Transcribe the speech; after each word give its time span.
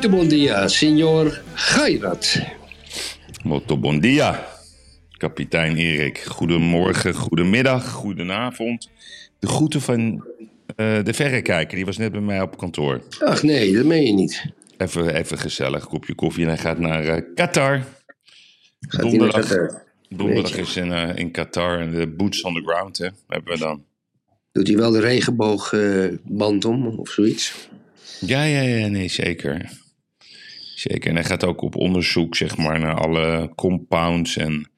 Muito 0.00 0.16
bom 0.16 0.28
dia, 0.28 0.66
senor 0.68 1.42
Gairat. 1.54 2.40
Bon 3.44 4.00
dia, 4.00 4.46
kapitein 5.18 5.76
Erik. 5.76 6.18
Goedemorgen, 6.18 7.14
goedemiddag, 7.14 7.90
goedenavond. 7.90 8.90
De 9.38 9.46
groeten 9.46 9.80
van 9.80 10.24
eh, 10.76 11.04
de 11.04 11.14
verrekijker, 11.14 11.76
die 11.76 11.84
was 11.84 11.96
net 11.96 12.12
bij 12.12 12.20
mij 12.20 12.40
op 12.40 12.56
kantoor. 12.56 13.02
Ach 13.18 13.42
nee, 13.42 13.72
dat 13.72 13.84
meen 13.84 14.06
je 14.06 14.12
niet. 14.12 14.44
Even, 14.76 15.14
even 15.14 15.38
gezellig, 15.38 15.86
kopje 15.86 16.14
koffie. 16.14 16.42
En 16.42 16.48
hij 16.48 16.58
gaat 16.58 16.78
naar 16.78 17.04
eh, 17.04 17.22
Qatar. 17.34 17.78
Gaat 18.80 19.00
hij 19.00 19.10
Donderdag. 19.10 19.48
naar 19.48 19.58
Qatar? 19.58 19.82
Donderdag 20.08 20.56
is 20.56 20.76
in, 20.76 20.92
eh, 20.92 21.16
in 21.16 21.30
Qatar 21.30 21.80
en 21.80 21.90
de 21.90 22.06
boots 22.08 22.42
on 22.42 22.54
the 22.54 22.62
ground, 22.62 22.98
hè, 22.98 23.08
hebben 23.28 23.52
we 23.52 23.58
dan. 23.58 23.84
Doet 24.52 24.66
hij 24.66 24.76
wel 24.76 24.90
de 24.90 25.00
regenboogband 25.00 26.64
om 26.64 26.86
of 26.86 27.10
zoiets? 27.10 27.68
Ja, 28.20 28.42
ja, 28.42 28.60
ja, 28.60 28.86
nee, 28.86 29.08
zeker. 29.08 29.70
Zeker. 30.80 31.10
En 31.10 31.14
hij 31.16 31.24
gaat 31.24 31.44
ook 31.44 31.62
op 31.62 31.76
onderzoek, 31.76 32.36
zeg 32.36 32.56
maar, 32.56 32.80
naar 32.80 32.94
alle 32.94 33.52
compounds 33.56 34.36
en 34.36 34.70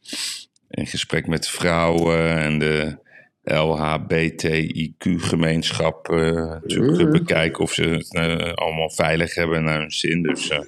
in 0.71 0.87
gesprek 0.87 1.27
met 1.27 1.49
vrouwen 1.49 2.37
en 2.39 2.59
de 2.59 2.97
LHBTIQ-gemeenschap 3.45 6.09
eh, 6.09 6.19
natuurlijk 6.63 7.01
Mhm. 7.03 7.11
bekijken 7.11 7.63
of 7.63 7.73
ze 7.73 7.83
het 7.83 8.15
eh, 8.15 8.53
allemaal 8.53 8.91
veilig 8.91 9.35
hebben 9.35 9.65
naar 9.65 9.79
hun 9.79 9.91
zin. 9.91 10.23
Dus 10.23 10.49
eh, 10.49 10.61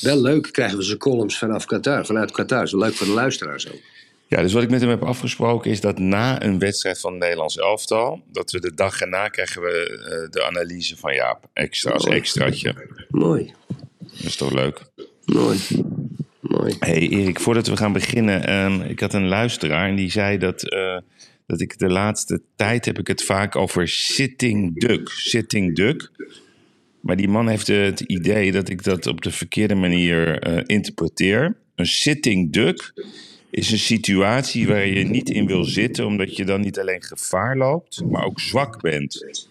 Wel 0.00 0.20
leuk, 0.22 0.48
krijgen 0.52 0.78
we 0.78 0.84
zijn 0.84 0.98
columns 0.98 1.38
vanaf 1.38 1.64
Qatar, 1.64 2.06
vanuit 2.06 2.30
Qatar. 2.30 2.62
Is 2.62 2.72
wel 2.72 2.80
leuk 2.80 2.94
voor 2.94 3.06
de 3.06 3.12
luisteraars 3.12 3.72
ook. 3.72 3.80
ja, 4.26 4.42
dus 4.42 4.52
wat 4.52 4.62
ik 4.62 4.70
met 4.70 4.80
hem 4.80 4.90
heb 4.90 5.02
afgesproken 5.02 5.70
is 5.70 5.80
dat 5.80 5.98
na 5.98 6.42
een 6.42 6.58
wedstrijd 6.58 7.00
van 7.00 7.12
het 7.12 7.20
Nederlands 7.20 7.56
elftal, 7.56 8.22
dat 8.32 8.50
we 8.50 8.60
de 8.60 8.74
dag 8.74 9.00
erna 9.00 9.28
krijgen 9.28 9.62
we 9.62 10.28
de 10.30 10.44
analyse 10.44 10.96
van 10.96 11.14
Jaap, 11.14 11.48
extra 11.52 11.90
als 11.92 12.06
extraatje. 12.06 12.74
Mooi, 13.08 13.54
Dat 14.18 14.26
is 14.26 14.36
toch 14.36 14.52
leuk? 14.52 14.82
mooi, 15.24 15.58
mooi. 16.40 16.74
Hey 16.78 17.08
Erik, 17.08 17.40
voordat 17.40 17.66
we 17.66 17.76
gaan 17.76 17.92
beginnen, 17.92 18.46
ehm, 18.46 18.80
ik 18.80 19.00
had 19.00 19.14
een 19.14 19.28
luisteraar 19.28 19.88
en 19.88 19.96
die 19.96 20.10
zei 20.10 20.38
dat, 20.38 20.68
eh, 20.68 20.98
dat 21.46 21.60
ik 21.60 21.78
de 21.78 21.88
laatste 21.88 22.40
tijd 22.56 22.84
heb 22.84 22.98
ik 22.98 23.06
het 23.06 23.24
vaak 23.24 23.56
over 23.56 23.88
sitting 23.88 24.80
duck, 24.80 25.08
sitting 25.08 25.76
duck. 25.76 26.10
Maar 27.00 27.16
die 27.16 27.28
man 27.28 27.48
heeft 27.48 27.66
het 27.66 28.00
idee 28.00 28.52
dat 28.52 28.68
ik 28.68 28.84
dat 28.84 29.06
op 29.06 29.22
de 29.22 29.30
verkeerde 29.30 29.74
manier 29.74 30.38
eh, 30.38 30.62
interpreteer. 30.66 31.56
Een 31.74 31.86
sitting 31.86 32.52
duck 32.52 32.92
is 33.50 33.70
een 33.70 33.78
situatie 33.78 34.66
waar 34.66 34.86
je 34.86 35.04
niet 35.04 35.30
in 35.30 35.46
wil 35.46 35.64
zitten, 35.64 36.06
omdat 36.06 36.36
je 36.36 36.44
dan 36.44 36.60
niet 36.60 36.78
alleen 36.78 37.02
gevaar 37.02 37.56
loopt, 37.56 38.02
maar 38.10 38.24
ook 38.24 38.40
zwak 38.40 38.80
bent. 38.80 39.47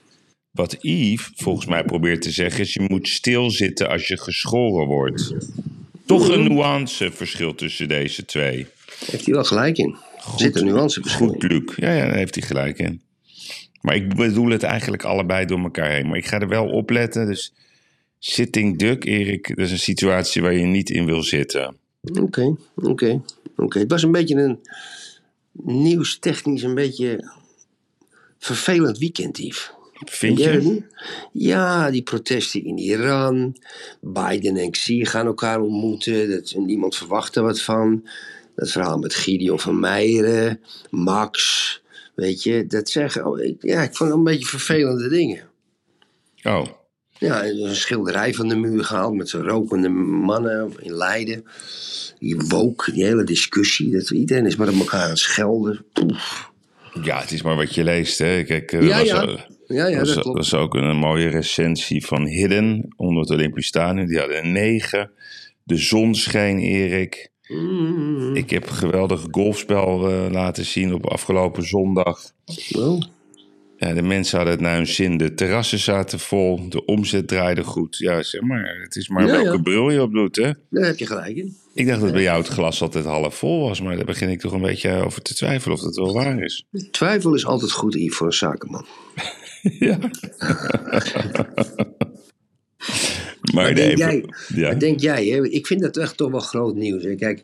Wat 0.58 0.78
Yves 0.80 1.32
volgens 1.36 1.66
mij 1.66 1.84
probeert 1.84 2.22
te 2.22 2.32
zeggen 2.32 2.60
is: 2.60 2.74
je 2.74 2.86
moet 2.88 3.08
stilzitten 3.08 3.90
als 3.90 4.08
je 4.08 4.18
geschoren 4.18 4.88
wordt. 4.88 5.34
Toch 6.06 6.30
een 6.30 6.44
nuanceverschil 6.44 7.56
tussen 7.56 7.88
deze 7.88 8.26
twee. 8.26 8.68
Heeft 9.06 9.26
hij 9.26 9.34
wel 9.34 9.44
gelijk 9.44 9.78
in. 9.78 9.98
Er 10.16 10.40
zit 10.40 10.56
een 10.56 10.66
nuanceverschil 10.66 11.28
Goed. 11.28 11.44
Luc. 11.44 11.76
Ja, 11.76 11.94
ja, 11.94 12.06
daar 12.06 12.16
heeft 12.16 12.36
hij 12.36 12.44
gelijk 12.44 12.80
in. 12.80 13.02
Maar 13.82 13.96
ik 13.96 14.16
bedoel 14.16 14.50
het 14.50 14.64
eigenlijk 14.64 15.04
allebei 15.04 15.46
door 15.46 15.60
elkaar 15.60 15.92
heen. 15.92 16.08
Maar 16.08 16.18
ik 16.18 16.26
ga 16.26 16.40
er 16.40 16.48
wel 16.48 16.68
op 16.68 16.90
letten. 16.90 17.28
Dus 17.28 17.54
sitting 18.20 18.78
duck, 18.78 19.06
Erik, 19.06 19.48
dat 19.48 19.66
is 19.66 19.72
een 19.72 19.80
situatie 19.80 20.42
waar 20.42 20.54
je 20.54 20.66
niet 20.66 20.90
in 20.90 21.06
wil 21.06 21.24
zitten. 21.24 21.76
Oké, 22.22 22.56
oké, 22.76 23.22
oké. 23.56 23.80
Het 23.80 23.92
was 23.92 24.04
een 24.04 24.12
beetje 24.12 24.36
een 24.36 24.60
nieuwstechnisch 25.64 26.64
een 26.64 26.76
beetje 26.76 27.32
vervelend 28.38 28.98
weekend, 28.98 29.38
Yves. 29.38 29.76
Vind 30.06 30.38
je? 30.40 30.82
Ja, 31.32 31.92
die 31.92 32.02
protesten 32.02 32.64
in 32.66 32.78
Iran. 32.78 33.56
Biden 34.02 34.58
en 34.58 34.72
Xi 34.72 35.06
gaan 35.06 35.26
elkaar 35.26 35.62
ontmoeten. 35.62 36.30
Dat, 36.30 36.54
niemand 36.58 36.96
verwacht 36.96 37.36
er 37.36 37.44
wat 37.44 37.62
van. 37.62 38.08
Dat 38.56 38.72
verhaal 38.72 38.98
met 38.98 39.16
Gideon 39.16 39.60
van 39.60 39.80
Meijeren, 39.80 40.60
Max. 40.90 41.82
Weet 42.16 42.44
je, 42.44 42.68
dat 42.68 42.90
zeggen. 42.90 43.26
oh, 43.26 43.40
Ja, 43.60 43.82
ik 43.82 43.96
vond 43.96 44.10
het 44.10 44.18
een 44.18 44.24
beetje 44.24 44.48
vervelende 44.48 45.10
dingen. 45.10 45.50
Oh, 46.44 46.66
Ja, 47.20 47.46
een 47.46 47.76
schilderij 47.76 48.34
van 48.34 48.48
de 48.48 48.56
muur 48.56 48.84
gehaald 48.84 49.16
met 49.16 49.30
zo'n 49.30 49.48
rokende 49.48 49.90
mannen 49.90 50.72
in 50.80 50.94
Leiden. 50.94 51.44
Die 52.20 52.38
woke, 52.48 52.92
die 52.92 53.04
hele 53.04 53.24
discussie. 53.24 53.92
Dat 53.92 54.10
iedereen 54.10 54.46
is 54.46 54.56
maar 54.56 54.70
op 54.70 54.80
elkaar 54.80 55.04
aan 55.04 55.10
het 55.10 55.20
schelden. 55.20 55.86
Poef. 55.94 56.52
Ja, 57.04 57.20
het 57.20 57.32
is 57.32 57.42
maar 57.42 57.56
wat 57.56 57.76
je 57.76 57.84
leest. 57.84 58.18
Hè. 58.20 58.44
Kijk, 58.44 58.72
eh, 58.72 58.88
Ja, 58.88 58.98
was, 59.00 59.08
ja. 59.08 59.46
Ja, 59.68 59.88
ja, 59.88 60.00
was, 60.00 60.14
dat 60.14 60.24
klopt. 60.24 60.38
was 60.38 60.54
ook 60.54 60.74
een 60.76 60.98
mooie 60.98 61.28
recensie 61.30 62.06
van 62.06 62.26
Hidden 62.26 62.94
onder 62.96 63.22
het 63.22 63.32
Olympisch 63.32 63.68
Stadion. 63.68 64.08
Die 64.08 64.20
hadden 64.20 64.46
een 64.46 64.52
9. 64.52 65.12
De 65.64 65.78
zon 65.78 66.16
scheen, 66.16 66.60
Erik. 66.60 67.30
Mm, 67.48 68.36
Ik 68.36 68.50
heb 68.50 68.70
een 68.70 68.76
geweldig 68.76 69.26
golfspel 69.32 70.10
eh, 70.10 70.32
laten 70.32 70.66
zien 70.66 70.94
op 70.94 71.06
afgelopen 71.06 71.64
zondag. 71.68 72.20
oh, 72.78 73.02
Ja, 73.78 73.94
de 73.94 74.02
mensen 74.02 74.38
hadden 74.38 74.56
het 74.56 74.64
naar 74.64 74.76
hun 74.76 74.88
zin. 74.88 75.18
De 75.18 75.34
terrassen 75.34 75.80
zaten 75.80 76.20
vol, 76.20 76.70
de 76.70 76.86
omzet 76.86 77.28
draaide 77.28 77.64
goed. 77.64 77.98
Ja, 77.98 78.24
zeg 78.24 78.42
maar, 78.42 78.78
het 78.84 78.96
is 78.96 79.10
maar 79.10 79.26
Ja, 79.26 79.32
welke 79.32 79.58
ja. 79.58 79.62
bril 79.62 79.90
je 79.90 80.02
op 80.02 80.12
doet, 80.12 80.36
hè? 80.36 80.52
daar 80.70 80.86
heb 80.86 80.98
je 80.98 81.06
gelijk 81.06 81.36
in. 81.36 81.56
Ik 81.74 81.88
dacht 81.88 82.02
dat 82.02 82.12
bij 82.12 82.22
jou 82.22 82.38
het 82.42 82.48
glas 82.48 82.82
altijd 82.82 83.06
half 83.06 83.36
vol 83.36 83.68
was, 83.68 83.82
maar 83.82 83.96
daar 83.96 84.06
begin 84.06 84.30
ik 84.30 84.40
toch 84.40 84.52
een 84.52 84.62
beetje 84.62 84.92
over 84.92 85.22
te 85.22 85.34
twijfelen 85.34 85.78
of 85.78 85.84
dat 85.84 85.96
wel 85.96 86.14
waar 86.14 86.44
is. 86.44 86.66
Twijfel 86.92 87.36
is 87.36 87.46
altijd 87.46 87.72
goed, 87.72 87.94
Yves, 87.94 88.16
voor 88.16 88.28
een 88.28 88.34
zakenman. 88.34 88.86
ja. 89.80 89.98
maar 93.54 93.76
denk 93.76 93.98
jij, 93.98 94.26
ja. 94.48 94.68
maar 94.68 94.80
denk 94.80 95.00
jij 95.00 95.26
hè? 95.26 95.48
ik 95.48 95.68
vind 95.68 95.82
dat 95.82 95.98
echt 95.98 96.18
toch 96.18 96.32
wel 96.32 96.40
groot 96.40 96.76
nieuws. 96.76 97.04
Hè? 97.04 97.16
Kijk, 97.16 97.42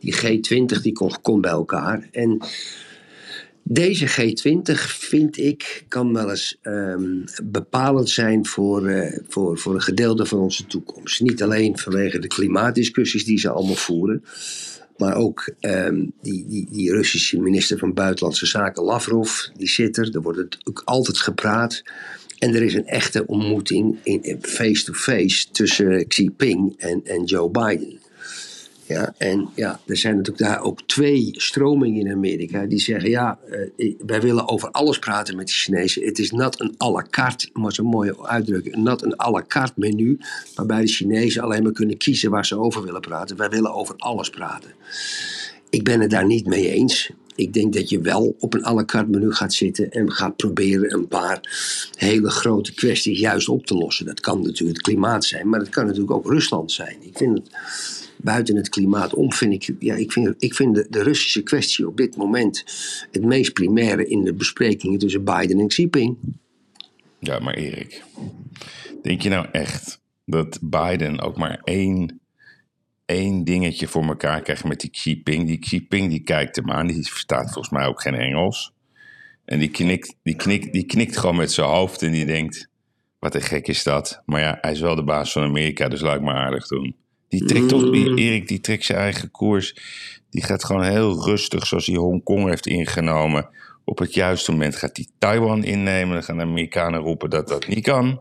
die 0.00 0.16
G20 0.16 0.82
die 0.82 0.92
komt, 0.92 1.20
komt 1.20 1.40
bij 1.40 1.50
elkaar. 1.50 2.08
En 2.10 2.42
deze 3.62 4.08
G20 4.08 4.72
vind 4.86 5.38
ik 5.38 5.84
kan 5.88 6.12
wel 6.12 6.30
eens 6.30 6.58
ehm, 6.62 7.24
bepalend 7.44 8.10
zijn 8.10 8.46
voor, 8.46 8.86
eh, 8.86 9.18
voor, 9.28 9.58
voor 9.58 9.74
een 9.74 9.82
gedeelte 9.82 10.26
van 10.26 10.38
onze 10.38 10.66
toekomst. 10.66 11.20
Niet 11.20 11.42
alleen 11.42 11.78
vanwege 11.78 12.18
de 12.18 12.26
klimaatdiscussies 12.26 13.24
die 13.24 13.38
ze 13.38 13.50
allemaal 13.50 13.74
voeren. 13.74 14.24
Maar 14.96 15.14
ook 15.16 15.54
ehm, 15.60 16.04
die, 16.22 16.46
die, 16.46 16.66
die 16.70 16.92
Russische 16.92 17.40
minister 17.40 17.78
van 17.78 17.94
Buitenlandse 17.94 18.46
Zaken, 18.46 18.82
Lavrov, 18.82 19.30
die 19.56 19.68
zit 19.68 19.96
er. 19.96 20.14
Er 20.14 20.22
wordt 20.22 20.58
ook 20.64 20.82
altijd 20.84 21.18
gepraat. 21.18 21.82
En 22.38 22.54
er 22.54 22.62
is 22.62 22.74
een 22.74 22.86
echte 22.86 23.26
ontmoeting 23.26 23.98
in- 24.02 24.22
in 24.22 24.38
face-to-face 24.42 25.50
tussen 25.50 26.06
Xi 26.06 26.22
Jinping 26.22 26.74
en, 26.78 27.00
en 27.04 27.24
Joe 27.24 27.50
Biden. 27.50 27.98
Ja, 28.92 29.14
en 29.18 29.48
ja, 29.54 29.80
er 29.86 29.96
zijn 29.96 30.16
natuurlijk 30.16 30.44
daar 30.44 30.62
ook 30.62 30.82
twee 30.86 31.30
stromingen 31.32 32.06
in 32.06 32.12
Amerika 32.12 32.66
die 32.66 32.80
zeggen: 32.80 33.10
ja, 33.10 33.38
eh, 33.76 33.94
wij 34.06 34.20
willen 34.20 34.48
over 34.48 34.70
alles 34.70 34.98
praten 34.98 35.36
met 35.36 35.46
de 35.46 35.52
Chinezen. 35.52 36.04
Het 36.04 36.18
is 36.18 36.30
not 36.30 36.60
een 36.60 36.74
à 36.82 36.90
la 36.90 37.06
carte, 37.10 37.48
maar 37.52 37.72
zo'n 37.72 37.86
mooie 37.86 38.26
uitdrukking, 38.26 38.76
not 38.76 39.02
een 39.02 39.20
à 39.20 39.30
la 39.30 39.44
carte 39.48 39.72
menu, 39.76 40.18
waarbij 40.54 40.80
de 40.80 40.88
Chinezen 40.88 41.42
alleen 41.42 41.62
maar 41.62 41.72
kunnen 41.72 41.96
kiezen 41.96 42.30
waar 42.30 42.46
ze 42.46 42.58
over 42.58 42.82
willen 42.82 43.00
praten. 43.00 43.36
Wij 43.36 43.48
willen 43.48 43.74
over 43.74 43.94
alles 43.96 44.30
praten. 44.30 44.70
Ik 45.70 45.84
ben 45.84 46.00
het 46.00 46.10
daar 46.10 46.26
niet 46.26 46.46
mee 46.46 46.70
eens. 46.70 47.10
Ik 47.34 47.52
denk 47.52 47.72
dat 47.72 47.88
je 47.88 48.00
wel 48.00 48.36
op 48.38 48.54
een 48.54 48.66
à 48.66 48.74
la 48.74 48.84
carte 48.84 49.10
menu 49.10 49.32
gaat 49.32 49.54
zitten 49.54 49.90
en 49.90 50.12
gaat 50.12 50.36
proberen 50.36 50.94
een 50.94 51.08
paar 51.08 51.40
hele 51.96 52.30
grote 52.30 52.74
kwesties 52.74 53.18
juist 53.18 53.48
op 53.48 53.66
te 53.66 53.74
lossen. 53.74 54.06
Dat 54.06 54.20
kan 54.20 54.42
natuurlijk 54.42 54.76
het 54.76 54.86
klimaat 54.86 55.24
zijn, 55.24 55.48
maar 55.48 55.58
dat 55.58 55.68
kan 55.68 55.84
natuurlijk 55.84 56.12
ook 56.12 56.26
Rusland 56.26 56.72
zijn. 56.72 56.96
Ik 57.00 57.16
vind 57.16 57.38
het 57.38 57.50
buiten 58.22 58.56
het 58.56 58.68
klimaat 58.68 59.14
om, 59.14 59.32
vind 59.32 59.52
ik, 59.52 59.76
ja, 59.78 59.94
ik 59.94 60.12
vind, 60.12 60.34
ik 60.38 60.54
vind 60.54 60.74
de, 60.74 60.86
de 60.90 61.02
Russische 61.02 61.42
kwestie 61.42 61.86
op 61.86 61.96
dit 61.96 62.16
moment 62.16 62.64
het 63.10 63.24
meest 63.24 63.52
primaire 63.52 64.06
in 64.06 64.24
de 64.24 64.34
besprekingen 64.34 64.98
tussen 64.98 65.24
Biden 65.24 65.60
en 65.60 65.68
Xi 65.68 65.80
Jinping. 65.80 66.16
Ja, 67.18 67.38
maar 67.38 67.54
Erik, 67.54 68.02
denk 69.02 69.22
je 69.22 69.28
nou 69.28 69.46
echt 69.52 70.00
dat 70.24 70.58
Biden 70.62 71.20
ook 71.20 71.36
maar 71.36 71.60
één, 71.64 72.20
één 73.06 73.44
dingetje 73.44 73.86
voor 73.86 74.04
elkaar 74.04 74.42
krijgt 74.42 74.64
met 74.64 74.80
die 74.80 74.90
Xi 74.90 75.10
Jinping? 75.10 75.46
Die 75.46 75.58
Xi 75.58 75.76
Jinping 75.76 76.10
die 76.10 76.22
kijkt 76.22 76.56
hem 76.56 76.70
aan, 76.70 76.86
die 76.86 77.06
verstaat 77.06 77.52
volgens 77.52 77.70
mij 77.70 77.86
ook 77.86 78.02
geen 78.02 78.14
Engels. 78.14 78.72
En 79.44 79.58
die 79.58 79.70
knikt, 79.70 80.14
die 80.22 80.36
knikt, 80.36 80.72
die 80.72 80.84
knikt 80.84 81.16
gewoon 81.16 81.36
met 81.36 81.52
zijn 81.52 81.68
hoofd 81.68 82.02
en 82.02 82.12
die 82.12 82.26
denkt, 82.26 82.70
Wat 83.22 83.34
een 83.34 83.42
gek 83.42 83.68
is 83.68 83.82
dat. 83.82 84.22
Maar 84.26 84.40
ja, 84.40 84.58
hij 84.60 84.72
is 84.72 84.80
wel 84.80 84.94
de 84.94 85.04
baas 85.04 85.32
van 85.32 85.42
Amerika, 85.42 85.88
dus 85.88 86.00
laat 86.00 86.16
ik 86.16 86.22
maar 86.22 86.34
aardig 86.34 86.66
doen. 86.66 86.96
Die 87.32 87.44
trekt 87.44 87.68
toch, 87.68 87.82
Mm. 87.82 88.18
Erik, 88.18 88.48
die 88.48 88.60
trekt 88.60 88.84
zijn 88.84 88.98
eigen 88.98 89.30
koers. 89.30 89.76
Die 90.30 90.42
gaat 90.42 90.64
gewoon 90.64 90.82
heel 90.82 91.24
rustig, 91.24 91.66
zoals 91.66 91.86
hij 91.86 91.96
Hongkong 91.96 92.48
heeft 92.48 92.66
ingenomen. 92.66 93.48
Op 93.84 93.98
het 93.98 94.14
juiste 94.14 94.50
moment 94.50 94.76
gaat 94.76 94.96
hij 94.96 95.06
Taiwan 95.18 95.64
innemen. 95.64 96.14
Dan 96.14 96.22
gaan 96.22 96.36
de 96.36 96.42
Amerikanen 96.42 97.00
roepen 97.00 97.30
dat 97.30 97.48
dat 97.48 97.66
niet 97.68 97.82
kan. 97.84 98.20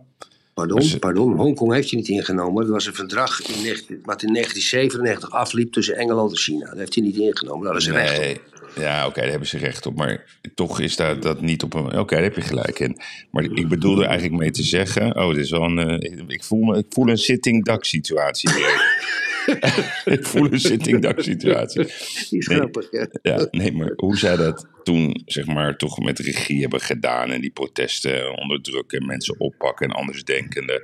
Pardon, 0.53 0.79
Dus- 0.79 0.97
pardon. 0.97 1.35
Hongkong 1.35 1.73
heeft 1.73 1.89
hij 1.89 1.99
niet 1.99 2.09
ingenomen. 2.09 2.63
Dat 2.63 2.71
was 2.71 2.85
een 2.85 2.93
verdrag 2.93 3.41
in 3.41 3.61
19 3.61 3.99
wat 4.03 4.23
in 4.23 4.33
1997 4.33 5.31
afliep 5.31 5.71
tussen 5.71 5.95
Engeland 5.95 6.31
en 6.31 6.37
China. 6.37 6.65
Dat 6.69 6.77
heeft 6.77 6.95
hij 6.95 7.03
niet 7.03 7.17
ingenomen. 7.17 7.65
Daar 7.67 7.75
is 7.75 7.85
een 7.85 7.93
recht. 7.93 8.19
Nee, 8.19 8.37
ja, 8.75 9.07
oké, 9.07 9.19
daar 9.19 9.29
hebben 9.29 9.47
ze 9.47 9.57
recht 9.57 9.85
op. 9.85 9.95
Maar 9.95 10.39
toch 10.55 10.79
is 10.79 10.95
daar 10.95 11.19
dat 11.19 11.41
niet 11.41 11.63
op 11.63 11.73
een. 11.73 11.99
Oké, 11.99 12.13
daar 12.15 12.23
heb 12.23 12.35
je 12.35 12.41
gelijk 12.41 12.79
in. 12.79 12.97
Maar 13.31 13.43
ik 13.43 13.67
bedoelde 13.67 14.05
eigenlijk 14.05 14.39
mee 14.39 14.51
te 14.51 14.63
zeggen. 14.63 15.15
Oh, 15.15 15.33
dit 15.33 15.43
is 15.43 15.51
wel 15.51 15.63
een. 15.63 15.77
eh, 15.99 16.23
ik, 16.27 16.43
voel 16.43 16.63
me, 16.63 16.77
ik 16.77 16.85
voel 16.89 17.07
een 17.09 17.17
sitting 17.17 17.65
duck 17.65 17.83
situatie 17.85 18.49
hier. 18.53 18.99
ik 20.15 20.25
voel 20.25 20.51
een 20.51 20.59
sitting 20.59 21.01
duck 21.01 21.21
situatie. 21.21 21.83
Die 22.29 22.39
is 22.39 22.47
Nee. 22.47 22.57
grappig. 22.57 22.87
Ja. 22.91 23.07
Ja, 23.21 23.47
nee, 23.51 23.71
maar 23.71 23.93
hoe 23.95 24.17
zij 24.17 24.35
dat 24.35 24.67
toen, 24.83 25.21
zeg 25.25 25.45
maar, 25.45 25.77
toch 25.77 25.99
met 25.99 26.19
regie 26.19 26.61
hebben 26.61 26.79
gedaan. 26.81 27.31
En 27.31 27.41
die 27.41 27.51
protesten 27.51 28.37
onderdrukken, 28.39 29.05
mensen 29.05 29.39
oppakken 29.39 29.87
en 29.89 29.95
andersdenkenden. 29.95 30.83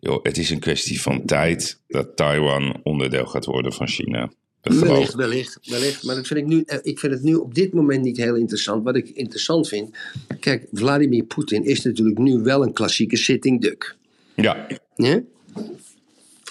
Joh, 0.00 0.22
het 0.22 0.38
is 0.38 0.50
een 0.50 0.58
kwestie 0.58 1.00
van 1.02 1.24
tijd 1.24 1.80
dat 1.88 2.16
Taiwan 2.16 2.80
onderdeel 2.82 3.26
gaat 3.26 3.44
worden 3.44 3.72
van 3.72 3.88
China. 3.88 4.30
Wellicht, 4.68 5.14
wellicht, 5.14 5.58
wellicht. 5.64 6.02
Maar 6.02 6.14
dat 6.14 6.26
vind 6.26 6.40
ik, 6.40 6.46
nu, 6.46 6.62
eh, 6.66 6.78
ik 6.82 6.98
vind 6.98 7.12
het 7.12 7.22
nu 7.22 7.34
op 7.34 7.54
dit 7.54 7.72
moment 7.72 8.02
niet 8.02 8.16
heel 8.16 8.34
interessant. 8.34 8.84
Wat 8.84 8.96
ik 8.96 9.08
interessant 9.08 9.68
vind. 9.68 9.96
Kijk, 10.40 10.66
Vladimir 10.72 11.24
Poetin 11.24 11.64
is 11.64 11.82
natuurlijk 11.82 12.18
nu 12.18 12.38
wel 12.38 12.62
een 12.62 12.72
klassieke 12.72 13.16
sitting 13.16 13.60
duck. 13.60 13.96
Ja, 14.34 14.66
Ja? 14.96 15.22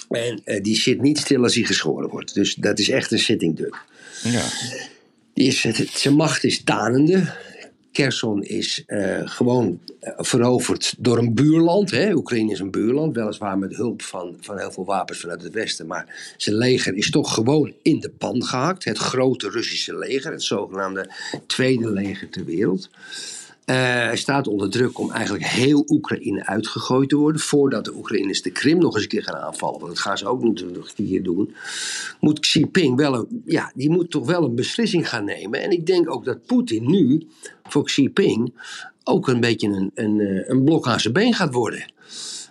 En 0.09 0.41
eh, 0.43 0.63
die 0.63 0.75
zit 0.75 1.01
niet 1.01 1.17
stil 1.17 1.43
als 1.43 1.55
hij 1.55 1.63
geschoren 1.63 2.09
wordt. 2.09 2.33
Dus 2.33 2.55
dat 2.55 2.79
is 2.79 2.89
echt 2.89 3.11
een 3.11 3.19
sitting 3.19 3.55
duck. 3.55 3.83
ja. 4.23 4.45
Die 5.33 5.47
is, 5.47 5.65
zijn 5.93 6.13
macht 6.13 6.43
is 6.43 6.63
tanende. 6.63 7.33
Kherson 7.97 8.43
is 8.43 8.83
eh, 8.85 9.21
gewoon 9.23 9.79
eh, 9.99 10.13
veroverd 10.17 10.95
door 10.97 11.17
een 11.17 11.33
buurland. 11.33 11.91
Hè? 11.91 12.13
Oekraïne 12.13 12.51
is 12.51 12.59
een 12.59 12.71
buurland, 12.71 13.15
weliswaar 13.15 13.57
met 13.57 13.75
hulp 13.75 14.01
van, 14.01 14.37
van 14.39 14.57
heel 14.57 14.71
veel 14.71 14.85
wapens 14.85 15.19
vanuit 15.19 15.41
het 15.41 15.53
westen. 15.53 15.87
Maar 15.87 16.33
zijn 16.37 16.55
leger 16.55 16.95
is 16.95 17.09
toch 17.09 17.33
gewoon 17.33 17.73
in 17.81 17.99
de 17.99 18.09
pan 18.09 18.43
gehakt. 18.43 18.83
Het 18.83 18.97
grote 18.97 19.49
Russische 19.49 19.97
leger, 19.97 20.31
het 20.31 20.43
zogenaamde 20.43 21.11
tweede 21.47 21.91
leger 21.91 22.29
ter 22.29 22.45
wereld. 22.45 22.89
Eh, 23.67 23.75
hij 23.75 24.17
staat 24.17 24.47
onder 24.47 24.69
druk 24.69 24.99
om 24.99 25.11
eigenlijk 25.11 25.45
heel 25.45 25.85
Oekraïne 25.87 26.45
uitgegooid 26.45 27.09
te 27.09 27.15
worden. 27.15 27.41
Voordat 27.41 27.85
de 27.85 27.95
Oekraïners 27.95 28.41
de 28.41 28.51
Krim 28.51 28.77
nog 28.77 28.93
eens 28.93 29.03
een 29.03 29.09
keer 29.09 29.23
gaan 29.23 29.35
aanvallen. 29.35 29.79
Want 29.79 29.91
dat 29.91 30.01
gaan 30.01 30.17
ze 30.17 30.27
ook 30.27 30.43
natuurlijk 30.43 30.93
keer 30.95 31.23
doen. 31.23 31.55
Moet 32.19 32.39
Xi 32.39 32.59
Jinping 32.59 32.97
wel 32.97 33.13
een, 33.13 33.41
ja, 33.45 33.71
die 33.75 33.89
moet 33.89 34.11
toch 34.11 34.25
wel 34.25 34.43
een 34.43 34.55
beslissing 34.55 35.09
gaan 35.09 35.25
nemen. 35.25 35.61
En 35.61 35.71
ik 35.71 35.85
denk 35.85 36.11
ook 36.11 36.25
dat 36.25 36.45
Poetin 36.45 36.89
nu 36.89 37.27
voor 37.63 37.83
Xi 37.83 38.01
Jinping 38.01 38.53
ook 39.03 39.27
een 39.27 39.39
beetje 39.39 39.67
een, 39.67 39.91
een, 39.93 40.19
eh, 40.19 40.49
een 40.49 40.63
blok 40.63 40.87
aan 40.87 40.99
zijn 40.99 41.13
been 41.13 41.33
gaat 41.33 41.53
worden. 41.53 41.91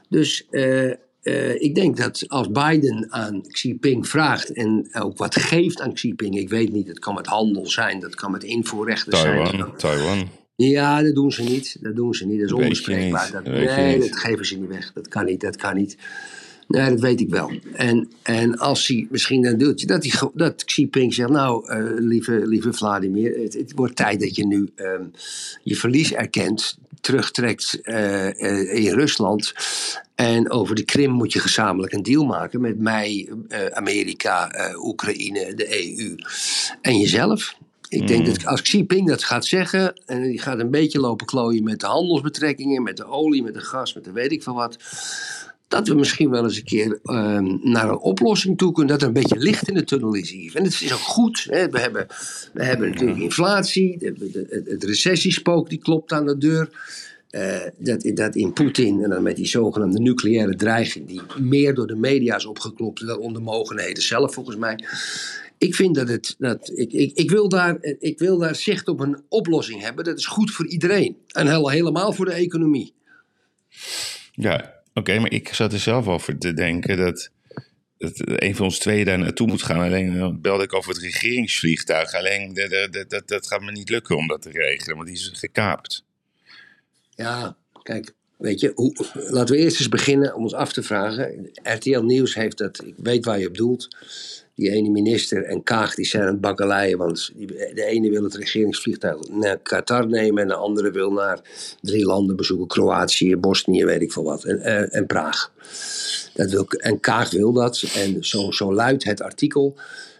Dus 0.08 0.46
eh, 0.50 0.90
eh, 1.22 1.60
ik 1.62 1.74
denk 1.74 1.96
dat 1.96 2.24
als 2.28 2.50
Biden 2.50 3.06
aan 3.12 3.42
Xi 3.48 3.68
Jinping 3.68 4.08
vraagt 4.08 4.52
en 4.52 4.88
ook 4.92 5.18
wat 5.18 5.36
geeft 5.36 5.80
aan 5.80 5.92
Xi 5.92 6.06
Jinping, 6.06 6.38
ik 6.38 6.48
weet 6.48 6.72
niet, 6.72 6.88
het 6.88 6.98
kan 6.98 7.14
met 7.14 7.26
handel 7.26 7.66
zijn, 7.66 8.00
dat 8.00 8.14
kan 8.14 8.30
met 8.30 8.44
invoerrechten 8.44 9.16
zijn. 9.16 9.46
Taiwan, 9.46 9.76
Taiwan. 9.76 10.28
Ja, 10.56 11.03
dat 11.03 11.14
doen 11.14 11.32
ze 11.32 11.43
niet. 11.43 11.76
Dat 11.81 11.97
doen 11.97 12.14
ze 12.14 12.26
niet. 12.26 12.41
Dat 12.41 12.49
is 12.49 12.55
onbespreekbaar. 12.55 13.31
Dat, 13.32 13.44
nee, 13.44 13.99
dat 13.99 14.17
geven 14.17 14.47
ze 14.47 14.58
niet 14.58 14.69
weg. 14.69 14.93
Dat 14.93 15.08
kan 15.08 15.25
niet. 15.25 15.41
Dat 15.41 15.56
kan 15.56 15.76
niet. 15.76 15.97
Nee, 16.69 16.91
dat 16.91 17.00
weet 17.00 17.20
ik 17.20 17.31
wel. 17.31 17.53
En, 17.73 18.11
en 18.23 18.58
als 18.58 18.87
hij 18.87 19.06
misschien 19.11 19.43
dan 19.43 19.58
doet, 19.58 19.88
dat, 19.88 20.05
hij, 20.05 20.31
dat 20.35 20.64
Xi 20.64 20.81
Jinping 20.81 21.14
zegt: 21.14 21.31
Nou, 21.31 21.69
eh, 21.69 21.85
lieve, 21.97 22.47
lieve 22.47 22.73
Vladimir, 22.73 23.38
het, 23.43 23.55
het 23.55 23.73
wordt 23.75 23.97
tijd 23.97 24.20
dat 24.20 24.37
je 24.37 24.47
nu 24.47 24.70
ehm, 24.75 25.05
je 25.62 25.76
verlies 25.76 26.12
erkent, 26.12 26.79
terugtrekt 27.00 27.81
eh, 27.82 28.26
eh, 28.29 28.85
in 28.85 28.93
Rusland. 28.93 29.52
En 30.14 30.50
over 30.50 30.75
de 30.75 30.85
Krim 30.85 31.11
moet 31.11 31.32
je 31.32 31.38
gezamenlijk 31.38 31.93
een 31.93 32.02
deal 32.02 32.25
maken 32.25 32.61
met 32.61 32.79
mij, 32.79 33.29
Amerika, 33.73 34.50
Oekraïne, 34.76 35.55
de 35.55 35.97
EU 35.99 36.14
en 36.81 36.99
jezelf. 36.99 37.56
Ik 37.88 38.06
denk 38.06 38.27
dat 38.27 38.47
als 38.47 38.62
Xi 38.62 38.77
Jinping 38.77 39.09
dat 39.09 39.25
gaat 39.25 39.47
zeggen, 39.47 40.00
en 40.06 40.23
die 40.23 40.41
gaat 40.41 40.59
een 40.59 40.71
beetje 40.71 41.00
lopen 41.00 41.27
klooien 41.27 41.65
met 41.65 41.81
de 41.81 41.87
handelsbetrekkingen, 41.87 42.83
met 42.83 42.97
de 42.97 43.05
olie, 43.05 43.43
met 43.43 43.55
de 43.55 43.61
gas, 43.61 43.94
met 43.94 44.05
de 44.05 44.12
weet 44.12 44.33
ik 44.33 44.43
veel 44.43 44.55
wat. 44.55 44.77
Dat 45.69 45.88
we 45.88 45.94
misschien 45.94 46.31
wel 46.31 46.44
eens 46.44 46.56
een 46.56 46.65
keer 46.65 46.99
ehm, 47.05 47.56
naar 47.62 47.88
een 47.88 47.99
oplossing 47.99 48.59
toe 48.59 48.73
kunnen. 48.73 48.93
Dat 48.93 49.03
er 49.03 49.09
een 49.09 49.23
beetje 49.23 49.38
licht 49.38 49.69
in 49.69 49.75
de 49.75 49.85
tunnel 49.85 50.15
is, 50.15 50.31
Yves. 50.31 50.55
En 50.55 50.65
het 50.65 50.73
is 50.73 50.93
ook 50.93 50.99
goed. 50.99 51.47
Hè? 51.50 51.69
We, 51.69 51.81
hebben, 51.81 52.06
we 52.53 52.65
hebben 52.65 52.91
natuurlijk 52.91 53.19
inflatie. 53.19 53.99
De, 53.99 54.12
de- 54.12 54.47
het, 54.49 54.67
het 54.67 54.85
recessiespook 54.85 55.69
die 55.69 55.79
klopt 55.79 56.12
aan 56.12 56.27
de 56.27 56.38
deur. 56.38 56.71
Eh, 57.31 57.56
dat, 57.77 58.11
dat 58.15 58.35
in 58.37 58.53
Poetin 58.53 59.03
en 59.03 59.11
dan 59.11 59.23
met 59.23 59.37
die 59.37 59.47
zogenaamde 59.47 60.00
nucleaire 60.00 60.56
dreiging, 60.56 61.06
die 61.06 61.21
meer 61.41 61.75
door 61.75 61.87
de 61.87 61.97
media 61.97 62.37
is 62.37 62.47
opgeklopt 62.47 63.06
dan 63.06 63.19
om 63.19 63.33
de 63.33 63.41
mogelijkheden 63.41 64.03
zelf, 64.03 64.35
volgens 64.35 64.56
mij. 64.56 64.85
Ik 65.58 65.75
vind 65.75 65.94
dat 65.94 66.08
het. 66.08 66.35
Dat, 66.38 66.70
ik, 66.75 66.93
ik, 66.93 67.17
ik, 67.17 67.31
wil 67.31 67.49
daar, 67.49 67.79
ik 67.99 68.19
wil 68.19 68.38
daar 68.38 68.55
zicht 68.55 68.88
op 68.88 69.00
een 69.00 69.23
oplossing 69.29 69.81
hebben. 69.81 70.05
Dat 70.05 70.19
is 70.19 70.26
goed 70.26 70.50
voor 70.50 70.67
iedereen. 70.67 71.17
En 71.29 71.49
heel- 71.49 71.69
helemaal 71.69 72.12
voor 72.12 72.25
de 72.25 72.32
economie. 72.32 72.94
Ja, 74.32 74.75
oké, 74.94 75.19
maar 75.19 75.32
ik 75.32 75.55
zat 75.55 75.73
er 75.73 75.79
zelf 75.79 76.06
over 76.08 76.38
te 76.38 76.53
denken 76.53 76.97
dat, 76.97 77.31
dat 77.99 78.12
een 78.25 78.56
van 78.56 78.64
ons 78.64 78.79
tweeën 78.79 79.05
daar 79.05 79.19
naartoe 79.19 79.47
moet 79.47 79.62
gaan. 79.62 79.81
Alleen 79.81 80.19
dan 80.19 80.41
belde 80.41 80.64
ik 80.64 80.75
over 80.75 80.93
het 80.93 81.03
regeringsvliegtuig. 81.03 82.14
Alleen 82.14 82.55
dat, 82.55 82.93
dat, 82.93 83.11
dat, 83.11 83.29
dat 83.29 83.47
gaat 83.47 83.61
me 83.61 83.73
niet 83.73 83.88
lukken 83.91 84.17
om 84.17 84.26
dat 84.26 84.43
te 84.43 84.50
regelen, 84.50 84.97
want 84.97 85.09
die 85.09 85.17
is 85.17 85.31
gekaapt. 85.35 86.05
Ja, 87.11 87.56
kijk, 87.82 88.12
weet 88.38 88.61
je, 88.61 88.73
hoe, 88.75 88.94
laten 89.14 89.55
we 89.55 89.61
eerst 89.61 89.79
eens 89.79 89.88
beginnen 89.88 90.35
om 90.35 90.43
ons 90.43 90.55
af 90.55 90.73
te 90.73 90.82
vragen. 90.82 91.50
RTL 91.62 92.00
Nieuws 92.00 92.35
heeft 92.35 92.59
dat, 92.59 92.85
ik 92.85 92.94
weet 92.97 93.25
waar 93.25 93.38
je 93.38 93.49
op 93.49 93.56
doelt. 93.56 93.88
Die 94.56 94.70
ene 94.70 94.91
minister 94.91 95.44
en 95.44 95.62
Kaag 95.62 95.94
die 95.94 96.05
zijn 96.05 96.23
aan 96.23 96.29
het 96.29 96.41
bakkeleien. 96.41 96.99
Want 96.99 97.32
de 97.75 97.85
ene 97.85 98.11
wil 98.11 98.23
het 98.23 98.35
regeringsvliegtuig 98.35 99.29
naar 99.29 99.58
Qatar 99.58 100.09
nemen. 100.09 100.42
En 100.42 100.49
de 100.49 100.54
andere 100.54 100.90
wil 100.90 101.12
naar 101.12 101.40
drie 101.80 102.04
landen 102.04 102.37
bezoeken: 102.37 102.66
Kroatië, 102.66 103.37
Bosnië, 103.37 103.85
weet 103.85 104.02
ik 104.02 104.12
veel 104.12 104.25
wat. 104.25 104.45
En, 104.45 104.61
en, 104.61 104.90
en 104.90 105.07
Praag. 105.07 105.52
Dat 106.35 106.50
wil, 106.50 106.66
en 106.69 107.00
Kaag 107.00 107.30
wil 107.30 107.52
dat. 107.52 107.83
En 107.95 108.25
zo, 108.25 108.50
zo 108.50 108.75
luidt 108.75 109.04
het 109.04 109.23
artikel. 109.23 109.76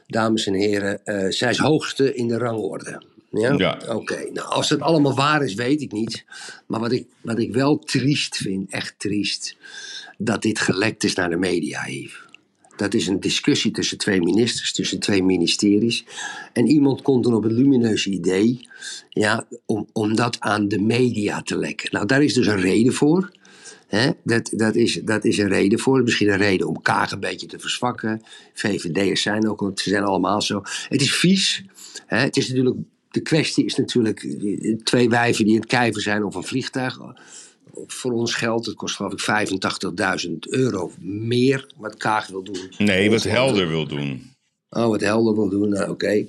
Dames 0.07 0.47
en 0.47 0.55
heren, 0.55 1.07
eh, 1.07 1.31
zij 1.31 1.51
is 1.51 1.59
hoogste 1.59 2.15
in 2.15 2.29
de 2.29 2.39
rangorde. 2.39 3.03
Ja? 3.31 3.53
Ja. 3.53 3.79
Oké, 3.89 4.31
nou 4.33 4.49
als 4.49 4.69
het 4.69 4.81
allemaal 4.81 5.15
waar 5.15 5.45
is, 5.45 5.55
weet 5.55 5.81
ik 5.81 5.93
niet. 5.93 6.25
Maar 6.67 6.81
wat 6.81 6.93
ik, 6.93 7.07
wat 7.21 7.39
ik 7.39 7.53
wel 7.53 7.79
triest 7.79 8.37
vind, 8.37 8.71
echt 8.71 8.95
triest, 8.99 9.57
dat 10.19 10.43
dit 10.43 10.59
gelekt 10.59 11.05
is 11.05 11.15
naar 11.15 11.31
de 11.31 11.37
media, 11.37 11.87
Yves. 11.87 12.26
Dat 12.77 12.95
is 12.95 13.07
een 13.07 13.21
discussie 13.21 13.71
tussen 13.71 13.99
twee 13.99 14.21
ministers, 14.21 14.73
tussen 14.73 14.99
twee 14.99 15.23
ministeries. 15.23 16.05
En 16.53 16.67
iemand 16.67 17.03
komt 17.03 17.25
dan 17.25 17.35
op 17.35 17.43
het 17.43 17.53
lumineuze 17.53 18.11
idee 18.11 18.69
ja, 19.11 19.47
om, 19.67 19.87
om 19.93 20.17
dat 20.17 20.41
aan 20.41 20.69
de 20.69 20.81
media 20.81 21.43
te 21.43 21.59
lekken. 21.59 21.89
Nou, 21.93 22.07
daar 22.07 22.23
is 22.23 22.35
dus 22.35 22.47
een 22.47 22.61
reden 22.61 22.93
voor. 22.93 23.31
Dat, 24.25 24.51
dat, 24.53 24.75
is, 24.75 25.01
dat 25.05 25.25
is 25.25 25.39
een 25.39 25.49
reden 25.49 25.79
voor. 25.79 26.03
Misschien 26.03 26.29
een 26.29 26.37
reden 26.37 26.69
om 26.69 26.83
Kaag 26.83 27.13
een 27.13 27.21
beetje 27.21 27.47
te 27.47 27.59
verzwakken. 27.59 28.23
VVD'ers 28.53 29.23
zijn 29.23 29.49
ook, 29.49 29.73
ze 29.75 29.89
zijn 29.89 30.05
allemaal 30.05 30.43
zo. 30.43 30.63
Het 30.89 31.01
is 31.01 31.15
vies. 31.15 31.65
Het 32.07 32.37
is 32.37 32.49
natuurlijk, 32.49 32.77
de 33.11 33.21
kwestie 33.21 33.65
is 33.65 33.77
natuurlijk 33.77 34.23
eh, 34.23 34.77
twee 34.77 35.09
wijven 35.09 35.45
die 35.45 35.55
aan 35.55 35.61
het 35.61 35.71
kijven 35.71 36.03
zijn 36.03 36.25
of 36.25 36.35
een 36.35 36.45
vliegtuig. 36.45 36.99
Voor 37.87 38.13
ons 38.13 38.35
geld, 38.35 38.67
het 38.67 38.75
kost 38.75 38.97
geloof 38.97 39.13
ik 39.13 39.49
85.000 40.27 40.33
euro 40.39 40.93
meer 41.01 41.67
wat 41.77 41.97
Kaag 41.97 42.27
wil 42.27 42.43
doen. 42.43 42.73
Nee, 42.79 43.11
wat 43.11 43.23
Helder 43.23 43.69
wil 43.69 43.87
doen. 43.87 44.35
Oh, 44.71 44.89
wat 44.89 45.01
helder 45.01 45.35
wil 45.35 45.49
doen, 45.49 45.69
nou, 45.69 45.91
oké. 45.91 46.25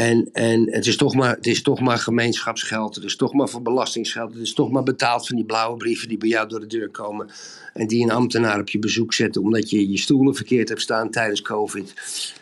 En, 0.00 0.28
en 0.32 0.72
het, 0.72 0.86
is 0.86 0.96
toch 0.96 1.14
maar, 1.14 1.36
het 1.36 1.46
is 1.46 1.62
toch 1.62 1.80
maar 1.80 1.98
gemeenschapsgeld, 1.98 2.94
het 2.94 3.04
is 3.04 3.16
toch 3.16 3.32
maar 3.32 3.48
voor 3.48 3.62
belastingsgeld, 3.62 4.32
het 4.32 4.42
is 4.42 4.52
toch 4.52 4.70
maar 4.70 4.82
betaald 4.82 5.26
van 5.26 5.36
die 5.36 5.44
blauwe 5.44 5.76
brieven 5.76 6.08
die 6.08 6.18
bij 6.18 6.28
jou 6.28 6.48
door 6.48 6.60
de 6.60 6.66
deur 6.66 6.90
komen. 6.90 7.28
En 7.74 7.86
die 7.86 8.02
een 8.02 8.10
ambtenaar 8.10 8.60
op 8.60 8.68
je 8.68 8.78
bezoek 8.78 9.12
zetten 9.14 9.42
omdat 9.42 9.70
je 9.70 9.90
je 9.90 9.98
stoelen 9.98 10.34
verkeerd 10.34 10.68
hebt 10.68 10.80
staan 10.80 11.10
tijdens 11.10 11.42
COVID. 11.42 11.94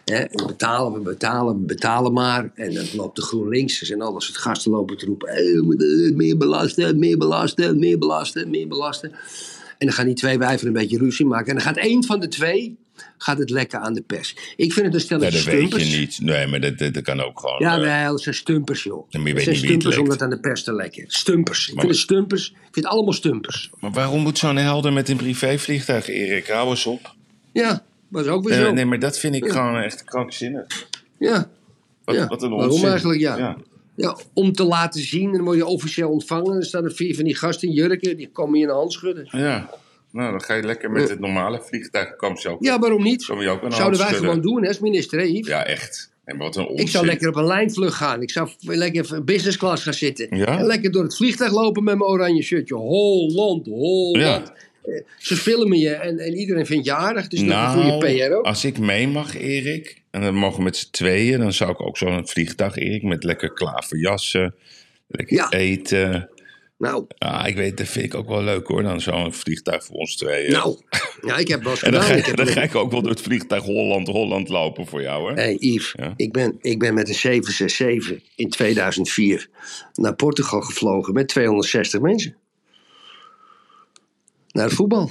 Hè, 0.04 0.16
en 0.16 0.46
betalen 0.46 0.92
we, 0.92 0.98
betalen 0.98 1.54
we, 1.54 1.66
betalen 1.66 2.12
maar. 2.12 2.50
En 2.54 2.74
dan 2.74 2.84
loopt 2.96 3.16
de 3.16 3.22
GroenLinksers 3.22 3.90
en 3.90 4.00
alles, 4.00 4.26
het 4.26 4.36
gasten 4.36 4.70
lopen 4.70 4.96
te 4.96 5.06
roepen: 5.06 6.16
meer 6.16 6.36
belasten, 6.36 6.98
meer 6.98 7.18
belasten, 7.18 7.78
meer 7.78 7.98
belasten, 7.98 8.50
meer 8.50 8.68
belasten. 8.68 9.12
En 9.78 9.86
dan 9.86 9.92
gaan 9.92 10.06
die 10.06 10.14
twee 10.14 10.38
wijven 10.38 10.66
een 10.66 10.72
beetje 10.72 10.98
ruzie 10.98 11.26
maken. 11.26 11.48
En 11.48 11.54
dan 11.54 11.64
gaat 11.64 11.76
één 11.76 12.04
van 12.04 12.20
de 12.20 12.28
twee 12.28 12.78
gaat 13.18 13.38
het 13.38 13.50
lekken 13.50 13.80
aan 13.80 13.92
de 13.94 14.02
pers. 14.02 14.36
Ik 14.56 14.72
vind 14.72 14.86
het 14.86 14.94
een 14.94 15.00
Ja, 15.00 15.04
stelletje 15.04 15.36
dat 15.50 15.54
weet 15.72 15.90
je 15.90 15.98
niet. 15.98 16.20
Nee, 16.20 16.46
maar 16.46 16.60
dat, 16.60 16.78
dat, 16.78 16.94
dat 16.94 17.02
kan 17.02 17.20
ook 17.20 17.40
gewoon. 17.40 17.56
Ja, 17.58 17.76
nee, 17.76 18.06
dat 18.08 18.20
zijn 18.22 18.34
stumpers, 18.34 18.82
joh. 18.82 19.06
Ja, 19.08 19.18
maar 19.18 19.28
je 19.28 19.34
Dat 19.34 19.44
weet 19.44 19.56
zijn 19.56 19.56
niet 19.56 19.64
wie 19.66 19.72
het 19.74 19.80
stumpers 19.82 20.02
om 20.02 20.08
dat 20.18 20.22
aan 20.22 20.30
de 20.30 20.40
pers 20.40 20.62
te 20.64 20.72
lekken. 20.74 21.04
Stumpers. 21.06 21.68
Ik 21.68 21.74
Maar- 21.74 21.84
vind 21.84 21.94
het 21.94 22.02
stumpers. 22.04 22.48
Ik 22.50 22.56
vind 22.60 22.74
het 22.74 22.86
allemaal 22.86 23.12
stumpers. 23.12 23.70
Maar 23.80 23.90
waarom 23.90 24.20
moet 24.22 24.38
zo'n 24.38 24.56
helder 24.56 24.92
met 24.92 25.08
een 25.08 25.16
privévliegtuig, 25.16 26.08
Erik? 26.08 26.46
Hou 26.46 26.70
eens 26.70 26.86
op. 26.86 27.14
Ja, 27.52 27.82
was 28.08 28.26
ook 28.26 28.48
weer 28.48 28.58
Eh, 28.58 28.64
zo. 28.64 28.72
nee, 28.72 28.84
maar 28.84 28.98
dat 28.98 29.18
vind 29.18 29.34
ik 29.34 29.48
gewoon 29.48 29.76
echt 29.82 30.04
krankzinnig. 30.04 30.66
Ja. 31.18 31.50
Wat, 32.04 32.14
Ja, 32.16 32.26
wat 32.26 32.42
een 32.42 32.50
waarom 32.50 32.70
onzin. 32.70 32.88
eigenlijk, 32.88 33.20
ja. 33.20 33.36
ja. 33.36 33.56
ja, 33.94 34.16
om 34.32 34.52
te 34.52 34.64
laten 34.64 35.00
zien. 35.00 35.26
En 35.26 35.32
dan 35.32 35.44
word 35.44 35.56
je 35.56 35.66
officieel 35.66 36.10
ontvangen. 36.10 36.46
En 36.46 36.52
dan 36.52 36.62
staan 36.62 36.84
er 36.84 36.92
vier 36.92 37.14
van 37.14 37.24
die 37.24 37.36
gasten 37.36 37.68
in 37.68 37.74
jurken. 37.74 38.16
Die 38.16 38.28
komen 38.28 38.54
je 38.56 38.60
in 38.62 38.68
de 38.68 38.74
hand 38.74 38.92
schudden. 38.92 39.28
Ja. 39.30 39.70
Nou, 40.18 40.30
dan 40.30 40.42
ga 40.42 40.54
je 40.54 40.62
lekker 40.62 40.90
met 40.90 41.08
het 41.08 41.20
normale 41.20 41.60
vliegtuig. 41.62 42.14
Zo. 42.34 42.56
Ja, 42.60 42.78
waarom 42.78 43.02
niet? 43.02 43.25
Je 43.25 43.48
ook 43.48 43.72
Zouden 43.72 44.00
wij 44.00 44.12
gewoon 44.12 44.40
doen, 44.40 44.62
hè, 44.62 44.68
als 44.68 44.78
minister, 44.80 45.18
hè, 45.18 45.25
Yves? 45.25 45.46
Ja, 45.48 45.64
echt. 45.66 46.10
En 46.25 46.37
wat 46.37 46.56
een 46.56 46.66
onzin. 46.66 46.84
Ik 46.84 46.90
zou 46.90 47.06
lekker 47.06 47.28
op 47.28 47.37
een 47.37 47.46
lijnvlucht 47.46 47.94
gaan. 47.94 48.22
Ik 48.22 48.30
zou 48.30 48.48
lekker 48.60 49.04
even 49.04 49.25
business 49.25 49.56
class 49.56 49.82
gaan 49.82 49.94
zitten. 49.94 50.37
Ja? 50.37 50.58
En 50.58 50.66
lekker 50.66 50.90
door 50.92 51.02
het 51.02 51.16
vliegtuig 51.16 51.52
lopen 51.52 51.84
met 51.84 51.98
mijn 51.98 52.10
oranje 52.10 52.42
shirtje. 52.42 52.75
Holland, 52.75 53.66
Holland. 53.66 54.16
Ja. 54.16 54.54
Eh, 54.84 55.00
Ze 55.18 55.37
filmen 55.37 55.78
je 55.78 55.90
en, 55.94 56.18
en 56.18 56.34
iedereen 56.34 56.66
vindt 56.66 56.84
je 56.87 56.92
aardig. 56.94 57.28
Dus 57.28 57.40
dat 57.40 57.48
is 57.48 57.54
een 57.54 57.58
Nou, 57.58 57.90
goede 58.00 58.26
PR 58.28 58.32
ook. 58.34 58.44
als 58.44 58.64
ik 58.64 58.78
mee 58.78 59.08
mag, 59.08 59.37
Erik, 59.38 60.02
en 60.10 60.20
dan 60.20 60.34
mogen 60.34 60.58
we 60.58 60.62
met 60.64 60.76
z'n 60.76 60.90
tweeën, 60.90 61.38
dan 61.38 61.52
zou 61.52 61.70
ik 61.70 61.80
ook 61.80 61.96
zo'n 61.98 62.28
vliegtuig, 62.28 62.76
Erik, 62.76 63.02
met 63.02 63.25
lekker 63.25 63.52
klaverjassen, 63.52 64.54
lekker 65.06 65.37
Ja. 65.37 65.50
eten. 65.50 66.28
Nou, 66.78 67.04
Ja, 67.18 67.47
ik 67.47 67.56
weet, 67.56 67.76
dat 67.76 67.87
vind 67.88 68.04
ik 68.04 68.14
ook 68.14 68.28
wel 68.28 68.42
leuk 68.42 68.66
hoor, 68.66 68.82
dan 68.82 69.00
zo'n 69.00 69.32
vliegtuig 69.35 69.85
voor 69.85 69.97
ons 69.97 70.16
tweeën. 70.16 70.52
nou. 70.52 70.78
Ja, 71.20 71.37
ik 71.37 71.49
heb 71.49 71.62
wel 71.62 71.70
eens 71.73 71.82
en 71.82 71.92
dan 71.92 72.00
gedaan. 72.02 72.14
ga, 72.16 72.20
Ik 72.20 72.26
heb 72.26 72.37
dan 72.37 72.47
ga 72.47 72.62
ik 72.62 72.75
ook 72.75 72.90
wel 72.90 73.02
door 73.02 73.11
het 73.11 73.20
vliegtuig 73.20 73.62
Holland, 73.62 74.08
Holland 74.08 74.49
lopen 74.49 74.87
voor 74.87 75.02
jou, 75.02 75.28
hè? 75.28 75.35
Hey 75.42 75.54
Yves, 75.58 75.94
Ja. 75.97 76.12
ik, 76.16 76.32
ben, 76.32 76.58
ik 76.61 76.78
ben 76.78 76.94
met 76.94 77.08
een 77.08 77.14
767 77.14 78.23
in 78.37 78.49
2004 78.50 79.49
naar 79.94 80.14
Portugal 80.14 80.61
gevlogen 80.61 81.12
met 81.14 81.28
260 81.28 82.00
mensen. 82.00 82.37
Naar 84.52 84.64
het 84.64 84.75
voetbal. 84.75 85.11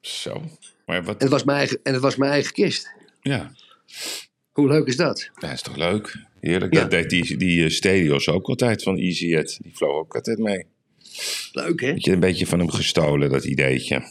Zo. 0.00 0.42
Maar 0.86 1.04
wat, 1.04 1.14
En 1.16 1.20
het 1.22 1.30
was 1.30 1.44
mijn 1.44 1.58
eigen, 1.58 1.80
en 1.82 1.92
het 1.92 2.02
was 2.02 2.16
mijn 2.16 2.32
eigen 2.32 2.52
kist. 2.52 2.90
ja, 3.20 3.52
Hoe 4.52 4.68
leuk 4.68 4.86
is 4.86 4.96
dat? 4.96 5.30
dat 5.38 5.50
is 5.52 5.62
toch 5.62 5.76
leuk? 5.76 6.16
Heerlijk. 6.40 6.74
Ja. 6.74 6.80
Dat 6.80 6.90
deed 6.90 7.10
die, 7.10 7.36
die 7.36 7.64
eh, 7.64 7.70
Stelios 7.70 8.28
ook 8.28 8.48
altijd 8.48 8.82
van 8.82 8.96
EasyJet. 8.98 9.58
Die 9.62 9.76
vloog 9.76 9.92
ook 9.96 10.14
altijd 10.14 10.38
mee. 10.38 10.66
Leuk 11.52 11.80
hè? 11.80 11.94
Een 11.96 12.20
beetje 12.20 12.46
van 12.46 12.58
hem 12.58 12.70
gestolen, 12.70 13.30
dat 13.30 13.44
ideetje. 13.44 14.02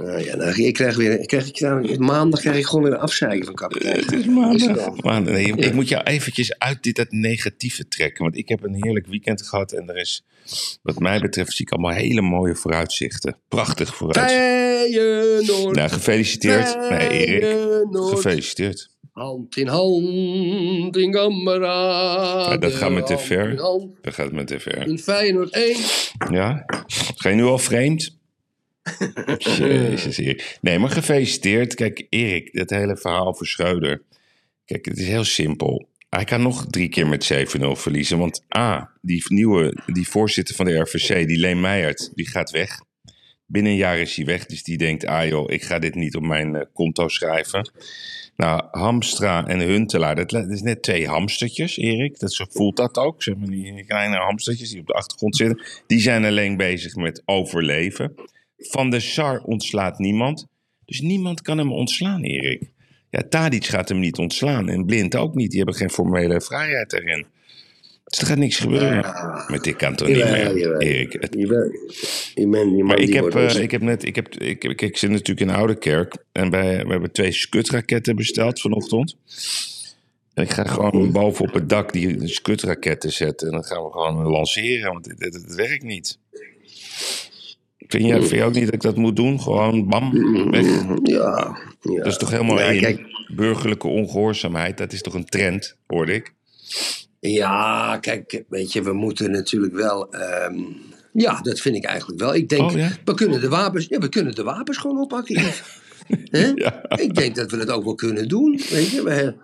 Uh, 0.00 0.24
ja, 0.24 0.36
nou, 0.36 0.62
ik 0.62 0.74
krijg 0.74 0.96
weer, 0.96 1.26
krijg, 1.26 1.50
ik 1.82 1.98
maandag 1.98 2.40
krijg 2.40 2.56
ik 2.56 2.66
gewoon 2.66 2.84
weer 2.84 2.92
een 2.92 2.98
afzeiken 2.98 3.44
van 3.44 3.54
kapitein. 3.54 3.96
Het 3.96 4.12
is 4.12 4.26
maandag. 4.26 5.02
Maar 5.02 5.22
nee, 5.22 5.56
Ik 5.56 5.72
moet 5.72 5.88
jou 5.88 6.02
eventjes 6.02 6.58
uit 6.58 6.82
dit 6.82 6.96
dat 6.96 7.10
negatieve 7.10 7.88
trekken. 7.88 8.22
Want 8.22 8.36
ik 8.36 8.48
heb 8.48 8.62
een 8.62 8.74
heerlijk 8.84 9.06
weekend 9.06 9.42
gehad. 9.42 9.72
En 9.72 9.88
er 9.88 9.96
is, 9.96 10.24
wat 10.82 10.98
mij 10.98 11.20
betreft, 11.20 11.52
zie 11.52 11.66
ik 11.66 11.72
allemaal 11.72 11.92
hele 11.92 12.20
mooie 12.20 12.54
vooruitzichten. 12.54 13.36
Prachtig 13.48 13.96
vooruitzicht. 13.96 14.40
Feyenoord, 14.40 15.76
Nou, 15.76 15.90
gefeliciteerd. 15.90 16.90
Nee, 16.90 17.26
Erik. 17.26 17.56
Gefeliciteerd. 17.90 18.91
Hand 19.12 19.56
in 19.56 19.66
hand 19.66 20.96
in. 20.96 21.12
Ja, 21.12 22.56
dat 22.56 22.72
gaat 22.72 22.90
me 22.90 23.02
te 23.02 23.18
ver. 23.18 23.56
Dat 24.00 24.14
gaat 24.14 24.32
met 24.32 24.46
te 24.46 24.60
ver. 24.60 24.86
In 24.86 24.98
Feyenoord 24.98 25.50
1. 25.50 25.76
Ja? 26.30 26.64
Ga 27.16 27.28
je 27.28 27.34
nu 27.34 27.44
al 27.44 27.58
vreemd? 27.58 28.20
Jezus, 29.38 30.18
Erik. 30.18 30.58
Nee, 30.60 30.78
maar 30.78 30.90
gefeliciteerd. 30.90 31.74
Kijk, 31.74 32.06
Erik, 32.08 32.52
dat 32.52 32.70
hele 32.70 32.96
verhaal 32.96 33.34
voor 33.34 33.46
Schreuder. 33.46 34.02
Kijk, 34.64 34.84
het 34.84 34.98
is 34.98 35.06
heel 35.06 35.24
simpel. 35.24 35.88
Hij 36.08 36.24
kan 36.24 36.42
nog 36.42 36.66
drie 36.66 36.88
keer 36.88 37.06
met 37.06 37.32
7-0 37.32 37.36
verliezen. 37.72 38.18
Want 38.18 38.44
A, 38.56 38.90
die 39.00 39.24
nieuwe, 39.28 39.76
die 39.86 40.08
voorzitter 40.08 40.54
van 40.54 40.66
de 40.66 40.78
RVC, 40.78 41.28
die 41.28 41.38
Leen 41.38 41.60
Meijert, 41.60 42.10
die 42.14 42.28
gaat 42.28 42.50
weg. 42.50 42.80
Binnen 43.52 43.72
een 43.72 43.78
jaar 43.78 43.98
is 43.98 44.16
hij 44.16 44.24
weg. 44.24 44.46
Dus 44.46 44.62
die 44.62 44.76
denkt, 44.76 45.06
ah 45.06 45.28
joh, 45.28 45.50
ik 45.50 45.62
ga 45.62 45.78
dit 45.78 45.94
niet 45.94 46.16
op 46.16 46.22
mijn 46.22 46.56
eh, 46.56 46.62
konto 46.72 47.08
schrijven. 47.08 47.70
Nou, 48.36 48.62
Hamstra 48.70 49.46
en 49.46 49.60
Huntelaar, 49.60 50.16
dat, 50.16 50.30
dat 50.30 50.50
is 50.50 50.62
net 50.62 50.82
twee 50.82 51.08
hamstertjes, 51.08 51.76
Erik. 51.76 52.18
Dat, 52.18 52.32
zo 52.32 52.44
voelt 52.50 52.76
dat 52.76 52.96
ook. 52.96 53.22
Zeg 53.22 53.36
maar, 53.36 53.48
die 53.48 53.84
kleine 53.84 54.16
hamstertjes 54.16 54.70
die 54.70 54.80
op 54.80 54.86
de 54.86 54.92
achtergrond 54.92 55.36
zitten. 55.36 55.64
Die 55.86 56.00
zijn 56.00 56.24
alleen 56.24 56.56
bezig 56.56 56.94
met 56.94 57.22
overleven. 57.24 58.14
Van 58.58 58.90
de 58.90 59.00
Sar 59.00 59.42
ontslaat 59.42 59.98
niemand. 59.98 60.46
Dus 60.84 61.00
niemand 61.00 61.42
kan 61.42 61.58
hem 61.58 61.72
ontslaan, 61.72 62.22
Erik. 62.22 62.70
Ja, 63.10 63.22
Tadic 63.28 63.66
gaat 63.66 63.88
hem 63.88 63.98
niet 63.98 64.18
ontslaan. 64.18 64.68
En 64.68 64.86
Blind 64.86 65.16
ook 65.16 65.34
niet. 65.34 65.48
Die 65.48 65.58
hebben 65.58 65.76
geen 65.76 65.90
formele 65.90 66.40
vrijheid 66.40 66.92
erin. 66.92 67.26
Dus 68.12 68.20
er 68.20 68.26
gaat 68.26 68.38
niks 68.38 68.56
gebeuren. 68.58 69.14
Met 69.48 69.64
dit 69.64 69.76
kan 69.76 69.94
toch 69.94 70.08
niet 70.08 70.16
meer, 70.16 70.58
jawel. 70.58 70.80
Erik. 70.80 71.12
Het- 71.12 71.34
Je 71.38 71.46
bent, 72.46 72.76
je 72.76 72.84
maar 72.84 72.98
ik 72.98 73.12
heb, 73.12 73.34
eh, 73.34 73.54
ik 73.62 73.70
heb 73.70 73.80
net, 73.82 74.04
ik, 74.04 74.14
heb, 74.14 74.28
ik, 74.34 74.64
ik, 74.64 74.82
ik 74.82 74.96
zit 74.96 75.10
natuurlijk 75.10 75.40
in 75.40 75.56
Oude 75.56 75.78
Kerk. 75.78 76.16
En 76.32 76.50
bij, 76.50 76.84
we 76.84 76.90
hebben 76.90 77.12
twee 77.12 77.32
skutraketten 77.32 78.16
besteld 78.16 78.60
vanochtend. 78.60 79.16
En 80.34 80.42
ik 80.44 80.50
ga 80.50 80.64
gewoon 80.64 81.12
boven 81.12 81.44
op 81.48 81.54
het 81.54 81.68
dak 81.68 81.92
die 81.92 82.28
skutraketten 82.28 83.12
zetten. 83.12 83.46
En 83.46 83.52
dan 83.52 83.64
gaan 83.64 83.82
we 83.84 83.90
gewoon 83.90 84.22
lanceren, 84.26 84.92
want 84.92 85.06
het, 85.06 85.20
het, 85.24 85.34
het 85.34 85.54
werkt 85.54 85.82
niet. 85.84 86.18
Vind 87.78 88.04
jij, 88.06 88.18
vind 88.18 88.30
je 88.30 88.42
ook 88.42 88.54
niet 88.54 88.64
dat 88.64 88.74
ik 88.74 88.80
dat 88.80 88.96
moet 88.96 89.16
doen? 89.16 89.40
Gewoon 89.40 89.88
bam, 89.88 90.10
weg. 90.50 90.66
Ja, 91.02 91.56
ja. 91.80 91.96
Dat 91.96 92.06
is 92.06 92.16
toch 92.16 92.30
helemaal 92.30 92.58
Ja, 92.58 92.64
één. 92.68 92.80
kijk. 92.80 93.00
Burgerlijke 93.34 93.88
ongehoorzaamheid, 93.88 94.78
dat 94.78 94.92
is 94.92 95.00
toch 95.02 95.14
een 95.14 95.24
trend, 95.24 95.76
hoorde 95.86 96.14
ik. 96.14 96.32
Ja, 97.30 97.98
kijk, 98.00 98.42
weet 98.48 98.72
je, 98.72 98.82
we 98.82 98.92
moeten 98.92 99.30
natuurlijk 99.30 99.74
wel. 99.74 100.12
ehm, 100.12 100.58
ja, 101.12 101.40
dat 101.40 101.60
vind 101.60 101.76
ik 101.76 101.84
eigenlijk 101.84 102.20
wel. 102.20 102.34
Ik 102.34 102.48
denk, 102.48 102.70
Oh, 102.70 102.76
ja? 102.76 102.90
we, 103.04 103.14
kunnen 103.14 103.40
de 103.40 103.48
wapens, 103.48 103.86
ja, 103.88 103.98
we 103.98 104.08
kunnen 104.08 104.34
de 104.34 104.42
wapens 104.42 104.78
gewoon 104.78 104.98
oppakken. 105.00 105.42
Ja. 106.54 106.88
Ik 106.96 107.14
denk 107.14 107.34
dat 107.34 107.50
we 107.50 107.56
dat 107.56 107.70
ook 107.70 107.84
wel 107.84 107.94
kunnen 107.94 108.28
doen. 108.28 108.60
Weet 108.70 108.88
je? 108.90 109.02
We, 109.02 109.34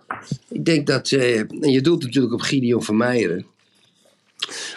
ik 0.49 0.65
denk 0.65 0.87
dat. 0.87 1.11
eh, 1.13 1.39
en 1.39 1.71
je 1.71 1.81
doelt 1.81 2.03
natuurlijk 2.03 2.35
op 2.35 2.41
Gideon 2.41 2.83
van 2.83 2.97
Meijeren. 2.97 3.47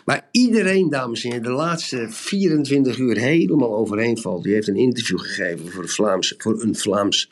Maar 0.05 0.27
iedereen, 0.31 0.89
dames 0.89 1.24
en 1.24 1.29
heren, 1.29 1.43
de 1.43 1.50
laatste 1.51 2.05
24 2.10 2.98
uur 2.98 3.17
helemaal 3.17 3.75
overheen 3.75 4.17
valt. 4.17 4.43
Die 4.43 4.53
heeft 4.53 4.67
een 4.67 4.75
interview 4.75 5.20
gegeven 5.20 5.72
voor, 5.72 5.89
Vlaams, 5.89 6.34
voor 6.38 6.62
een 6.62 6.75
Vlaams 6.75 7.29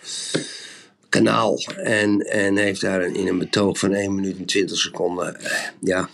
kanaal. 1.10 1.60
En, 1.78 2.20
en 2.20 2.58
heeft 2.58 2.82
daar 2.82 3.02
in 3.04 3.28
een 3.28 3.38
betoog 3.38 3.80
van 3.80 3.94
1 3.94 4.16
minuut 4.16 4.38
en 4.38 4.46
20 4.46 4.78
seconden. 4.78 5.36
eh, 5.40 5.52
ja. 5.82 6.10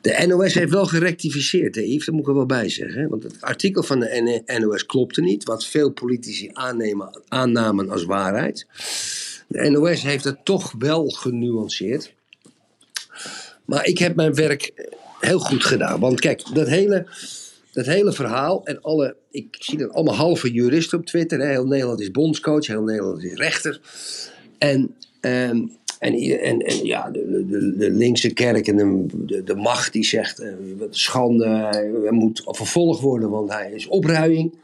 De 0.00 0.24
NOS 0.26 0.54
heeft 0.54 0.70
wel 0.72 0.86
gerectificeerd, 0.86 1.74
hè, 1.74 1.80
Yves, 1.80 2.06
dat 2.06 2.14
moet 2.14 2.28
ik 2.28 2.34
wel 2.34 2.46
bij 2.46 2.68
zeggen. 2.68 3.00
Hè? 3.00 3.08
Want 3.08 3.22
het 3.22 3.40
artikel 3.40 3.82
van 3.82 4.00
de 4.00 4.42
NOS 4.60 4.86
klopte 4.86 5.20
niet, 5.20 5.44
wat 5.44 5.66
veel 5.66 5.90
politici 5.90 6.50
aannemen, 6.52 7.20
aannamen 7.28 7.90
als 7.90 8.04
waarheid. 8.04 8.66
De 9.46 9.70
NOS 9.70 10.02
heeft 10.02 10.24
het 10.24 10.44
toch 10.44 10.74
wel 10.78 11.08
genuanceerd. 11.08 12.14
Maar 13.64 13.86
ik 13.86 13.98
heb 13.98 14.16
mijn 14.16 14.34
werk 14.34 14.90
heel 15.20 15.38
goed 15.38 15.64
gedaan. 15.64 16.00
Want 16.00 16.20
kijk, 16.20 16.54
dat 16.54 16.68
hele, 16.68 17.06
dat 17.72 17.86
hele 17.86 18.12
verhaal 18.12 18.64
en 18.64 18.80
alle. 18.80 19.16
Ik 19.30 19.56
zie 19.58 19.78
dat 19.78 19.92
allemaal 19.92 20.14
halve 20.14 20.52
juristen 20.52 20.98
op 20.98 21.06
Twitter. 21.06 21.38
Hè. 21.40 21.46
Heel 21.46 21.66
Nederland 21.66 22.00
is 22.00 22.10
bondscoach, 22.10 22.66
heel 22.66 22.82
Nederland 22.82 23.24
is 23.24 23.34
rechter. 23.34 23.80
En, 24.58 24.94
ehm, 25.20 25.60
en, 25.98 26.14
en, 26.40 26.60
en 26.60 26.84
ja, 26.84 27.10
de, 27.10 27.46
de, 27.48 27.76
de 27.76 27.90
linkse 27.90 28.32
kerk 28.32 28.68
en 28.68 28.76
de, 29.26 29.42
de, 29.44 29.54
macht 29.54 29.92
die 29.92 30.04
zegt: 30.04 30.38
eh, 30.38 30.52
wat 30.78 30.96
schande, 30.96 31.46
hij 31.46 32.10
moet 32.10 32.42
vervolgd 32.44 33.00
worden, 33.00 33.30
want 33.30 33.52
hij 33.52 33.72
is 33.72 33.86
opruiing. 33.86 34.54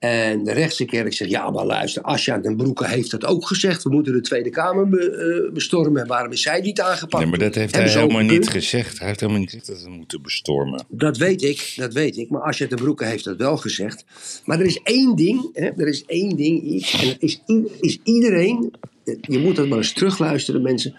En 0.00 0.44
de 0.44 0.52
rechtse 0.52 0.84
kerk 0.84 1.12
zegt: 1.12 1.30
ja, 1.30 1.50
maar 1.50 1.64
luister, 1.66 2.02
Asja 2.02 2.38
den 2.38 2.56
Broeke 2.56 2.86
heeft 2.88 3.10
dat 3.10 3.24
ook 3.24 3.46
gezegd. 3.46 3.82
We 3.82 3.90
moeten 3.90 4.12
de 4.12 4.20
Tweede 4.20 4.50
Kamer 4.50 4.88
be- 4.88 5.44
eh, 5.46 5.52
bestormen. 5.52 6.06
Waarom 6.06 6.32
is 6.32 6.42
zij 6.42 6.60
niet 6.60 6.80
aangepakt? 6.80 7.22
Nee, 7.22 7.30
maar 7.30 7.38
dat 7.38 7.54
heeft 7.54 7.74
hij 7.74 7.84
Hebben 7.84 8.02
ook 8.02 8.10
helemaal 8.10 8.36
niet 8.36 8.48
gezegd. 8.48 8.98
Hij 8.98 9.06
heeft 9.06 9.20
helemaal 9.20 9.40
niet 9.40 9.50
gezegd 9.50 9.66
dat 9.68 9.82
we 9.82 9.90
moeten 9.90 10.22
bestormen. 10.22 10.84
Dat 10.88 11.16
weet 11.16 11.42
ik, 11.42 11.72
dat 11.76 11.92
weet 11.92 12.16
ik. 12.16 12.30
Maar 12.30 12.40
Asja 12.40 12.66
de 12.66 12.74
Broeke 12.74 13.04
heeft 13.04 13.24
dat 13.24 13.36
wel 13.36 13.56
gezegd. 13.56 14.04
Maar 14.44 14.60
er 14.60 14.66
is 14.66 14.80
één 14.82 15.16
ding, 15.16 15.48
hè, 15.52 15.68
er 15.76 15.88
is 15.88 16.04
één 16.04 16.36
ding, 16.36 16.82
en 17.00 17.06
dat 17.08 17.16
is, 17.18 17.42
is 17.80 17.98
iedereen, 18.04 18.72
je 19.20 19.38
moet 19.38 19.56
dat 19.56 19.68
maar 19.68 19.78
eens 19.78 19.92
terugluisteren 19.92 20.62
mensen. 20.62 20.94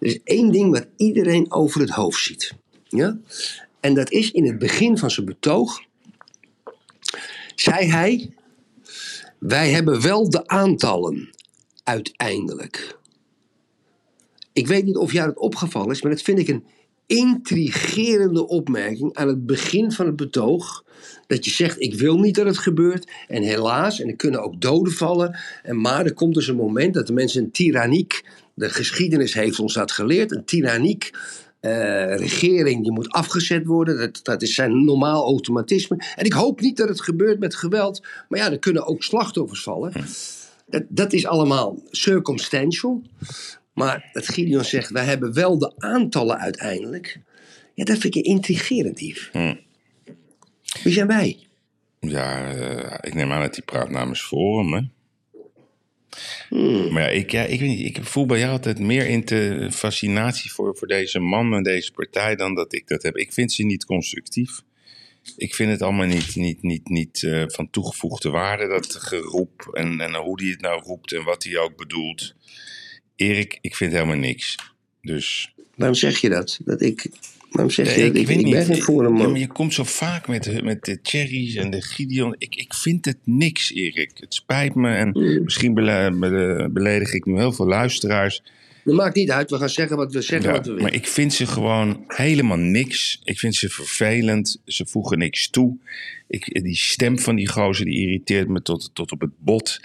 Er 0.00 0.06
is 0.06 0.18
één 0.24 0.52
ding 0.52 0.70
wat 0.72 0.86
iedereen 0.96 1.52
over 1.52 1.80
het 1.80 1.90
hoofd 1.90 2.22
ziet. 2.22 2.52
Ja? 2.88 3.18
En 3.80 3.94
dat 3.94 4.10
is 4.10 4.30
in 4.30 4.46
het 4.46 4.58
begin 4.58 4.98
van 4.98 5.10
zijn 5.10 5.26
betoog, 5.26 5.80
zei 7.54 7.86
hij, 7.90 8.30
wij 9.40 9.70
hebben 9.70 10.02
wel 10.02 10.30
de 10.30 10.46
aantallen, 10.46 11.30
uiteindelijk. 11.84 12.98
Ik 14.52 14.66
weet 14.66 14.84
niet 14.84 14.96
of 14.96 15.12
jou 15.12 15.26
dat 15.26 15.38
opgevallen 15.38 15.90
is, 15.90 16.02
maar 16.02 16.12
dat 16.12 16.22
vind 16.22 16.38
ik 16.38 16.48
een 16.48 16.64
intrigerende 17.06 18.46
opmerking 18.46 19.14
aan 19.14 19.28
het 19.28 19.46
begin 19.46 19.92
van 19.92 20.06
het 20.06 20.16
betoog. 20.16 20.84
Dat 21.26 21.44
je 21.44 21.50
zegt, 21.50 21.80
ik 21.80 21.94
wil 21.94 22.18
niet 22.18 22.34
dat 22.34 22.46
het 22.46 22.58
gebeurt. 22.58 23.10
En 23.28 23.42
helaas, 23.42 24.00
en 24.00 24.08
er 24.08 24.16
kunnen 24.16 24.42
ook 24.42 24.60
doden 24.60 24.92
vallen. 24.92 25.38
En 25.62 25.80
maar 25.80 26.04
er 26.04 26.14
komt 26.14 26.34
dus 26.34 26.48
een 26.48 26.56
moment 26.56 26.94
dat 26.94 27.06
de 27.06 27.12
mensen 27.12 27.44
een 27.44 27.50
tyranniek... 27.50 28.24
De 28.54 28.68
geschiedenis 28.68 29.34
heeft 29.34 29.58
ons 29.58 29.74
dat 29.74 29.92
geleerd. 29.92 30.32
Een 30.32 30.44
tyranniek 30.44 31.10
eh, 31.60 32.16
regering 32.16 32.82
die 32.82 32.92
moet 32.92 33.08
afgezet 33.08 33.66
worden. 33.66 33.98
Dat, 33.98 34.20
dat 34.22 34.42
is 34.42 34.54
zijn 34.54 34.84
normaal 34.84 35.24
automatisme. 35.24 35.96
En 36.16 36.24
ik 36.24 36.32
hoop 36.32 36.60
niet 36.60 36.76
dat 36.76 36.88
het 36.88 37.00
gebeurt 37.00 37.38
met 37.38 37.54
geweld. 37.54 38.02
Maar 38.28 38.38
ja, 38.38 38.50
er 38.50 38.58
kunnen 38.58 38.86
ook 38.86 39.02
slachtoffers 39.02 39.62
vallen. 39.62 39.92
Dat, 40.66 40.82
dat 40.88 41.12
is 41.12 41.26
allemaal 41.26 41.82
circumstantial. 41.90 43.02
Maar 43.74 44.10
dat 44.12 44.28
Gideon 44.28 44.64
zegt, 44.64 44.90
wij 44.90 45.04
hebben 45.04 45.32
wel 45.34 45.58
de 45.58 45.72
aantallen 45.76 46.38
uiteindelijk. 46.38 47.20
Ja, 47.74 47.84
dat 47.84 47.98
vind 47.98 48.14
ik 48.14 48.24
intrigerend, 48.24 49.00
Yves. 49.00 49.28
Hm. 49.32 49.54
Wie 50.82 50.92
zijn 50.92 51.06
wij? 51.06 51.46
Ja, 52.00 52.52
eh, 52.52 52.98
ik 53.00 53.14
neem 53.14 53.32
aan 53.32 53.40
dat 53.40 53.54
hij 53.56 53.64
praat 53.64 53.90
namens 53.90 54.22
Forum, 54.22 54.72
hè? 54.72 54.80
Hmm. 56.48 56.92
Maar 56.92 57.02
ja 57.02 57.08
ik, 57.08 57.30
ja, 57.30 57.42
ik 57.42 57.60
weet 57.60 57.68
niet, 57.68 57.96
ik 57.96 58.04
voel 58.04 58.26
bij 58.26 58.38
jou 58.38 58.50
altijd 58.52 58.78
meer 58.78 59.06
inte 59.06 59.68
fascinatie 59.72 60.52
voor, 60.52 60.76
voor 60.76 60.88
deze 60.88 61.18
man 61.18 61.54
en 61.54 61.62
deze 61.62 61.92
partij 61.92 62.36
dan 62.36 62.54
dat 62.54 62.72
ik 62.72 62.88
dat 62.88 63.02
heb. 63.02 63.16
Ik 63.16 63.32
vind 63.32 63.52
ze 63.52 63.62
niet 63.62 63.84
constructief. 63.84 64.62
Ik 65.36 65.54
vind 65.54 65.70
het 65.70 65.82
allemaal 65.82 66.06
niet, 66.06 66.36
niet, 66.36 66.62
niet, 66.62 66.88
niet 66.88 67.22
eh, 67.22 67.44
van 67.46 67.70
toegevoegde 67.70 68.30
waarde, 68.30 68.68
dat 68.68 68.94
geroep 68.94 69.68
en, 69.72 70.00
en 70.00 70.14
hoe 70.14 70.40
hij 70.40 70.50
het 70.50 70.60
nou 70.60 70.82
roept 70.82 71.12
en 71.12 71.24
wat 71.24 71.44
hij 71.44 71.58
ook 71.58 71.76
bedoelt. 71.76 72.34
Erik, 73.16 73.58
ik 73.60 73.76
vind 73.76 73.92
helemaal 73.92 74.16
niks. 74.16 74.56
Dus 75.02 75.54
Waarom 75.80 75.98
zeg 75.98 76.20
je 76.20 76.28
dat? 76.28 76.60
Dat 76.64 76.80
ik. 76.80 77.06
Waarom 77.50 77.70
zeg 77.72 77.94
je 77.94 78.00
Ja, 78.00 78.06
dat? 78.06 78.16
Ik, 78.16 78.26
weet 78.26 78.38
ik 78.38 78.50
ben 78.50 78.64
geen 78.64 79.02
Ja, 79.02 79.08
maar 79.28 79.38
je 79.38 79.46
komt 79.46 79.74
zo 79.74 79.84
vaak 79.84 80.28
met, 80.28 80.42
de- 80.44 80.62
met 80.62 80.84
de 80.84 80.98
Cherries 81.02 81.54
en 81.54 81.70
de 81.70 81.82
Gideon. 81.82 82.34
Ik, 82.38 82.54
ik 82.56 82.74
vind 82.74 83.04
het 83.04 83.16
niks, 83.24 83.72
Erik. 83.74 84.10
Het 84.14 84.34
spijt 84.34 84.74
me 84.74 84.90
en 84.94 85.08
Mm. 85.12 85.42
misschien 85.42 85.74
bele- 85.74 86.16
bele- 86.18 86.68
beledig 86.72 87.12
ik 87.12 87.24
nu 87.24 87.36
heel 87.36 87.52
veel 87.52 87.66
luisteraars. 87.66 88.42
Dat 88.84 88.94
maakt 88.94 89.14
niet 89.16 89.30
uit. 89.30 89.50
We 89.50 89.56
gaan 89.56 89.68
zeggen 89.68 89.96
wat 89.96 90.12
we 90.12 90.20
zeggen. 90.20 90.48
Ja, 90.48 90.56
wat 90.56 90.64
we 90.66 90.72
willen. 90.72 90.82
maar 90.84 90.94
ik 90.94 91.06
vind 91.06 91.32
ze 91.32 91.46
gewoon 91.46 92.04
helemaal 92.06 92.56
niks. 92.58 93.20
Ik 93.24 93.38
vind 93.38 93.54
ze 93.54 93.68
vervelend. 93.68 94.60
Ze 94.64 94.86
voegen 94.86 95.18
niks 95.18 95.50
toe. 95.50 95.76
Ik, 96.28 96.62
die 96.62 96.76
stem 96.76 97.18
van 97.18 97.36
die 97.36 97.48
gozer 97.48 97.84
die 97.84 97.98
irriteert 97.98 98.48
me 98.48 98.62
tot, 98.62 98.90
tot 98.92 99.12
op 99.12 99.20
het 99.20 99.30
bot. 99.38 99.80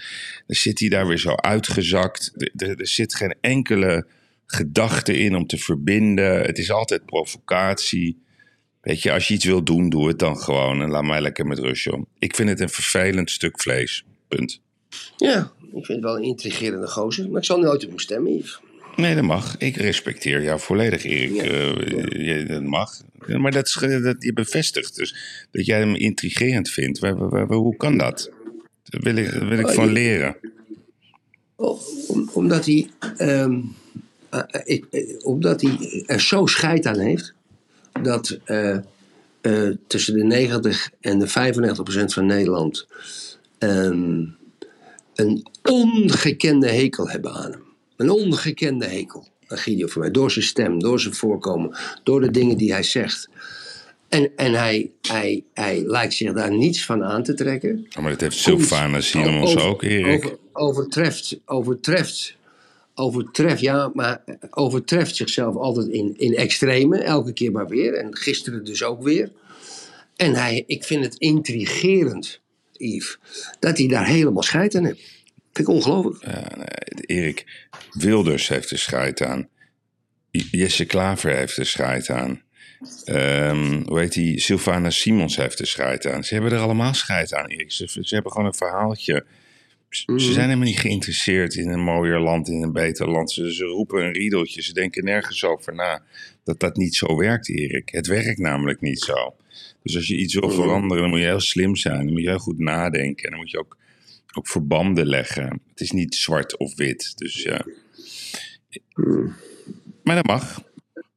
Dan 0.48 0.56
zit 0.56 0.80
hij 0.80 0.90
daar 0.90 1.08
weer 1.08 1.18
zo 1.20 1.36
uitgezakt. 1.36 2.32
Er, 2.38 2.52
er, 2.70 2.80
er 2.80 2.88
zit 2.88 3.16
geen 3.16 3.36
enkele 3.42 4.06
gedachte 4.46 5.18
in 5.18 5.36
om 5.36 5.48
te 5.48 5.58
verbinden. 5.58 6.42
Het 6.42 6.58
is 6.58 6.72
altijd 6.72 7.06
provocatie. 7.06 8.24
Weet 8.82 9.02
je, 9.02 9.12
als 9.12 9.28
je 9.28 9.34
iets 9.34 9.46
wil 9.46 9.64
doen, 9.64 9.90
doe 9.90 10.08
het 10.08 10.20
dan 10.20 10.38
gewoon. 10.38 10.82
En 10.82 10.90
laat 10.90 11.04
mij 11.04 11.22
lekker 11.22 11.46
met 11.46 11.60
rust, 11.60 11.84
joh. 11.84 12.06
Ik 12.20 12.36
vind 12.36 12.50
het 12.50 12.60
een 12.60 12.70
vervelend 12.70 13.32
stuk 13.32 13.62
vlees. 13.62 14.06
Punt. 14.28 14.62
Ja, 15.18 15.52
ik 15.62 15.86
vind 15.86 15.88
het 15.88 16.00
wel 16.02 16.16
een 16.18 16.24
intrigerende 16.24 16.88
gozer. 16.88 17.30
Maar 17.30 17.40
ik 17.40 17.46
zal 17.46 17.60
nooit 17.60 17.84
op 17.84 17.90
hem 17.90 18.00
stemmen, 18.00 18.36
Yves. 18.38 18.60
Nee, 18.96 19.16
dat 19.16 19.24
mag. 19.24 19.58
Ik 19.58 19.76
respecteer 19.76 20.44
jou 20.44 20.60
volledig, 20.60 21.04
Erik. 21.04 21.34
Ja. 21.34 21.44
Eh, 21.44 22.48
dat 22.48 22.64
mag. 22.64 23.02
Maar 23.28 23.52
dat, 23.52 23.68
is, 23.68 23.74
dat 24.04 24.16
je 24.20 24.34
bevestigt 24.34 24.96
dus 24.96 25.16
dat 25.52 25.66
jij 25.66 25.80
hem 25.80 25.96
intrigerend 25.96 26.70
vindt. 26.70 27.00
Waar- 27.00 27.18
waar- 27.18 27.48
waar- 27.48 27.58
hoe 27.58 27.78
kan 27.78 27.98
dat? 27.98 28.32
Daar 28.84 29.02
wil 29.02 29.16
ik, 29.16 29.30
wil 29.30 29.60
ik 29.60 29.68
Oh, 29.68 29.74
van 29.74 29.92
leren. 29.92 30.38
Oh, 31.56 31.82
om- 32.08 32.30
omdat 32.34 32.66
hij. 32.66 32.88
ehm, 33.18 33.20
eh, 33.28 33.42
eh, 33.42 33.54
ik- 34.64 34.86
eh, 34.92 35.16
omdat 35.26 35.62
hij 35.62 36.04
er 36.06 36.22
zo 36.22 36.46
scheid 36.46 36.86
aan 36.86 37.00
heeft. 37.00 37.34
dat 38.02 38.38
eh, 38.46 38.78
eh, 39.42 39.70
tussen 39.88 40.14
de 40.14 40.24
90 40.24 40.90
en 41.02 41.20
de 41.20 41.28
95 41.28 41.84
procent 41.84 42.14
van 42.14 42.26
Nederland. 42.26 42.88
ehm, 43.58 44.24
een 45.16 45.46
ongekende 45.64 46.70
hekel 46.70 47.10
hebben 47.10 47.34
aan 47.34 47.52
hem. 47.52 47.64
Een 47.98 48.10
ongekende 48.10 48.86
hekel 48.86 49.28
aan 49.48 49.58
Gideon 49.58 49.90
voor 49.90 50.02
mij. 50.02 50.12
Door 50.12 50.32
zijn 50.32 50.46
stem, 50.46 50.80
door 50.80 51.00
zijn 51.00 51.14
voorkomen, 51.14 51.78
door 52.04 52.22
de 52.22 52.32
dingen 52.32 52.58
die 52.58 52.72
hij 52.72 52.84
zegt. 52.84 53.30
En, 54.10 54.32
en 54.36 54.54
hij, 54.54 54.92
hij, 55.02 55.44
hij 55.54 55.84
lijkt 55.86 56.14
zich 56.14 56.34
daar 56.34 56.52
niets 56.52 56.86
van 56.86 57.04
aan 57.04 57.24
te 57.24 57.34
trekken. 57.34 57.88
Maar 58.02 58.12
dat 58.12 58.22
heeft 58.22 58.38
Sylvana 58.38 59.02
Simons 59.02 59.56
Over- 59.56 59.68
ook, 59.68 59.84
Erik. 59.84 60.26
over- 60.26 60.38
overtreft, 60.54 61.40
overtreft, 61.46 62.36
overtreft, 62.96 63.60
ja, 63.60 63.92
maar 63.94 64.24
overtreft 64.50 65.16
zichzelf 65.16 65.56
altijd 65.56 65.88
in, 65.88 66.14
in 66.18 66.36
extreme, 66.36 66.98
elke 66.98 67.34
keer 67.34 67.52
maar 67.52 67.68
weer. 67.68 67.94
En 67.94 68.16
gisteren 68.18 68.66
dus 68.66 68.84
ook 68.84 69.04
weer. 69.04 69.32
En 70.16 70.36
hij, 70.36 70.64
ik 70.68 70.84
vind 70.84 71.06
het 71.06 71.16
intrigerend, 71.16 72.42
Yves, 72.72 73.18
dat 73.60 73.78
hij 73.78 73.88
daar 73.88 74.08
helemaal 74.08 74.44
scheid 74.44 74.76
aan 74.76 74.86
heeft. 74.86 75.02
Vind 75.54 75.68
ik 75.68 75.74
ongelooflijk. 75.74 76.26
Ja, 76.26 76.48
Erik 77.06 77.70
Wilders 77.92 78.48
heeft 78.48 78.72
er 78.72 78.78
scheid 78.78 79.22
aan. 79.22 79.50
Jesse 80.32 80.86
Klaver 80.86 81.36
heeft 81.36 81.58
er 81.58 81.66
scheid 81.66 82.10
aan. 82.10 82.44
Ehm, 83.04 83.84
hoe 83.86 84.00
heet 84.00 84.14
die? 84.14 84.40
Sylvana 84.40 84.90
Simons 84.90 85.36
heeft 85.36 85.60
er 85.60 85.68
scheid 85.68 86.06
aan. 86.08 86.24
Ze 86.24 86.34
hebben 86.34 86.52
er 86.52 86.60
allemaal 86.60 86.94
scheid 86.94 87.34
aan, 87.34 87.46
Erik. 87.46 87.72
Ze 87.72 88.16
hebben 88.16 88.32
gewoon 88.32 88.48
een 88.48 88.54
verhaaltje. 88.54 89.26
Ze, 89.96 90.04
Mhm. 90.12 90.20
ze 90.20 90.32
zijn 90.34 90.46
helemaal 90.46 90.68
niet 90.68 90.80
geïnteresseerd 90.80 91.56
in 91.56 91.70
een 91.70 91.84
mooier 91.84 92.20
land, 92.20 92.48
in 92.50 92.62
een 92.64 92.72
beter 92.74 93.10
land. 93.10 93.32
Ze, 93.32 93.54
ze 93.54 93.64
roepen 93.64 94.06
een 94.06 94.14
riedeltje. 94.14 94.62
Ze 94.64 94.74
denken 94.74 95.04
nergens 95.04 95.44
over 95.44 95.76
na 95.76 96.04
dat 96.44 96.60
dat 96.60 96.76
niet 96.76 96.96
zo 96.96 97.18
werkt, 97.18 97.50
Erik. 97.50 97.90
Het 97.90 98.08
werkt 98.08 98.40
namelijk 98.40 98.82
niet 98.82 99.00
zo. 99.00 99.36
Dus 99.84 99.96
als 99.96 100.08
je 100.08 100.18
iets 100.18 100.34
wil 100.34 100.48
Mhm. 100.50 100.56
veranderen, 100.56 101.02
dan 101.02 101.10
moet 101.12 101.20
je 101.20 101.26
heel 101.26 101.40
slim 101.40 101.76
zijn. 101.76 102.04
Dan 102.04 102.12
moet 102.14 102.22
je 102.22 102.30
heel 102.30 102.38
goed 102.38 102.60
nadenken. 102.60 103.24
En 103.24 103.30
dan 103.32 103.40
moet 103.40 103.52
je 103.52 103.60
ook, 103.60 103.78
ook 104.38 104.48
verbanden 104.48 105.08
leggen. 105.08 105.62
Het 105.70 105.80
is 105.82 105.92
niet 105.92 106.16
zwart 106.16 106.58
of 106.58 106.76
wit. 106.76 107.12
Dus 107.18 107.44
ja. 107.44 107.66
Maar 110.04 110.16
dat 110.16 110.26
mag. 110.26 110.64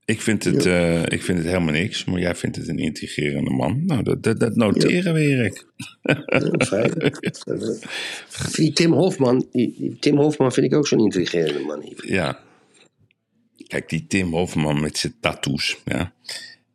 Ik 0.09 0.21
vind, 0.21 0.45
het, 0.45 0.67
eh, 0.67 1.03
ik 1.03 1.23
vind 1.23 1.39
het 1.39 1.47
helemaal 1.47 1.73
niks, 1.73 2.05
maar 2.05 2.21
jij 2.21 2.35
vindt 2.35 2.57
het 2.57 2.69
een 2.69 2.79
intrigerende 2.79 3.51
man. 3.51 3.83
Nou, 3.87 4.03
dat, 4.03 4.23
dat, 4.23 4.41
dat 4.41 4.57
noteren 4.57 5.15
we, 5.15 5.21
Erik. 5.21 5.67
Ja, 6.03 6.25
fijn. 6.67 8.73
Tim 8.75 8.93
Hofman, 8.93 9.49
Tim 10.01 10.17
Hofman 10.17 10.53
vind 10.53 10.67
ik 10.67 10.75
ook 10.75 10.87
zo'n 10.87 10.99
intrigerende 11.01 11.61
man. 11.61 11.93
Ja. 12.07 12.41
Kijk, 13.67 13.89
die 13.89 14.07
Tim 14.07 14.33
Hofman 14.33 14.81
met 14.81 14.99
zijn 14.99 15.15
tattoos, 15.21 15.79
ja. 15.85 16.13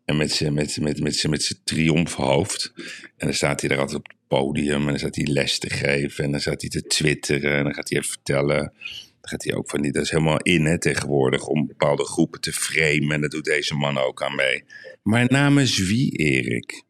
En 0.06 0.18
met 0.18 0.32
zijn 0.32 0.54
met, 0.54 0.78
met, 0.82 1.00
met, 1.02 1.16
zijn- 1.16 1.32
met 1.32 1.44
zijn 1.44 1.60
triomfhoofd. 1.64 2.72
En 3.18 3.28
dan 3.28 3.34
staat 3.34 3.60
hij 3.60 3.70
daar 3.70 3.80
altijd 3.80 3.98
op 3.98 4.08
het 4.08 4.18
podium 4.28 4.82
en 4.82 4.88
dan 4.88 5.00
staat 5.00 5.16
hij 5.16 5.26
les 5.26 5.60
te 5.60 5.70
geven. 5.70 6.24
En 6.24 6.32
dan 6.32 6.40
staat 6.40 6.62
hij 6.62 6.70
te 6.70 6.82
twitteren 6.88 7.58
en 7.58 7.64
dan 7.64 7.74
gaat 7.74 7.90
hij 7.90 7.98
even 7.98 8.10
vertellen. 8.12 8.74
Dan 9.24 9.32
gaat 9.32 9.44
hij 9.44 9.56
ook 9.56 9.70
van 9.70 9.82
die, 9.82 9.92
dat 9.92 10.04
is 10.04 10.10
helemaal 10.12 10.40
in 10.40 10.66
hè, 10.66 10.80
tegenwoordig, 10.80 11.48
om 11.48 11.68
bepaalde 11.68 12.06
groepen 12.06 12.42
te 12.42 12.52
framen. 12.54 13.12
En 13.12 13.22
dat 13.22 13.32
doet 13.32 13.46
deze 13.46 13.76
man 13.76 13.98
ook 13.98 14.24
aan 14.24 14.36
mee. 14.36 14.64
Maar 15.04 15.26
namens 15.30 15.78
wie, 15.78 16.12
Erik? 16.12 16.84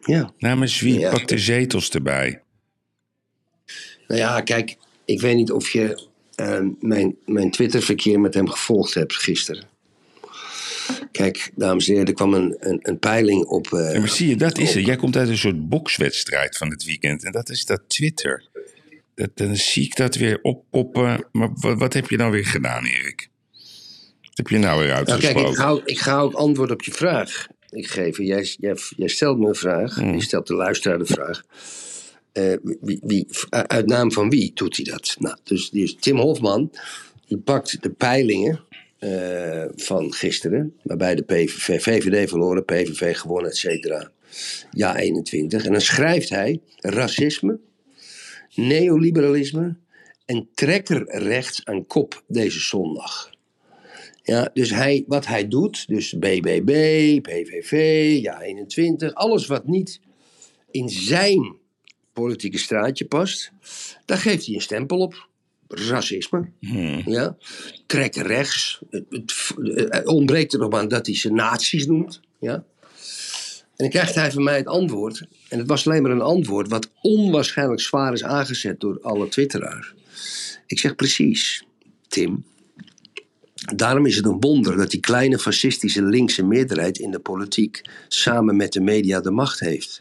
Ja. 0.00 0.32
Namens 0.38 0.80
wie? 0.80 0.98
Ja. 0.98 1.10
Pak 1.10 1.28
de 1.28 1.38
zetels 1.38 1.90
erbij. 1.90 2.42
Nou 4.08 4.20
ja, 4.20 4.40
kijk, 4.40 4.76
ik 5.04 5.20
weet 5.20 5.36
niet 5.36 5.52
of 5.52 5.70
je 5.70 6.06
eh, 6.34 6.60
mijn, 6.80 7.16
mijn 7.26 7.50
Twitterverkeer 7.50 8.20
met 8.20 8.34
hem 8.34 8.48
gevolgd 8.48 8.94
hebt 8.94 9.14
gisteren. 9.16 9.66
Kijk, 11.12 11.50
dames 11.54 11.86
en 11.86 11.92
heren, 11.92 12.06
er 12.08 12.14
kwam 12.14 12.34
een, 12.34 12.56
een, 12.58 12.78
een 12.82 12.98
peiling 12.98 13.44
op. 13.44 13.72
eh, 13.72 13.92
Ja, 13.92 13.98
maar 13.98 14.08
zie 14.08 14.28
je, 14.28 14.36
dat 14.36 14.58
is 14.58 14.74
het. 14.74 14.86
Jij 14.86 14.96
komt 14.96 15.16
uit 15.16 15.28
een 15.28 15.38
soort 15.38 15.68
bokswedstrijd 15.68 16.56
van 16.56 16.70
het 16.70 16.84
weekend. 16.84 17.24
En 17.24 17.32
dat 17.32 17.48
is 17.50 17.64
dat 17.64 17.82
Twitter. 17.86 18.47
Dat, 19.18 19.30
dan 19.34 19.56
zie 19.56 19.84
ik 19.84 19.96
dat 19.96 20.14
weer 20.14 20.38
oppoppen. 20.42 21.26
Maar 21.32 21.50
wat, 21.54 21.78
wat 21.78 21.92
heb 21.92 22.10
je 22.10 22.16
nou 22.16 22.30
weer 22.32 22.46
gedaan, 22.46 22.84
Erik? 22.84 23.28
Wat 24.22 24.30
heb 24.36 24.48
je 24.48 24.58
nou 24.58 24.78
weer 24.78 24.88
Nou, 24.92 25.04
kijk, 25.04 25.10
uitgesproken? 25.14 25.50
ik 25.50 25.56
ga, 25.56 25.68
ook- 25.68 25.86
ik 25.88 25.98
ga 25.98 26.18
ook 26.20 26.32
antwoord 26.34 26.70
op 26.70 26.82
je 26.82 26.92
vraag 26.92 27.46
ik 27.70 27.86
geven. 27.86 28.24
Jij, 28.24 28.54
jij, 28.58 28.76
jij 28.96 29.08
stelt 29.08 29.38
me 29.38 29.48
een 29.48 29.54
vraag, 29.54 29.94
Hmm. 29.94 30.14
je 30.14 30.22
stelt 30.22 30.46
de 30.46 30.54
luisteraar 30.54 30.98
de 30.98 31.06
vraag. 31.06 31.42
Eh, 32.32 32.52
wie, 32.80 33.00
wie, 33.02 33.26
uit 33.50 33.86
naam 33.86 34.12
van 34.12 34.30
wie 34.30 34.50
doet 34.54 34.76
hij 34.76 34.84
dat? 34.84 35.16
Nou, 35.18 35.36
dus, 35.44 35.70
dus 35.70 35.96
Tim 36.00 36.16
Hofman, 36.18 36.72
die 37.26 37.38
pakt 37.38 37.82
de 37.82 37.90
peilingen 37.90 38.64
eh, 38.98 39.64
van 39.76 40.12
gisteren, 40.12 40.74
waarbij 40.82 41.14
de 41.14 41.22
PVV, 41.22 41.82
VVD 41.82 42.28
verloren, 42.28 42.64
PVV 42.64 43.16
gewonnen, 43.16 43.50
et 43.50 43.56
cetera. 43.56 44.10
Ja, 44.70 44.96
21. 44.96 45.64
En 45.64 45.72
dan 45.72 45.80
schrijft 45.80 46.28
hij 46.28 46.60
racisme, 46.80 47.58
neoliberalisme 48.58 49.76
en 50.24 50.48
trekkerrechts 50.54 51.64
aan 51.64 51.86
kop 51.86 52.22
deze 52.26 52.60
zondag. 52.60 53.30
Ja, 54.22 54.50
dus 54.52 54.70
hij, 54.70 55.04
wat 55.06 55.26
hij 55.26 55.48
doet, 55.48 55.88
dus 55.88 56.12
BBB, 56.18 56.70
PVV, 57.20 57.72
ja 58.22 58.40
21, 58.40 59.14
alles 59.14 59.46
wat 59.46 59.66
niet 59.66 60.00
in 60.70 60.88
zijn 60.88 61.56
politieke 62.12 62.58
straatje 62.58 63.04
past, 63.04 63.52
daar 64.04 64.18
geeft 64.18 64.46
hij 64.46 64.54
een 64.54 64.60
stempel 64.60 64.98
op. 64.98 65.28
racisme. 65.68 66.50
Hmm. 66.60 67.02
Ja? 67.04 67.36
Trekken 67.86 68.22
rechts. 68.22 68.80
Het, 68.90 69.04
het, 69.10 69.54
het 69.88 70.06
ontbreekt 70.06 70.52
er 70.52 70.58
nog 70.58 70.72
aan 70.72 70.88
dat 70.88 71.06
hij 71.06 71.16
ze 71.16 71.32
nazi's 71.32 71.86
noemt. 71.86 72.20
Ja? 72.40 72.64
En 73.78 73.84
dan 73.84 73.88
krijgt 73.88 74.14
hij 74.14 74.32
van 74.32 74.42
mij 74.42 74.56
het 74.56 74.66
antwoord. 74.66 75.26
En 75.48 75.58
het 75.58 75.68
was 75.68 75.86
alleen 75.86 76.02
maar 76.02 76.10
een 76.10 76.20
antwoord 76.20 76.68
wat 76.68 76.90
onwaarschijnlijk 77.02 77.80
zwaar 77.80 78.12
is 78.12 78.24
aangezet 78.24 78.80
door 78.80 78.98
alle 79.02 79.28
twitteraars. 79.28 79.94
Ik 80.66 80.78
zeg 80.78 80.94
precies, 80.94 81.64
Tim. 82.08 82.44
Daarom 83.74 84.06
is 84.06 84.16
het 84.16 84.24
een 84.24 84.40
wonder 84.40 84.76
dat 84.76 84.90
die 84.90 85.00
kleine 85.00 85.38
fascistische 85.38 86.02
linkse 86.02 86.44
meerderheid 86.44 86.98
in 86.98 87.10
de 87.10 87.18
politiek 87.18 87.82
samen 88.08 88.56
met 88.56 88.72
de 88.72 88.80
media 88.80 89.20
de 89.20 89.30
macht 89.30 89.60
heeft. 89.60 90.00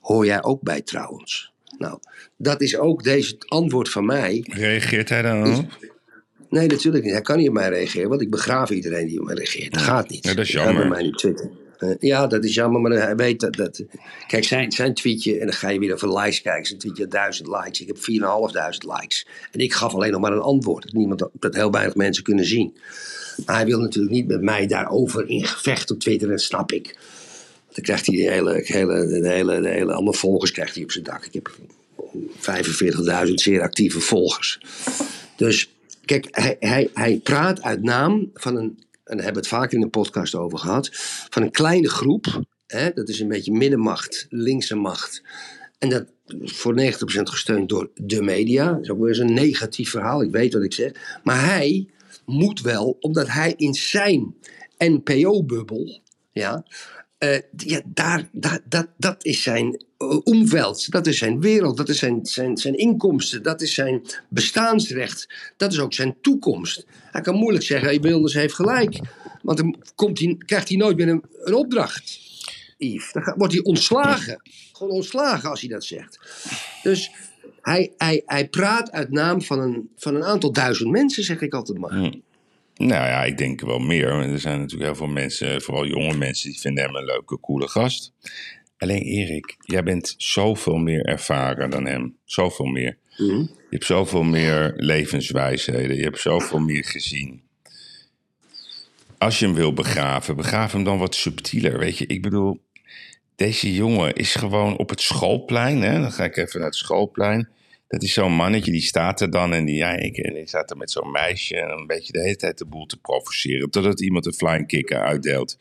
Hoor 0.00 0.26
jij 0.26 0.42
ook 0.42 0.62
bij 0.62 0.80
trouwens? 0.82 1.52
Nou, 1.78 1.98
dat 2.36 2.60
is 2.60 2.76
ook 2.76 3.02
deze 3.04 3.36
antwoord 3.48 3.88
van 3.88 4.04
mij. 4.04 4.44
Reageert 4.48 5.08
hij 5.08 5.22
dan? 5.22 5.68
Nee, 6.48 6.66
natuurlijk 6.66 7.04
niet. 7.04 7.12
Hij 7.12 7.22
kan 7.22 7.36
niet 7.38 7.48
op 7.48 7.54
mij 7.54 7.68
reageren, 7.68 8.08
want 8.08 8.20
ik 8.20 8.30
begraaf 8.30 8.70
iedereen 8.70 9.06
die 9.06 9.20
op 9.20 9.26
mij 9.26 9.34
reageert. 9.34 9.72
Dat 9.72 9.82
gaat 9.82 10.08
niet. 10.08 10.24
Ja, 10.24 10.34
dat 10.34 10.44
is 10.44 10.52
Hij 10.52 10.64
jammer. 10.64 10.80
bij 10.82 10.90
mij 10.90 11.02
niet 11.02 11.18
twitteren. 11.18 11.62
Eh, 11.84 11.94
ja, 11.98 12.26
dat 12.26 12.44
is 12.44 12.54
jammer, 12.54 12.80
maar 12.80 12.92
hij 12.92 13.16
weet 13.16 13.40
dat. 13.56 13.84
kijk, 14.26 14.44
zijn, 14.44 14.72
zijn 14.72 14.94
tweetje, 14.94 15.38
en 15.38 15.46
dan 15.46 15.54
ga 15.54 15.68
je 15.68 15.78
weer 15.78 15.92
over 15.92 16.18
likes 16.18 16.42
kijken. 16.42 16.66
Zijn 16.66 16.78
tweetje 16.78 17.02
had 17.02 17.10
1000 17.10 17.48
likes. 17.48 17.80
Ik 17.80 17.86
heb 17.86 17.96
4.500 17.96 19.00
likes. 19.00 19.26
En 19.52 19.60
ik 19.60 19.72
gaf 19.72 19.94
alleen 19.94 20.10
nog 20.10 20.20
maar 20.20 20.32
een 20.32 20.40
antwoord. 20.40 20.92
Niemand, 20.92 21.28
dat 21.32 21.54
heel 21.54 21.70
weinig 21.70 21.94
mensen 21.94 22.22
kunnen 22.22 22.44
zien. 22.44 22.76
Maar 23.46 23.56
hij 23.56 23.66
wil 23.66 23.78
natuurlijk 23.78 24.14
niet 24.14 24.26
met 24.26 24.42
mij 24.42 24.66
daarover 24.66 25.28
in 25.28 25.44
gevecht 25.44 25.90
op 25.90 25.98
Twitter, 25.98 26.28
dat 26.28 26.40
snap 26.40 26.72
ik. 26.72 26.96
Dan 27.72 27.84
krijgt 27.84 28.06
hij 28.06 28.16
de 28.16 28.30
hele, 28.30 28.60
hele, 28.64 29.28
hele, 29.28 29.68
hele, 29.68 29.92
allemaal 29.92 30.12
volgers 30.12 30.50
krijgt 30.50 30.74
hij 30.74 30.84
op 30.84 30.90
zijn 30.90 31.04
dak. 31.04 31.24
Ik 31.24 31.32
heb 31.32 31.56
45.000 33.26 33.34
zeer 33.34 33.62
actieve 33.62 34.00
volgers. 34.00 34.60
Dus 35.36 35.70
kijk, 36.04 36.26
hij, 36.30 36.56
hij, 36.58 36.90
hij 36.94 37.20
praat 37.22 37.62
uit 37.62 37.82
naam 37.82 38.30
van 38.34 38.56
een, 38.56 38.78
en 39.04 39.16
daar 39.16 39.24
hebben 39.24 39.42
we 39.42 39.48
het 39.48 39.58
vaak 39.58 39.72
in 39.72 39.80
de 39.80 39.88
podcast 39.88 40.34
over 40.34 40.58
gehad, 40.58 40.88
van 41.30 41.42
een 41.42 41.50
kleine 41.50 41.88
groep. 41.88 42.42
Hè, 42.66 42.90
dat 42.90 43.08
is 43.08 43.20
een 43.20 43.28
beetje 43.28 43.52
middenmacht, 43.52 44.26
linkse 44.28 44.74
macht. 44.74 45.22
En 45.78 45.88
dat 45.88 46.06
voor 46.40 46.80
90% 46.80 46.84
gesteund 47.22 47.68
door 47.68 47.90
de 47.94 48.22
media. 48.22 48.72
Dat 48.72 48.82
is 48.82 48.90
ook 48.90 48.98
weer 48.98 49.08
eens 49.08 49.18
een 49.18 49.32
negatief 49.32 49.90
verhaal, 49.90 50.22
ik 50.22 50.30
weet 50.30 50.52
wat 50.52 50.62
ik 50.62 50.72
zeg. 50.72 51.20
Maar 51.22 51.44
hij 51.44 51.88
moet 52.24 52.60
wel, 52.60 52.96
omdat 53.00 53.28
hij 53.28 53.54
in 53.56 53.74
zijn 53.74 54.34
NPO-bubbel, 54.78 56.00
ja, 56.32 56.64
eh, 57.24 57.40
ja 57.56 57.80
daar, 57.84 58.28
daar, 58.32 58.60
dat, 58.68 58.88
dat 58.96 59.24
is 59.24 59.42
zijn 59.42 59.84
uh, 59.98 60.18
omveld, 60.24 60.90
dat 60.90 61.06
is 61.06 61.18
zijn 61.18 61.40
wereld, 61.40 61.76
dat 61.76 61.88
is 61.88 61.98
zijn, 61.98 62.26
zijn, 62.26 62.56
zijn 62.56 62.74
inkomsten, 62.74 63.42
dat 63.42 63.60
is 63.60 63.74
zijn 63.74 64.02
bestaansrecht, 64.28 65.28
dat 65.56 65.72
is 65.72 65.80
ook 65.80 65.92
zijn 65.92 66.16
toekomst. 66.20 66.86
Hij 67.10 67.20
kan 67.20 67.34
moeilijk 67.34 67.64
zeggen, 67.64 67.88
hey, 67.88 68.00
Wilders 68.00 68.34
heeft 68.34 68.54
gelijk, 68.54 69.00
want 69.42 69.58
dan 69.58 69.76
komt 69.94 70.18
hij, 70.18 70.36
krijgt 70.38 70.68
hij 70.68 70.76
nooit 70.76 70.96
meer 70.96 71.08
een, 71.08 71.54
opdracht. 71.54 72.22
Yves. 72.78 73.12
Dan 73.12 73.34
wordt 73.36 73.52
hij 73.52 73.62
ontslagen. 73.62 74.42
Gewoon 74.72 74.92
ontslagen 74.92 75.50
als 75.50 75.60
hij 75.60 75.68
dat 75.68 75.84
zegt. 75.84 76.18
Dus 76.82 77.10
hij, 77.60 77.92
hij, 77.96 78.22
hij 78.26 78.48
praat 78.48 78.90
uit 78.90 79.10
naam 79.10 79.42
van 79.42 79.60
een, 79.60 79.90
van 79.96 80.14
een 80.14 80.24
aantal 80.24 80.52
duizend 80.52 80.90
mensen, 80.90 81.24
zeg 81.24 81.40
ik 81.40 81.54
altijd 81.54 81.78
maar. 81.78 82.12
Nou 82.76 83.06
ja, 83.06 83.24
ik 83.24 83.38
denk 83.38 83.60
wel 83.60 83.78
meer. 83.78 84.08
Er 84.08 84.38
zijn 84.38 84.58
natuurlijk 84.58 84.90
heel 84.90 85.06
veel 85.06 85.14
mensen, 85.14 85.62
vooral 85.62 85.86
jonge 85.86 86.16
mensen, 86.16 86.50
die 86.50 86.60
vinden 86.60 86.84
hem 86.84 86.94
een 86.94 87.04
leuke, 87.04 87.40
coole 87.40 87.68
gast. 87.68 88.12
Alleen 88.78 89.02
Erik, 89.02 89.56
jij 89.60 89.82
bent 89.82 90.14
zoveel 90.16 90.76
meer 90.76 91.04
ervaren 91.04 91.70
dan 91.70 91.86
hem. 91.86 92.16
Zoveel 92.24 92.66
meer. 92.66 92.96
Mhm. 93.16 93.38
Je 93.40 93.80
hebt 93.80 93.84
zoveel 93.84 94.22
meer 94.22 94.72
levenswijsheden. 94.76 95.96
Je 95.96 96.02
hebt 96.02 96.20
zoveel 96.20 96.58
meer 96.58 96.84
gezien. 96.84 97.42
Als 99.18 99.38
je 99.38 99.44
hem 99.44 99.54
wil 99.54 99.72
begraven, 99.72 100.36
begraaf 100.36 100.72
hem 100.72 100.84
dan 100.84 100.98
wat 100.98 101.14
subtieler. 101.14 101.78
Weet 101.78 101.98
je, 101.98 102.06
ik 102.06 102.22
bedoel, 102.22 102.60
deze 103.36 103.74
jongen 103.74 104.14
is 104.14 104.34
gewoon 104.34 104.76
op 104.76 104.88
het 104.88 105.00
schoolplein. 105.00 105.82
Hè? 105.82 106.00
Dan 106.00 106.12
ga 106.12 106.24
ik 106.24 106.36
even 106.36 106.58
naar 106.58 106.68
het 106.68 106.78
schoolplein. 106.78 107.48
Dat 107.94 108.02
is 108.02 108.12
zo'n 108.12 108.32
mannetje, 108.32 108.70
die 108.70 108.80
staat 108.80 109.20
er 109.20 109.30
dan 109.30 109.52
en 109.52 109.64
die, 109.64 109.76
ja, 109.76 109.96
ik, 109.96 110.16
en 110.16 110.34
die 110.34 110.48
staat 110.48 110.70
er 110.70 110.76
met 110.76 110.90
zo'n 110.90 111.10
meisje 111.10 111.56
en 111.56 111.70
een 111.70 111.86
beetje 111.86 112.12
de 112.12 112.20
hele 112.20 112.36
tijd 112.36 112.58
de 112.58 112.64
boel 112.64 112.86
te 112.86 112.96
provoceren. 112.96 113.70
Totdat 113.70 114.00
iemand 114.00 114.26
een 114.26 114.32
flying 114.32 114.66
kicker 114.66 115.00
uitdeelt. 115.00 115.56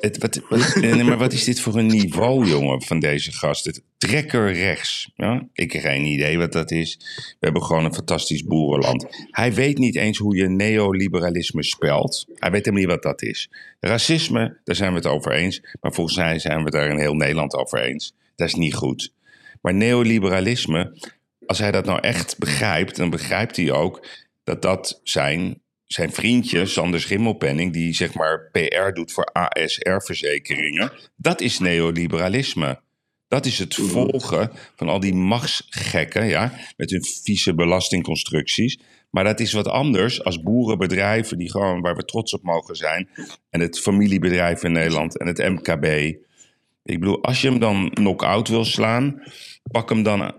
Het, 0.00 0.18
wat, 0.18 0.40
wat, 0.48 0.74
nee, 0.80 1.04
maar 1.04 1.18
wat 1.18 1.32
is 1.32 1.44
dit 1.44 1.60
voor 1.60 1.76
een 1.76 1.86
niveau, 1.86 2.46
jongen, 2.46 2.82
van 2.82 3.00
deze 3.00 3.32
gast? 3.32 3.64
Het 3.64 3.82
trekker 3.96 4.52
rechts. 4.52 5.10
Ja? 5.14 5.48
Ik 5.52 5.72
heb 5.72 5.82
geen 5.82 6.04
idee 6.04 6.38
wat 6.38 6.52
dat 6.52 6.70
is. 6.70 6.98
We 7.16 7.36
hebben 7.40 7.62
gewoon 7.62 7.84
een 7.84 7.94
fantastisch 7.94 8.44
boerenland. 8.44 9.06
Hij 9.30 9.54
weet 9.54 9.78
niet 9.78 9.96
eens 9.96 10.18
hoe 10.18 10.36
je 10.36 10.48
neoliberalisme 10.48 11.62
spelt. 11.62 12.26
Hij 12.34 12.50
weet 12.50 12.64
helemaal 12.64 12.86
niet 12.86 12.94
wat 12.94 13.02
dat 13.02 13.22
is. 13.22 13.50
Racisme, 13.80 14.56
daar 14.64 14.76
zijn 14.76 14.90
we 14.90 14.96
het 14.96 15.06
over 15.06 15.32
eens. 15.32 15.62
Maar 15.80 15.92
volgens 15.92 16.16
mij 16.16 16.38
zijn 16.38 16.56
we 16.56 16.64
het 16.64 16.72
daar 16.72 16.90
in 16.90 16.98
heel 16.98 17.14
Nederland 17.14 17.54
over 17.54 17.82
eens. 17.82 18.14
Dat 18.36 18.48
is 18.48 18.54
niet 18.54 18.74
goed. 18.74 19.12
Maar 19.60 19.74
neoliberalisme, 19.74 20.92
als 21.46 21.58
hij 21.58 21.70
dat 21.70 21.84
nou 21.84 22.00
echt 22.00 22.38
begrijpt, 22.38 22.96
dan 22.96 23.10
begrijpt 23.10 23.56
hij 23.56 23.72
ook 23.72 24.06
dat 24.44 24.62
dat 24.62 25.00
zijn, 25.02 25.60
zijn 25.86 26.12
vriendje, 26.12 26.66
Sander 26.66 27.00
Schimmelpenning, 27.00 27.72
die 27.72 27.94
zeg 27.94 28.14
maar 28.14 28.50
PR 28.52 28.92
doet 28.92 29.12
voor 29.12 29.24
ASR-verzekeringen, 29.24 30.92
dat 31.16 31.40
is 31.40 31.58
neoliberalisme. 31.58 32.82
Dat 33.28 33.46
is 33.46 33.58
het 33.58 33.74
volgen 33.74 34.50
van 34.76 34.88
al 34.88 35.00
die 35.00 35.14
machtsgekken, 35.14 36.26
ja, 36.26 36.52
met 36.76 36.90
hun 36.90 37.04
vieze 37.04 37.54
belastingconstructies. 37.54 38.78
Maar 39.10 39.24
dat 39.24 39.40
is 39.40 39.52
wat 39.52 39.68
anders 39.68 40.24
als 40.24 40.42
boerenbedrijven 40.42 41.38
die 41.38 41.50
gewoon 41.50 41.80
waar 41.80 41.96
we 41.96 42.04
trots 42.04 42.32
op 42.32 42.42
mogen 42.42 42.76
zijn. 42.76 43.08
En 43.50 43.60
het 43.60 43.78
familiebedrijf 43.78 44.62
in 44.62 44.72
Nederland 44.72 45.18
en 45.18 45.26
het 45.26 45.38
MKB. 45.38 46.16
Ik 46.84 47.00
bedoel, 47.00 47.22
als 47.22 47.40
je 47.40 47.48
hem 47.48 47.58
dan 47.58 47.90
knock-out 47.90 48.48
wil 48.48 48.64
slaan, 48.64 49.22
pak 49.62 49.88
hem 49.88 50.02
dan 50.02 50.34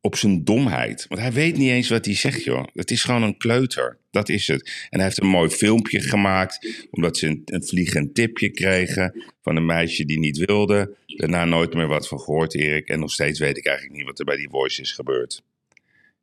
op 0.00 0.16
zijn 0.16 0.44
domheid. 0.44 1.06
Want 1.08 1.20
hij 1.20 1.32
weet 1.32 1.56
niet 1.56 1.70
eens 1.70 1.88
wat 1.88 2.04
hij 2.04 2.14
zegt, 2.14 2.44
joh. 2.44 2.64
Het 2.74 2.90
is 2.90 3.02
gewoon 3.02 3.22
een 3.22 3.36
kleuter. 3.36 3.98
Dat 4.10 4.28
is 4.28 4.46
het. 4.46 4.86
En 4.90 4.98
hij 4.98 5.04
heeft 5.04 5.20
een 5.20 5.28
mooi 5.28 5.50
filmpje 5.50 6.00
gemaakt, 6.00 6.86
omdat 6.90 7.16
ze 7.16 7.26
een, 7.26 7.42
een 7.44 7.64
vliegend 7.64 8.14
tipje 8.14 8.50
kregen 8.50 9.24
van 9.42 9.56
een 9.56 9.66
meisje 9.66 10.04
die 10.04 10.18
niet 10.18 10.38
wilde. 10.38 10.96
Daarna 11.06 11.44
nooit 11.44 11.74
meer 11.74 11.86
wat 11.86 12.08
van 12.08 12.20
gehoord, 12.20 12.54
Erik. 12.54 12.88
En 12.88 13.00
nog 13.00 13.10
steeds 13.10 13.38
weet 13.38 13.56
ik 13.56 13.66
eigenlijk 13.66 13.96
niet 13.96 14.06
wat 14.06 14.18
er 14.18 14.24
bij 14.24 14.36
die 14.36 14.50
voice 14.50 14.80
is 14.80 14.92
gebeurd. 14.92 15.42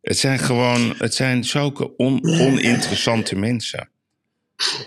Het 0.01 0.17
zijn 0.17 0.39
gewoon, 0.39 0.95
het 0.97 1.13
zijn 1.13 1.43
zulke 1.43 1.95
on, 1.95 2.23
oninteressante 2.23 3.35
mensen. 3.35 3.89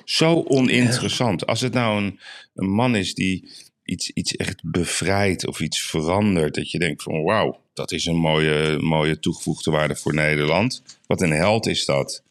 Zo 0.04 0.42
oninteressant. 0.42 1.46
Als 1.46 1.60
het 1.60 1.72
nou 1.72 2.16
een 2.54 2.70
man 2.70 2.96
is 2.96 3.14
die 3.14 3.48
iets, 3.86 4.10
iets 4.10 4.36
echt 4.36 4.60
bevrijdt 4.64 5.46
of 5.46 5.60
iets 5.60 5.80
verandert, 5.82 6.54
dat 6.54 6.70
je 6.70 6.78
denkt 6.78 7.02
van 7.02 7.22
wauw, 7.22 7.60
dat 7.74 7.92
is 7.92 8.06
een 8.06 8.16
mooie, 8.16 8.78
mooie 8.80 9.18
toegevoegde 9.18 9.70
waarde 9.70 9.96
voor 9.96 10.14
Nederland. 10.14 10.82
Wat 11.06 11.22
een 11.22 11.30
held 11.30 11.66
is 11.66 11.84
dat. 11.84 12.22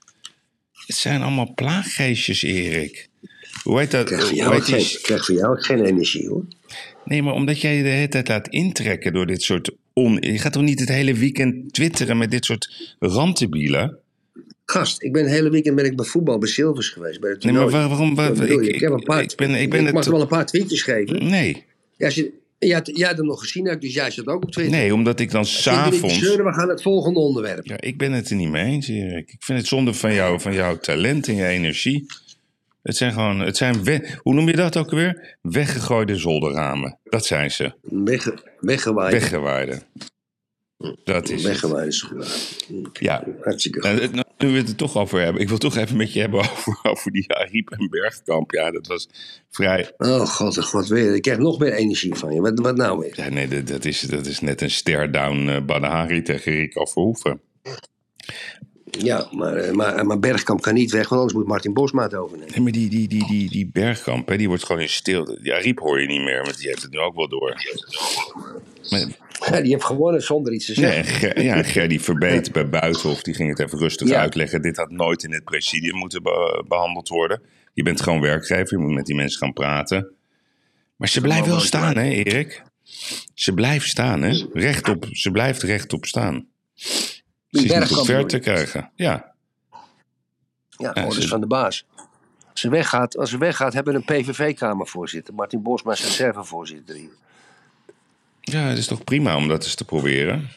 Het 0.86 0.96
zijn 0.96 1.22
allemaal 1.22 1.54
plaaggeestjes, 1.54 2.44
Erik. 2.44 3.10
Hoe 3.64 3.80
heet 3.80 3.92
dat? 3.92 4.12
Ik 4.12 4.18
krijg 4.18 4.30
Hoe 4.30 4.38
jou, 4.38 4.56
die- 4.66 4.74
geen, 4.82 5.02
krijg 5.02 5.28
jou 5.28 5.62
geen 5.62 5.86
energie 5.86 6.28
hoor. 6.28 6.46
Nee, 7.06 7.24
maar 7.24 7.34
omdat 7.34 7.62
jij 7.62 7.76
je 7.76 7.84
de 7.84 7.90
hele 7.90 8.08
tijd 8.08 8.28
laat 8.28 8.48
intrekken 8.48 9.14
door 9.14 9.26
dit 9.26 9.42
soort 9.42 9.72
on... 9.94 10.18
Je 10.22 10.40
gaat 10.40 10.54
toch 10.54 10.64
niet 10.64 10.80
het 10.80 10.90
hele 10.90 11.14
weekend 11.14 11.74
twitteren 11.74 12.18
met 12.18 12.32
dit 12.32 12.46
soort 12.46 12.96
randtebielen? 13.00 13.98
Gast, 14.66 15.02
ik 15.04 15.14
ben 15.14 15.24
het 15.24 15.32
hele 15.32 15.50
weekend 15.50 15.76
ben 15.76 15.86
ik 15.86 15.96
bij 15.96 16.06
voetbal 16.06 16.38
bij 16.38 16.50
Silvers 16.50 16.90
geweest. 16.90 17.20
Bij 17.20 17.30
het 17.30 17.44
Nee, 17.44 17.54
maar 17.54 17.70
waar- 17.70 17.90
waarom... 17.90 18.16
waar- 18.16 18.50
ik, 18.50 18.62
ik, 18.62 18.80
heb 18.80 18.92
een 18.92 19.04
paar, 19.04 19.22
ik 19.22 19.34
ben, 19.36 19.50
ik 19.56 19.70
ben 19.70 19.80
ik 19.80 19.86
het... 19.86 19.96
mag 19.96 20.06
wel 20.06 20.22
een 20.22 20.28
paar 20.28 20.46
tweetjes 20.46 20.82
geven. 20.82 21.30
Nee, 21.30 21.64
Ja, 21.98 22.06
als 22.06 22.16
je, 22.16 22.32
jij, 22.60 22.74
had- 22.76 22.92
jij 22.98 23.08
had 23.08 23.18
hem 23.18 23.26
nog 23.26 23.40
gezien, 23.40 23.78
dus 23.80 23.94
jij 23.94 24.12
zat 24.12 24.28
ook 24.28 24.44
op 24.44 24.52
Twitter. 24.52 24.78
nee, 24.78 24.94
omdat 24.94 25.20
ik 25.20 25.32
dan 25.32 25.46
s'avonds... 25.46 26.20
we 26.20 26.54
gaan 26.54 26.70
het 26.70 26.82
volgende 26.82 27.20
onderwerp. 27.20 27.66
Ja, 27.66 27.76
ik 27.82 27.98
ben 27.98 28.12
het 28.12 28.30
er 28.30 28.36
niet 28.36 28.50
mee 28.50 28.66
eens, 28.66 28.88
Erik. 28.88 29.32
Ik 29.32 29.44
vind 29.44 29.58
het 29.60 29.68
zonde 29.68 29.94
van, 29.94 30.14
jou, 30.14 30.40
van 30.42 30.54
jouw 30.54 30.78
talent 30.78 31.28
en 31.28 31.36
je 31.36 31.46
energie. 31.46 32.06
Het 32.84 32.98
zijn 32.98 33.14
gewoon... 33.14 33.40
Het 33.40 33.58
zijn 33.58 33.84
we- 33.84 34.10
Hoe 34.22 34.34
noem 34.34 34.48
je 34.48 34.56
dat 34.56 34.78
ook 34.78 34.92
weer? 34.92 35.38
Weggegooide 35.42 36.16
zolderramen. 36.16 36.98
Dat 37.04 37.26
zijn 37.26 37.52
ze. 37.52 37.74
Wegge, 37.82 38.34
weggewaaid. 38.60 39.12
Weggewaaide. 39.12 39.82
Dat 41.04 41.30
is 41.30 41.32
het. 41.32 41.42
Weggewaaid 41.52 41.88
is 41.88 42.02
goed. 42.02 42.50
Ja. 42.94 43.24
Hartstikke 43.42 43.80
Nou, 43.80 43.98
goed. 44.08 44.25
Nu 44.38 44.52
we 44.52 44.58
het 44.58 44.70
er 44.70 44.76
toch 44.76 44.98
over 44.98 45.22
hebben. 45.22 45.42
Ik 45.42 45.50
wil 45.50 45.58
toch 45.58 45.76
even 45.76 45.98
met 45.98 46.14
je 46.14 46.20
hebben 46.20 46.40
over, 46.52 46.80
over 46.84 47.12
die 47.12 47.34
Ariep 47.34 47.70
en 47.70 47.90
Bergkamp. 47.90 48.52
Ja, 48.52 48.72
dat 48.72 48.88
was 48.88 49.10
vrij... 49.50 49.92
Oh 49.98 50.26
god, 50.26 50.64
god, 50.64 50.88
weer. 50.88 51.16
Ik 51.16 51.22
krijg 51.22 51.38
nog 51.38 51.60
meer 51.60 51.74
energie 51.74 52.16
van 52.16 52.34
je. 52.34 52.42
Wat, 52.42 52.60
wat 52.60 52.76
nou 52.76 53.00
weer? 53.00 53.14
Ja, 53.16 53.30
nee, 53.30 53.48
dat, 53.48 53.68
dat 53.68 53.86
is, 53.86 54.00
dat 54.00 54.26
is 54.26 54.40
net 54.40 54.62
een 54.62 54.72
stare-down 54.72 55.48
uh, 55.48 55.66
Badahari 55.66 56.22
tegen 56.22 56.52
Rico 56.52 56.86
Verhoeven. 56.86 57.42
Ja, 59.00 59.28
maar, 59.32 59.56
eh, 59.56 59.74
maar, 59.74 60.06
maar 60.06 60.20
Bergkamp 60.20 60.62
kan 60.62 60.74
niet 60.74 60.92
weg, 60.92 61.10
want 61.10 61.22
anders 61.22 61.34
moet 61.34 61.48
Martin 61.48 61.74
Bosma 61.74 62.04
het 62.04 62.16
overnemen. 62.16 62.52
Nee, 62.52 62.62
maar 62.62 62.72
die, 62.72 62.90
die, 62.90 63.08
die, 63.08 63.28
die, 63.28 63.50
die 63.50 63.70
Bergkamp, 63.74 64.28
hè, 64.28 64.38
die 64.38 64.48
wordt 64.48 64.64
gewoon 64.64 64.82
in 64.82 64.90
stil. 64.90 65.38
Ja, 65.42 65.56
Ariep 65.56 65.80
hoor 65.80 66.02
je 66.02 66.08
niet 66.08 66.22
meer, 66.22 66.44
want 66.44 66.58
die 66.58 66.68
heeft 66.68 66.82
het 66.82 66.92
nu 66.92 67.00
ook 67.00 67.16
wel 67.16 67.28
door. 67.28 67.56
Maar 68.90 69.08
die 69.64 69.72
heeft 69.72 69.84
gewonnen 69.84 70.22
zonder 70.22 70.54
iets 70.54 70.66
te 70.66 70.74
zeggen. 70.74 71.44
ja, 71.44 71.56
en 71.56 71.66
Gerdy 71.76 72.00
Verbeet 72.00 72.52
bij 72.52 72.70
Buitenhof, 72.70 73.22
die 73.24 73.34
ging 73.34 73.50
het 73.50 73.60
even 73.60 73.80
rustig 73.80 74.08
Ja. 74.08 74.20
uitleggen. 74.20 74.62
Dit 74.62 74.78
had 74.78 74.90
nooit 74.92 75.24
in 75.24 75.32
het 75.34 75.44
presidium 75.44 75.96
moeten 75.96 76.24
be- 76.24 76.64
behandeld 76.68 77.08
worden. 77.10 77.42
Je 77.74 77.84
bent 77.84 78.02
gewoon 78.02 78.22
werkgever, 78.22 78.78
je 78.78 78.84
moet 78.84 78.94
met 78.94 79.06
die 79.06 79.16
mensen 79.16 79.40
gaan 79.40 79.54
praten. 79.54 80.08
Maar 80.96 81.08
ze 81.10 81.22
blijft 81.22 81.48
wel 81.48 81.60
staan, 81.60 81.98
hè, 81.98 82.04
Erik? 82.10 82.64
Ze 83.34 83.54
blijft 83.54 83.88
staan, 83.88 84.22
hè? 84.22 84.46
Rechtop, 84.54 85.06
ze 85.12 85.32
blijft 85.32 85.62
rechtop 85.64 86.06
staan. 86.06 86.48
Ze 86.74 87.14
is 87.50 87.62
niet 87.62 87.92
op 87.98 88.06
ver 88.06 88.26
te 88.26 88.40
krijgen. 88.40 88.92
Ja, 88.96 89.34
Ja, 90.78 90.92
Ja, 90.94 91.04
orders 91.06 91.22
ze- 91.24 91.28
van 91.28 91.40
de 91.42 91.48
baas. 91.48 91.86
Als 92.52 92.62
ze 92.62 92.70
weggaat, 92.70 93.18
als 93.18 93.30
ze 93.30 93.38
weggaat 93.38 93.74
hebben 93.74 93.94
we 93.94 94.00
een 94.14 94.24
PVV-kamervoorzitter. 94.24 95.34
Martin 95.34 95.62
Bosma 95.62 95.92
is 95.92 96.04
reservevoorzitter 96.04 96.96
hier. 96.96 97.12
Ja 98.52 98.62
het 98.68 98.78
is 98.78 98.88
toch 98.88 99.04
prima 99.04 99.36
om 99.36 99.48
dat 99.48 99.64
eens 99.64 99.76
te 99.76 99.86
proberen? 99.86 100.50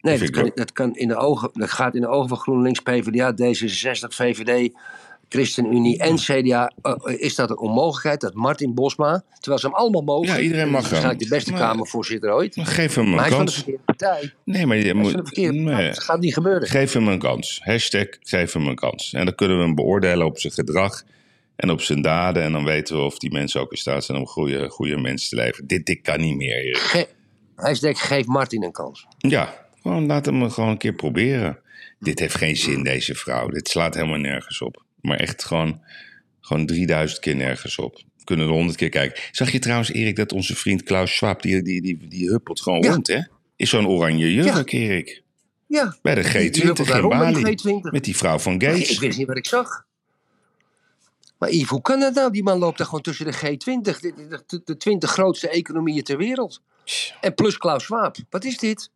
Nee, 0.00 0.18
dat 0.18 0.30
kan, 0.30 0.50
dat, 0.54 0.72
kan 0.72 0.94
in 0.96 1.08
de 1.08 1.16
ogen, 1.16 1.50
dat 1.52 1.70
gaat 1.70 1.94
in 1.94 2.00
de 2.00 2.08
ogen 2.08 2.28
van 2.28 2.38
GroenLinks, 2.38 2.80
PvdA, 2.80 3.32
D66, 3.32 4.08
VVD, 4.14 4.72
ChristenUnie 5.28 5.98
en 5.98 6.16
CDA. 6.16 6.72
eh, 6.82 6.94
is 7.04 7.34
dat 7.34 7.50
een 7.50 7.58
onmogelijkheid 7.58 8.20
dat 8.20 8.34
Martin 8.34 8.74
Bosma, 8.74 9.24
terwijl 9.40 9.60
ze 9.60 9.66
hem 9.66 9.74
allemaal 9.76 10.02
mogen. 10.02 10.28
Ja, 10.34 10.38
iedereen 10.40 10.68
mag 10.70 10.90
hij 10.90 11.00
hem. 11.00 11.18
de 11.18 11.28
beste 11.28 11.50
Maar- 11.50 11.60
kamervoorzitter 11.60 12.32
ooit. 12.32 12.56
Geef 12.60 12.94
hem 12.94 13.10
Maar 13.10 13.12
een 13.12 13.18
hij 13.18 13.28
is 13.28 13.34
van 13.36 13.44
de 13.44 13.50
kans. 13.50 13.54
verkeerde 13.54 13.82
partij. 13.84 14.32
Nee, 14.44 14.66
maar 14.66 14.76
je 14.76 14.82
Hij 14.82 14.90
is 14.92 14.96
van 14.98 15.06
de 15.10 15.16
moet... 15.16 15.26
verkeerde 15.26 15.58
Nee. 15.58 15.64
partij. 15.72 15.88
Dat 15.88 16.02
gaat 16.02 16.20
niet 16.20 16.34
gebeuren. 16.34 16.68
Geef 16.68 16.92
hem 16.92 17.08
een 17.08 17.18
kans. 17.18 17.60
Hashtag 17.64 18.06
geef 18.20 18.52
hem 18.52 18.66
een 18.66 18.74
kans. 18.74 19.12
En 19.12 19.24
dan 19.24 19.34
kunnen 19.34 19.58
we 19.58 19.62
hem 19.64 19.74
beoordelen 19.74 20.26
op 20.26 20.38
zijn 20.38 20.52
gedrag 20.52 21.02
en 21.62 21.70
op 21.70 21.80
zijn 21.80 22.02
daden. 22.02 22.42
En 22.42 22.52
dan 22.52 22.64
weten 22.64 22.96
we 22.96 23.02
of 23.02 23.18
die 23.18 23.32
mensen 23.32 23.60
ook 23.60 23.70
in 23.70 23.76
staat 23.78 24.04
zijn 24.04 24.18
om 24.18 24.26
goede, 24.26 24.68
goede 24.68 24.96
mensen 24.96 25.28
te 25.28 25.36
leven. 25.36 25.66
Dit, 25.66 25.86
dit 25.86 26.00
kan 26.00 26.20
niet 26.20 26.36
meer. 26.36 26.56
Erik. 26.56 26.76
Ge 26.78 27.08
hij 27.56 27.74
zegt, 27.74 28.00
geef 28.00 28.26
Martin 28.26 28.62
een 28.62 28.72
kans. 28.72 29.06
Ja, 29.18 29.66
gewoon 29.82 30.06
laat 30.06 30.26
hem 30.26 30.50
gewoon 30.50 30.70
een 30.70 30.78
keer 30.78 30.94
proberen. 30.94 31.58
Dit 31.98 32.18
heeft 32.18 32.34
geen 32.34 32.56
zin, 32.56 32.82
deze 32.82 33.14
vrouw. 33.14 33.48
Dit 33.48 33.68
slaat 33.68 33.94
helemaal 33.94 34.18
nergens 34.18 34.60
op. 34.60 34.84
Maar 35.00 35.16
echt 35.18 35.44
gewoon, 35.44 35.80
gewoon 36.40 36.66
3000 36.66 37.20
keer 37.20 37.36
nergens 37.36 37.78
op. 37.78 37.94
We 38.16 38.24
kunnen 38.24 38.46
er 38.46 38.52
honderd 38.52 38.76
keer 38.76 38.88
kijken. 38.88 39.22
Zag 39.30 39.50
je 39.52 39.58
trouwens, 39.58 39.92
Erik, 39.92 40.16
dat 40.16 40.32
onze 40.32 40.56
vriend 40.56 40.82
Klaus 40.82 41.14
Schwab, 41.16 41.42
die, 41.42 41.62
die, 41.62 41.82
die, 41.82 42.08
die 42.08 42.28
huppelt 42.28 42.60
gewoon 42.60 42.82
Ja. 42.82 42.90
rond, 42.92 43.06
hè? 43.06 43.20
Is 43.56 43.70
zo'n 43.70 43.86
oranje 43.86 44.32
jurk, 44.34 44.72
Erik. 44.72 45.22
Ja, 45.66 45.96
Bij 46.02 46.14
de 46.14 46.20
die 46.20 46.30
G20 46.62 46.62
huppelt 46.64 46.88
daar 46.88 47.02
in 47.02 47.08
Bali. 47.08 47.42
die 47.54 47.58
G20. 47.80 47.90
Met 47.92 48.04
die 48.04 48.16
vrouw 48.16 48.38
van 48.38 48.52
ik, 48.54 48.62
ik 48.62 48.68
Gates. 48.68 48.98
wist 48.98 49.18
niet 49.18 49.26
wat 49.26 49.36
ik 49.36 49.46
zag. 49.46 49.84
Maar 51.42 51.50
Yves, 51.52 51.68
hoe 51.68 51.80
kan 51.82 52.00
dat 52.00 52.14
nou? 52.14 52.32
Die 52.32 52.42
man 52.42 52.58
loopt 52.58 52.78
daar 52.78 52.86
gewoon 52.86 53.02
tussen 53.02 53.26
de 53.26 53.34
G20, 53.34 54.00
de, 54.00 54.12
de, 54.16 54.42
de, 54.46 54.60
de 54.64 54.76
20 54.76 55.10
grootste 55.10 55.48
economieën 55.48 56.02
ter 56.02 56.16
wereld. 56.16 56.60
En 57.20 57.34
plus 57.34 57.56
Klaus 57.58 57.82
Schwab. 57.84 58.16
Wat 58.30 58.44
is 58.44 58.58
dit? 58.58 58.90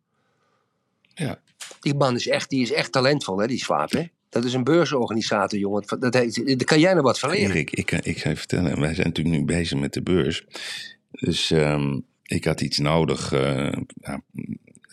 Ja. 1.13 1.39
Die 1.79 1.95
man 1.95 2.15
is 2.15 2.27
echt, 2.27 2.49
die 2.49 2.61
is 2.61 2.71
echt 2.71 2.91
talentvol, 2.91 3.37
hè, 3.37 3.47
die 3.47 3.59
Schwab. 3.59 3.91
Hè? 3.91 4.03
Dat 4.29 4.43
is 4.45 4.53
een 4.53 4.63
beursorganisator, 4.63 5.59
jongen. 5.59 5.83
Dat 5.99 6.13
heet, 6.13 6.45
daar 6.45 6.55
kan 6.67 6.79
jij 6.79 6.93
nog 6.93 7.03
wat 7.03 7.19
van 7.19 7.29
leren. 7.29 7.49
Erik, 7.49 7.71
ik, 7.71 7.85
kan- 7.85 7.99
ik 8.03 8.17
ga 8.17 8.29
je 8.29 8.35
vertellen, 8.35 8.79
wij 8.79 8.93
zijn 8.93 9.07
natuurlijk 9.07 9.37
nu 9.37 9.45
bezig 9.45 9.79
met 9.79 9.93
de 9.93 10.01
beurs. 10.01 10.45
Dus 11.11 11.51
ehm, 11.51 11.99
ik 12.23 12.45
had 12.45 12.61
iets 12.61 12.77
nodig. 12.77 13.31
eh, 13.31 13.73
nou, 13.93 14.21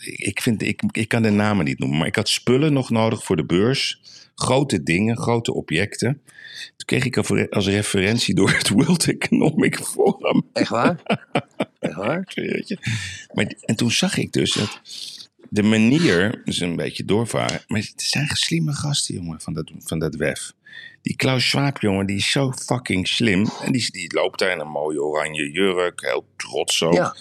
ik, 0.06 0.40
vind, 0.42 0.62
ik, 0.62 0.82
ik 0.90 1.08
kan 1.08 1.22
de 1.22 1.30
namen 1.30 1.64
niet 1.64 1.78
noemen, 1.78 1.98
maar 1.98 2.06
ik 2.06 2.16
had 2.16 2.28
spullen 2.28 2.72
nog 2.72 2.90
nodig 2.90 3.24
voor 3.24 3.36
de 3.36 3.44
beurs. 3.44 4.00
Grote 4.34 4.82
dingen, 4.82 5.16
grote 5.16 5.52
objecten. 5.54 6.22
Toen 6.76 6.86
kreeg 6.86 7.04
ik 7.04 7.16
als- 7.16 7.50
als 7.50 7.66
referentie 7.66 8.34
door 8.34 8.50
het 8.50 8.68
World 8.68 9.08
Economic 9.08 9.76
Forum. 9.76 10.42
Echt 10.52 10.68
waar? 10.68 11.00
Echt 11.80 11.94
waar? 11.94 12.32
Maar, 13.34 13.52
en 13.60 13.76
toen 13.76 13.90
zag 13.90 14.16
ik 14.16 14.32
dus 14.32 14.52
dat 14.52 14.80
de 15.48 15.62
manier, 15.62 16.42
dus 16.44 16.60
een 16.60 16.76
beetje 16.76 17.04
doorvaren, 17.04 17.62
maar 17.66 17.80
het 17.80 17.92
zijn 18.02 18.26
slimme 18.26 18.72
gasten, 18.72 19.14
jongen, 19.14 19.40
van 19.40 19.52
dat, 19.54 19.70
van 19.78 19.98
dat 19.98 20.14
WEF. 20.14 20.52
Die 21.02 21.16
Klaus 21.16 21.48
Schwab, 21.48 21.80
jongen, 21.80 22.06
die 22.06 22.16
is 22.16 22.30
zo 22.30 22.52
fucking 22.52 23.08
slim. 23.08 23.46
En 23.62 23.72
die, 23.72 23.90
die 23.90 24.14
loopt 24.14 24.38
daar 24.38 24.52
in 24.52 24.60
een 24.60 24.68
mooie 24.68 25.02
oranje 25.02 25.50
jurk, 25.50 26.00
heel 26.00 26.26
trots 26.36 26.82
ook. 26.82 26.94
Ja. 26.94 27.16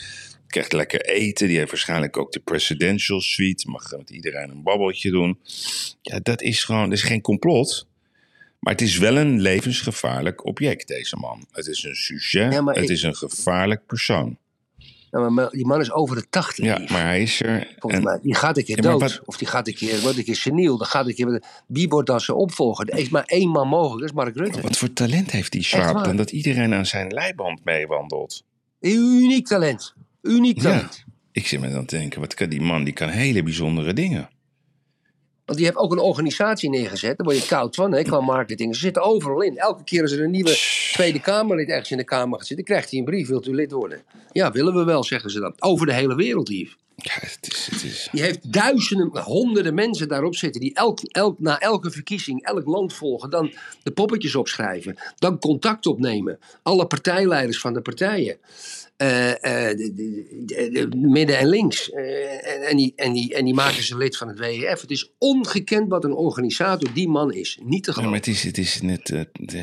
Krijgt 0.54 0.74
lekker 0.74 1.02
eten. 1.02 1.48
Die 1.48 1.58
heeft 1.58 1.70
waarschijnlijk 1.70 2.18
ook 2.18 2.32
de 2.32 2.40
presidential 2.40 3.22
suite. 3.22 3.70
Mag 3.70 3.92
met 3.98 4.10
iedereen 4.10 4.50
een 4.50 4.64
babbeltje 4.64 5.12
doen. 5.12 5.40
Ja, 6.02 6.20
dat 6.24 6.42
is 6.42 6.64
gewoon, 6.64 6.90
dat 6.90 6.98
is 6.98 7.04
geen 7.04 7.22
complot. 7.22 7.88
Maar 8.60 8.74
het 8.74 8.82
is 8.82 8.98
wel 8.98 9.18
een 9.18 9.42
levensgevaarlijk 9.42 10.46
object, 10.46 10.88
deze 10.88 11.16
man. 11.16 11.46
Het 11.52 11.68
is 11.68 11.84
een 11.84 11.96
sujet, 11.96 12.54
Ja, 12.54 12.64
het 12.64 12.78
ik- 12.78 12.90
is 12.90 13.04
een 13.04 13.16
gevaarlijk 13.16 13.86
persoon. 13.86 14.38
Maar 15.12 15.50
die 15.50 15.66
man 15.66 15.80
is 15.80 15.92
over 15.92 16.16
de 16.16 16.26
80. 16.30 16.66
Ja, 16.66 16.78
maar 16.90 17.04
hij 17.06 17.22
is 17.22 17.42
er. 17.42 17.68
Volgens 17.80 18.02
en- 18.02 18.04
mij. 18.04 18.20
Die 18.22 18.36
gaat 18.36 18.58
een 18.58 18.64
keer 18.64 18.76
Ja, 18.76 18.82
dood. 18.82 19.00
wat- 19.02 19.22
Of 19.26 19.38
die 19.38 19.48
gaat 19.48 19.68
een 19.68 19.74
keer, 19.76 20.00
wordt 20.02 20.18
een 20.18 20.24
keer 20.24 20.36
seniel. 20.36 20.78
Dan 20.78 20.88
gaat 20.88 21.08
een 21.08 21.14
keer, 21.16 21.42
wie 21.68 21.88
wordt 21.90 22.08
dan 22.08 22.22
zijn 22.22 22.38
opvolger? 22.38 22.90
Er 22.90 22.98
is 22.98 23.10
maar 23.10 23.24
één 23.26 23.50
man 23.50 23.68
mogelijk, 23.68 24.00
dat 24.00 24.10
is 24.10 24.16
Mark 24.16 24.36
Rutte. 24.36 24.62
Wat 24.62 24.78
voor 24.78 24.94
talent 24.94 25.32
heeft 25.32 25.52
die 25.52 25.68
waar. 25.72 26.04
dan 26.04 26.16
dat 26.16 26.32
iedereen 26.32 26.74
aan 26.74 26.86
zijn 26.86 27.08
leiband 27.12 27.64
meewandelt? 27.64 28.44
Uniek 28.80 29.48
talent. 29.48 29.94
Uniek 30.24 30.62
Ja. 30.62 30.90
Ik 31.32 31.48
zit 31.48 31.60
me 31.60 31.70
dan 31.70 31.86
te 31.86 31.98
denken, 31.98 32.20
wat 32.20 32.34
kan 32.34 32.50
die 32.50 32.62
man? 32.62 32.84
Die 32.84 32.94
kan 32.94 33.10
hele 33.10 33.44
bijzondere 33.44 33.94
dingen. 33.94 34.30
Want 35.46 35.58
die 35.58 35.68
heeft 35.68 35.78
ook 35.78 35.92
een 35.92 36.00
organisatie 36.00 36.70
neergezet. 36.70 37.18
Daar 37.18 37.28
word 37.28 37.42
je 37.42 37.48
koud 37.48 37.76
van, 37.76 37.94
hè, 37.94 38.04
qua 38.04 38.20
marketing. 38.20 38.76
Ze 38.76 38.82
zitten 38.82 39.04
overal 39.04 39.42
in. 39.42 39.58
Elke 39.58 39.84
keer 39.84 40.02
als 40.02 40.12
er 40.12 40.24
een 40.24 40.32
nieuwe 40.32 40.58
Tweede 40.92 41.20
Kamerlid 41.20 41.70
ergens 41.70 41.92
in 41.92 41.98
de 41.98 42.04
Kamer 42.04 42.38
gaat 42.38 42.48
zitten, 42.48 42.66
krijgt 42.66 42.90
hij 42.90 43.00
een 43.00 43.06
brief. 43.06 43.28
Wilt 43.28 43.48
u 43.48 43.56
lid 43.56 43.72
worden? 43.72 44.02
Ja, 44.32 44.52
willen 44.52 44.74
we 44.74 44.84
wel, 44.84 45.04
zeggen 45.04 45.30
ze 45.30 45.40
dan. 45.40 45.54
Over 45.60 45.86
de 45.86 45.94
hele 45.94 46.16
wereld, 46.16 46.50
Yves. 46.50 46.78
Ja, 47.04 47.12
het 47.20 47.48
is. 47.52 47.68
Het 47.72 47.84
is 47.84 48.08
Die 48.12 48.22
heeft 48.22 48.54
duizenden, 48.54 49.22
honderden 49.22 49.74
mensen 49.74 50.08
daarop 50.08 50.36
zitten. 50.36 50.62
Die 50.62 50.74
elk, 50.74 51.00
elk, 51.02 51.40
na 51.40 51.60
elke 51.60 51.92
verkiezing 51.92 52.44
elk 52.46 52.66
land 52.66 52.94
volgen. 52.94 53.30
Dan 53.30 53.54
de 53.84 53.92
poppetjes 53.92 54.36
opschrijven. 54.36 54.96
Dan 55.16 55.40
contact 55.40 55.86
opnemen. 55.86 56.40
Alle 56.64 56.88
partijleiders 56.88 57.60
van 57.60 57.74
de 57.74 57.82
partijen. 57.82 58.38
Eh, 58.98 59.30
eh, 59.32 59.78
de, 59.78 59.94
de- 59.94 60.70
de- 60.72 60.90
de 60.90 60.98
midden 60.98 61.38
en 61.38 61.48
links. 61.48 61.90
Eh, 61.92 62.54
en, 62.56 62.62
en, 62.62 62.78
die, 62.78 62.94
en, 62.96 63.14
die, 63.14 63.34
en 63.36 63.46
die 63.46 63.54
maken 63.54 63.84
ze 63.84 63.98
lid 63.98 64.18
van 64.18 64.28
het 64.28 64.40
WEF. 64.40 64.82
Het 64.82 64.92
is 64.92 65.12
ongekend 65.18 65.90
wat 65.90 66.04
een 66.04 66.14
organisator 66.14 66.94
die 66.94 67.08
man 67.10 67.34
is. 67.34 67.60
Niet 67.64 67.84
te 67.84 67.90
Ja, 67.90 67.96
maar 67.96 68.06
geloven. 68.06 68.18
het 68.18 68.28
is, 68.28 68.44
het 68.44 68.58
is 68.58 68.82
net. 68.82 69.08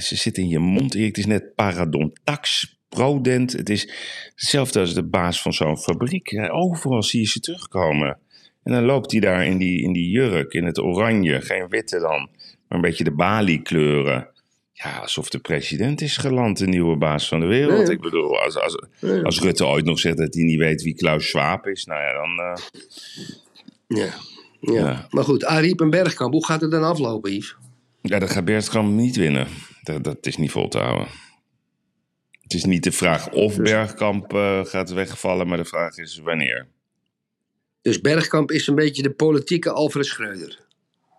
ze 0.03 0.17
zit 0.17 0.39
in 0.39 0.49
je 0.49 0.59
mond, 0.59 0.95
Erik. 0.95 1.07
Het 1.07 1.19
is 1.19 1.27
net 1.27 1.55
paradontax, 1.55 2.77
prodent. 2.95 3.53
Het 3.53 3.69
is 3.71 3.89
hetzelfde 4.35 4.81
als 4.81 4.95
de 4.95 5.03
baas 5.05 5.43
van 5.43 5.53
zo'n 5.53 5.79
fabriek. 5.79 6.49
Overal 6.53 7.03
zie 7.03 7.21
je 7.21 7.27
ze 7.27 7.41
terugkomen. 7.41 8.19
En 8.63 8.73
dan 8.73 8.85
loopt 8.85 9.11
hij 9.11 9.21
daar 9.21 9.47
in 9.47 9.59
die, 9.59 9.83
in 9.83 9.93
die 9.93 10.11
jurk, 10.11 10.53
in 10.53 10.65
het 10.65 10.79
oranje. 10.79 11.41
Geen 11.41 11.69
witte 11.69 11.99
dan, 11.99 12.29
maar 12.69 12.79
een 12.79 12.81
beetje 12.81 13.05
de 13.05 13.15
Bali-kleuren. 13.15 14.29
Ja, 14.73 14.99
alsof 14.99 15.29
de 15.29 15.39
president 15.39 16.01
is 16.01 16.17
geland, 16.17 16.59
de 16.59 16.67
nieuwe 16.67 16.97
baas 16.97 17.29
van 17.29 17.41
de 17.41 17.47
wereld. 17.47 17.89
Ik 17.89 18.01
bedoel, 18.01 18.41
als, 18.41 18.57
als, 18.59 18.77
als 19.23 19.41
Rutte 19.41 19.67
ooit 19.67 19.85
nog 19.85 19.99
zegt 19.99 20.17
dat 20.17 20.35
hij 20.35 20.43
niet 20.45 20.59
weet 20.59 20.83
wie 20.83 20.95
Klaus 20.95 21.29
Schwab 21.29 21.67
is, 21.67 21.85
nou 21.85 22.01
ja, 22.03 22.13
dan. 22.13 22.39
eh, 22.39 22.63
Ja. 23.87 24.15
Ja. 24.61 24.73
Ja. 24.75 25.07
Maar 25.11 25.25
goed, 25.25 25.45
Ariep 25.45 25.81
en 25.81 25.91
Bergkamp, 25.91 26.33
hoe 26.33 26.45
gaat 26.47 26.61
het 26.61 26.71
dan 26.71 26.83
aflopen, 26.85 27.33
Yves? 27.33 27.57
Ja, 28.03 28.19
dat 28.19 28.31
gaat 28.31 28.45
Bergkamp 28.45 28.93
niet 28.93 29.17
winnen. 29.17 29.47
Dat, 29.83 30.05
dat 30.05 30.27
is 30.27 30.37
niet 30.37 30.51
vol 30.51 30.69
te 30.69 30.79
houden. 30.79 31.07
Het 32.51 32.59
is 32.59 32.65
niet 32.65 32.83
de 32.85 32.93
vraag 32.93 33.29
of 33.31 33.57
Bergkamp 33.57 34.35
eh, 34.35 34.65
gaat 34.65 34.91
wegvallen, 34.91 35.49
maar 35.49 35.57
de 35.57 35.65
vraag 35.65 35.97
is 35.99 36.19
wanneer. 36.19 36.67
Dus 37.83 38.01
Bergkamp 38.01 38.51
is 38.51 38.67
een 38.67 38.75
beetje 38.75 39.03
de 39.03 39.11
politieke 39.11 39.71
Alfred 39.71 40.07
Schreuder. 40.07 40.59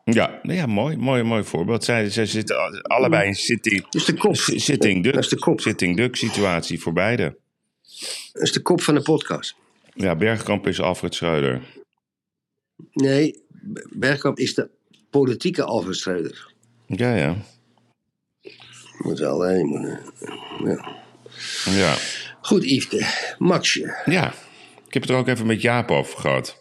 Ja, 0.06 0.40
ja 0.44 0.66
mooi, 0.66 0.98
mooi, 0.98 1.24
mooi 1.24 1.44
voorbeeld. 1.44 1.84
Zij, 1.84 2.10
zij 2.10 2.26
zitten 2.26 2.58
al- 2.60 2.82
allebei 2.82 3.28
in 3.28 3.36
sitting, 3.36 3.90
Dus 3.90 4.06
de 4.06 4.14
kop. 4.14 4.36
si- 4.36 4.60
sitting 4.60 5.04
duck, 5.04 5.14
Dat 5.14 5.24
is 5.24 5.30
de 5.30 5.40
kop. 5.40 5.60
sitting 5.62 5.98
duck 5.98 6.16
situatie 6.16 6.80
voor 6.82 6.94
beide. 6.94 7.38
Dat 8.34 8.42
is 8.44 8.52
de 8.52 8.62
kop 8.62 8.82
van 8.82 8.96
de 8.96 9.02
podcast. 9.02 9.56
Ja, 9.94 10.16
Bergkamp 10.16 10.68
is 10.68 10.82
Alfred 10.82 11.16
Schreuder. 11.16 11.62
Nee, 12.94 13.44
Bergkamp 13.90 14.38
is 14.40 14.54
de 14.54 14.70
politieke 15.10 15.64
Alfred 15.64 15.96
Schreuder. 15.96 16.54
Ja, 16.88 17.16
ja. 17.16 17.36
Moet 18.98 19.20
wel, 19.20 19.40
hè. 19.40 19.64
Moet, 19.64 19.86
eh, 19.86 19.98
ja. 20.64 21.00
Ja, 21.66 21.96
Goed, 22.42 22.64
Yveske. 22.64 23.34
Maxje, 23.38 24.02
ja. 24.06 24.34
Ik 24.88 24.94
heb 24.94 25.02
het 25.02 25.12
er 25.12 25.18
ook 25.18 25.28
even 25.28 25.46
met 25.46 25.62
Jaap 25.62 25.92
over 25.92 26.20
gehad. 26.20 26.60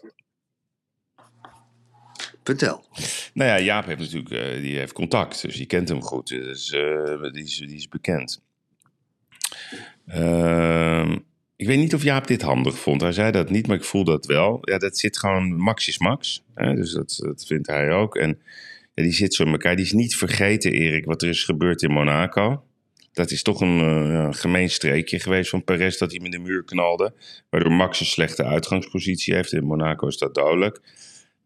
vertel. 2.43 2.85
Nou 3.33 3.49
ja, 3.49 3.59
Jaap 3.59 3.85
heeft 3.85 3.99
natuurlijk 3.99 4.31
eh, 4.31 4.61
die 4.61 4.77
heeft 4.77 4.93
contact, 4.93 5.41
dus 5.41 5.55
die 5.55 5.65
kent 5.65 5.89
hem 5.89 6.01
goed. 6.01 6.27
Dus, 6.27 6.69
die, 7.31 7.43
is, 7.43 7.57
die 7.57 7.75
is 7.75 7.87
bekend. 7.87 8.41
Ehm, 10.07 11.17
ik 11.55 11.67
weet 11.67 11.77
niet 11.77 11.93
of 11.93 12.03
Jaap 12.03 12.27
dit 12.27 12.41
handig 12.41 12.77
vond. 12.79 13.01
Hij 13.01 13.11
zei 13.11 13.31
dat 13.31 13.49
niet, 13.49 13.67
maar 13.67 13.77
ik 13.77 13.83
voel 13.83 14.03
dat 14.03 14.25
wel. 14.25 14.57
Ja, 14.61 14.77
dat 14.77 14.97
zit 14.97 15.17
gewoon 15.17 15.55
Max 15.55 15.87
is 15.87 15.97
Max. 15.97 16.43
Hè? 16.53 16.75
Dus 16.75 16.91
dat, 16.91 17.19
dat 17.23 17.45
vindt 17.45 17.67
hij 17.67 17.91
ook. 17.91 18.15
En 18.15 18.39
ja, 18.93 19.03
die 19.03 19.11
zit 19.11 19.33
zo 19.33 19.43
in 19.43 19.51
elkaar. 19.51 19.75
Die 19.75 19.85
is 19.85 19.91
niet 19.91 20.15
vergeten, 20.15 20.71
Erik, 20.71 21.05
wat 21.05 21.21
er 21.21 21.29
is 21.29 21.43
gebeurd 21.43 21.81
in 21.81 21.91
Monaco. 21.91 22.63
Dat 23.13 23.31
is 23.31 23.43
toch 23.43 23.61
een 23.61 23.79
uh, 23.79 24.27
gemeen 24.31 24.69
streekje 24.69 25.19
geweest 25.19 25.49
van 25.49 25.63
Perez 25.63 25.97
dat 25.97 26.11
hij 26.11 26.19
met 26.19 26.31
de 26.31 26.39
muur 26.39 26.63
knalde. 26.63 27.13
Waardoor 27.49 27.71
Max 27.71 27.99
een 27.99 28.05
slechte 28.05 28.43
uitgangspositie 28.43 29.33
heeft. 29.33 29.53
In 29.53 29.63
Monaco 29.63 30.07
is 30.07 30.17
dat 30.17 30.35
dodelijk. 30.35 30.79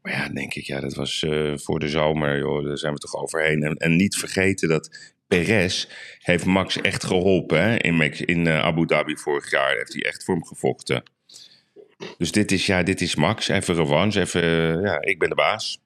Maar 0.02 0.14
ja, 0.14 0.30
denk 0.30 0.54
ik, 0.54 0.64
ja, 0.64 0.80
dat 0.80 0.94
was 0.94 1.22
uh, 1.22 1.58
voor 1.58 1.80
de 1.80 1.90
zomer, 1.90 2.38
joh, 2.38 2.66
daar 2.66 2.78
zijn 2.78 2.94
we 2.94 3.00
toch 3.00 3.16
overheen. 3.16 3.64
En, 3.64 3.76
en 3.76 3.96
niet 3.96 4.16
vergeten 4.16 4.70
dat 4.70 5.14
Perez 5.28 5.88
heeft 6.20 6.46
Max 6.46 6.82
echt 6.82 7.04
geholpen 7.04 7.62
hè? 7.62 7.76
in, 7.78 8.02
in 8.26 8.46
uh, 8.46 8.60
Abu 8.60 8.86
Dhabi 8.86 9.18
vorig 9.18 9.52
jaar. 9.52 9.76
Heeft 9.76 9.94
hij 9.94 10.02
echt 10.02 10.24
voor 10.24 10.34
hem 10.34 10.46
gevochten. 10.46 11.04
Dus 12.18 12.32
dit 12.32 12.52
is, 12.52 12.66
ja, 12.66 12.84
dit 12.84 13.02
is 13.02 13.16
Max. 13.16 13.48
Even 13.48 13.76
revanche, 13.76 14.20
even, 14.20 14.42
ja, 14.82 15.02
ik 15.02 15.20
ben 15.20 15.30
de 15.30 15.36
baas. 15.36 15.82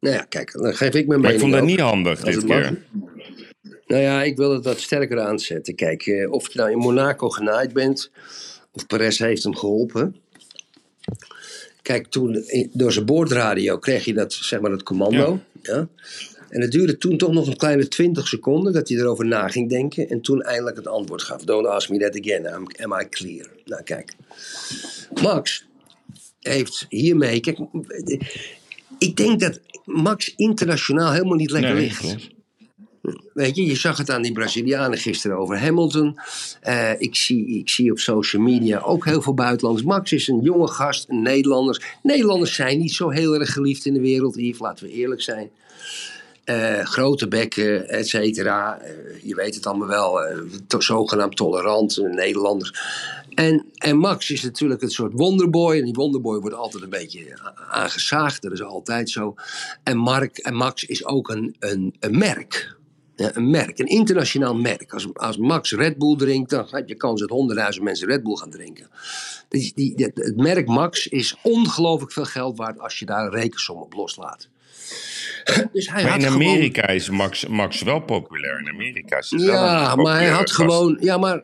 Nou 0.00 0.16
ja, 0.16 0.22
kijk, 0.28 0.52
dan 0.52 0.74
geef 0.74 0.94
ik 0.94 1.06
mijn 1.06 1.20
Maar 1.20 1.32
mening 1.32 1.34
ik 1.34 1.40
vond 1.40 1.52
dat 1.52 1.60
ook. 1.60 1.68
niet 1.68 1.80
handig 1.80 2.20
dit 2.20 2.46
mag. 2.46 2.70
Nou 3.86 4.02
ja, 4.02 4.22
ik 4.22 4.36
wil 4.36 4.52
het 4.52 4.64
wat 4.64 4.80
sterker 4.80 5.20
aanzetten. 5.20 5.74
Kijk, 5.74 6.06
eh, 6.06 6.32
of 6.32 6.52
je 6.52 6.58
nou 6.58 6.70
in 6.70 6.78
Monaco 6.78 7.28
genaaid 7.28 7.72
bent, 7.72 8.10
of 8.72 8.86
Perez 8.86 9.18
heeft 9.18 9.42
hem 9.42 9.56
geholpen. 9.56 10.16
Kijk, 11.82 12.06
toen 12.06 12.34
in- 12.46 12.70
door 12.72 12.92
zijn 12.92 13.04
boordradio 13.04 13.78
kreeg 13.78 14.04
je 14.04 14.14
dat, 14.14 14.32
zeg 14.32 14.60
maar, 14.60 14.70
dat 14.70 14.82
commando. 14.82 15.40
Ja. 15.62 15.88
En 16.48 16.60
het 16.60 16.72
duurde 16.72 16.98
toen 16.98 17.16
toch 17.16 17.32
nog 17.32 17.46
een 17.46 17.56
kleine 17.56 17.88
20 17.88 18.28
seconden 18.28 18.72
dat 18.72 18.88
hij 18.88 18.98
erover 18.98 19.26
na 19.26 19.48
ging 19.48 19.68
denken. 19.68 20.08
En 20.08 20.20
toen 20.20 20.42
eindelijk 20.42 20.76
het 20.76 20.86
antwoord 20.86 21.22
gaf. 21.22 21.42
Don't 21.44 21.66
ask 21.66 21.88
me 21.90 21.98
that 21.98 22.18
again. 22.20 22.46
Am 22.82 23.00
I 23.00 23.08
clear? 23.08 23.46
Nou, 23.64 23.82
kijk. 23.82 24.12
Max 25.22 25.66
heeft 26.40 26.86
hiermee. 26.88 27.40
Kijk, 27.40 27.58
ik 28.98 29.16
denk 29.16 29.40
dat 29.40 29.60
Max 29.84 30.32
internationaal 30.36 31.12
helemaal 31.12 31.36
niet 31.36 31.50
lekker 31.50 31.74
Nee, 31.74 31.82
ligt. 31.82 32.28
Weet 33.32 33.56
je, 33.56 33.66
je 33.66 33.76
zag 33.76 33.96
het 33.96 34.10
aan 34.10 34.22
die 34.22 34.32
Brazilianen 34.32 34.98
gisteren 34.98 35.36
over 35.36 35.58
Hamilton. 35.60 36.18
Eh, 36.60 37.00
ik, 37.00 37.16
zie, 37.16 37.58
ik 37.58 37.68
zie 37.68 37.90
op 37.90 37.98
social 37.98 38.42
media 38.42 38.78
ook 38.78 39.04
heel 39.04 39.22
veel 39.22 39.34
buitenlanders. 39.34 39.86
Max 39.86 40.12
is 40.12 40.28
een 40.28 40.40
jonge 40.40 40.68
gast, 40.68 41.08
een 41.08 41.22
Nederlanders. 41.22 41.80
Nederlanders 42.02 42.54
zijn 42.54 42.78
niet 42.78 42.92
zo 42.92 43.08
heel 43.10 43.34
erg 43.34 43.52
geliefd 43.52 43.86
in 43.86 43.94
de 43.94 44.00
wereld, 44.00 44.36
Yves, 44.36 44.58
laten 44.58 44.86
we 44.86 44.92
eerlijk 44.92 45.22
zijn. 45.22 45.50
Eh, 46.44 46.80
grote 46.80 47.28
bekken, 47.28 47.88
et 47.88 48.08
cetera. 48.08 48.78
Eh, 48.78 48.92
je 49.22 49.34
weet 49.34 49.54
het 49.54 49.66
allemaal 49.66 49.88
wel. 49.88 50.20
to- 50.66 50.80
zogenaamd 50.80 51.36
tolerant, 51.36 51.96
Nederlanders. 51.96 52.72
En, 53.34 53.64
en 53.74 53.96
Max 53.96 54.30
is 54.30 54.42
natuurlijk 54.42 54.82
een 54.82 54.90
soort 54.90 55.12
wonderboy. 55.14 55.78
En 55.78 55.84
die 55.84 55.94
wonderboy 55.94 56.38
wordt 56.40 56.56
altijd 56.56 56.82
een 56.82 56.90
beetje 56.90 57.38
aangezaagd. 57.70 58.42
Dat 58.42 58.52
is 58.52 58.62
altijd 58.62 59.10
zo. 59.10 59.34
En, 59.82 59.96
Mark, 59.96 60.38
en 60.38 60.54
Max 60.54 60.84
is 60.84 61.04
ook 61.06 61.28
een, 61.28 61.56
een, 61.58 61.94
een 62.00 62.18
merk. 62.18 62.76
Ja, 63.16 63.36
een 63.36 63.50
merk, 63.50 63.78
een 63.78 63.86
internationaal 63.86 64.54
merk. 64.54 64.92
Als, 64.92 65.08
als 65.14 65.36
Max 65.36 65.72
Red 65.72 65.98
Bull 65.98 66.16
drinkt, 66.16 66.50
dan 66.50 66.66
heb 66.70 66.88
je 66.88 66.94
kans 66.94 67.20
dat 67.20 67.30
honderdduizend 67.30 67.84
mensen 67.84 68.08
Red 68.08 68.22
Bull 68.22 68.36
gaan 68.36 68.50
drinken. 68.50 68.88
Die, 69.48 69.72
die, 69.74 69.96
die- 69.96 70.10
het 70.14 70.36
merk 70.36 70.66
Max 70.66 71.06
is 71.06 71.36
ongelooflijk 71.42 72.12
veel 72.12 72.24
geld 72.24 72.56
waard 72.56 72.78
als 72.80 72.98
je 72.98 73.04
daar 73.06 73.24
een 73.24 73.30
rekensom 73.32 73.80
op 73.82 73.92
loslaat. 73.92 74.48
Dus 75.72 75.88
hij 75.90 76.02
Maar 76.02 76.12
had 76.12 76.22
in 76.22 76.26
gewoon- 76.26 76.42
Amerika 76.48 76.86
is 76.88 77.10
Max, 77.10 77.46
Max 77.46 77.82
wel 77.82 78.00
populair. 78.00 78.58
In 78.60 78.68
Amerika 78.68 79.18
is 79.18 79.30
het 79.30 79.42
wel 79.42 79.54
Ja, 79.54 79.92
een 79.92 80.02
maar 80.02 80.16
hij 80.16 80.28
had 80.28 80.38
gast. 80.50 80.52
gewoon. 80.54 80.96
Ja, 81.00 81.16
maar. 81.18 81.42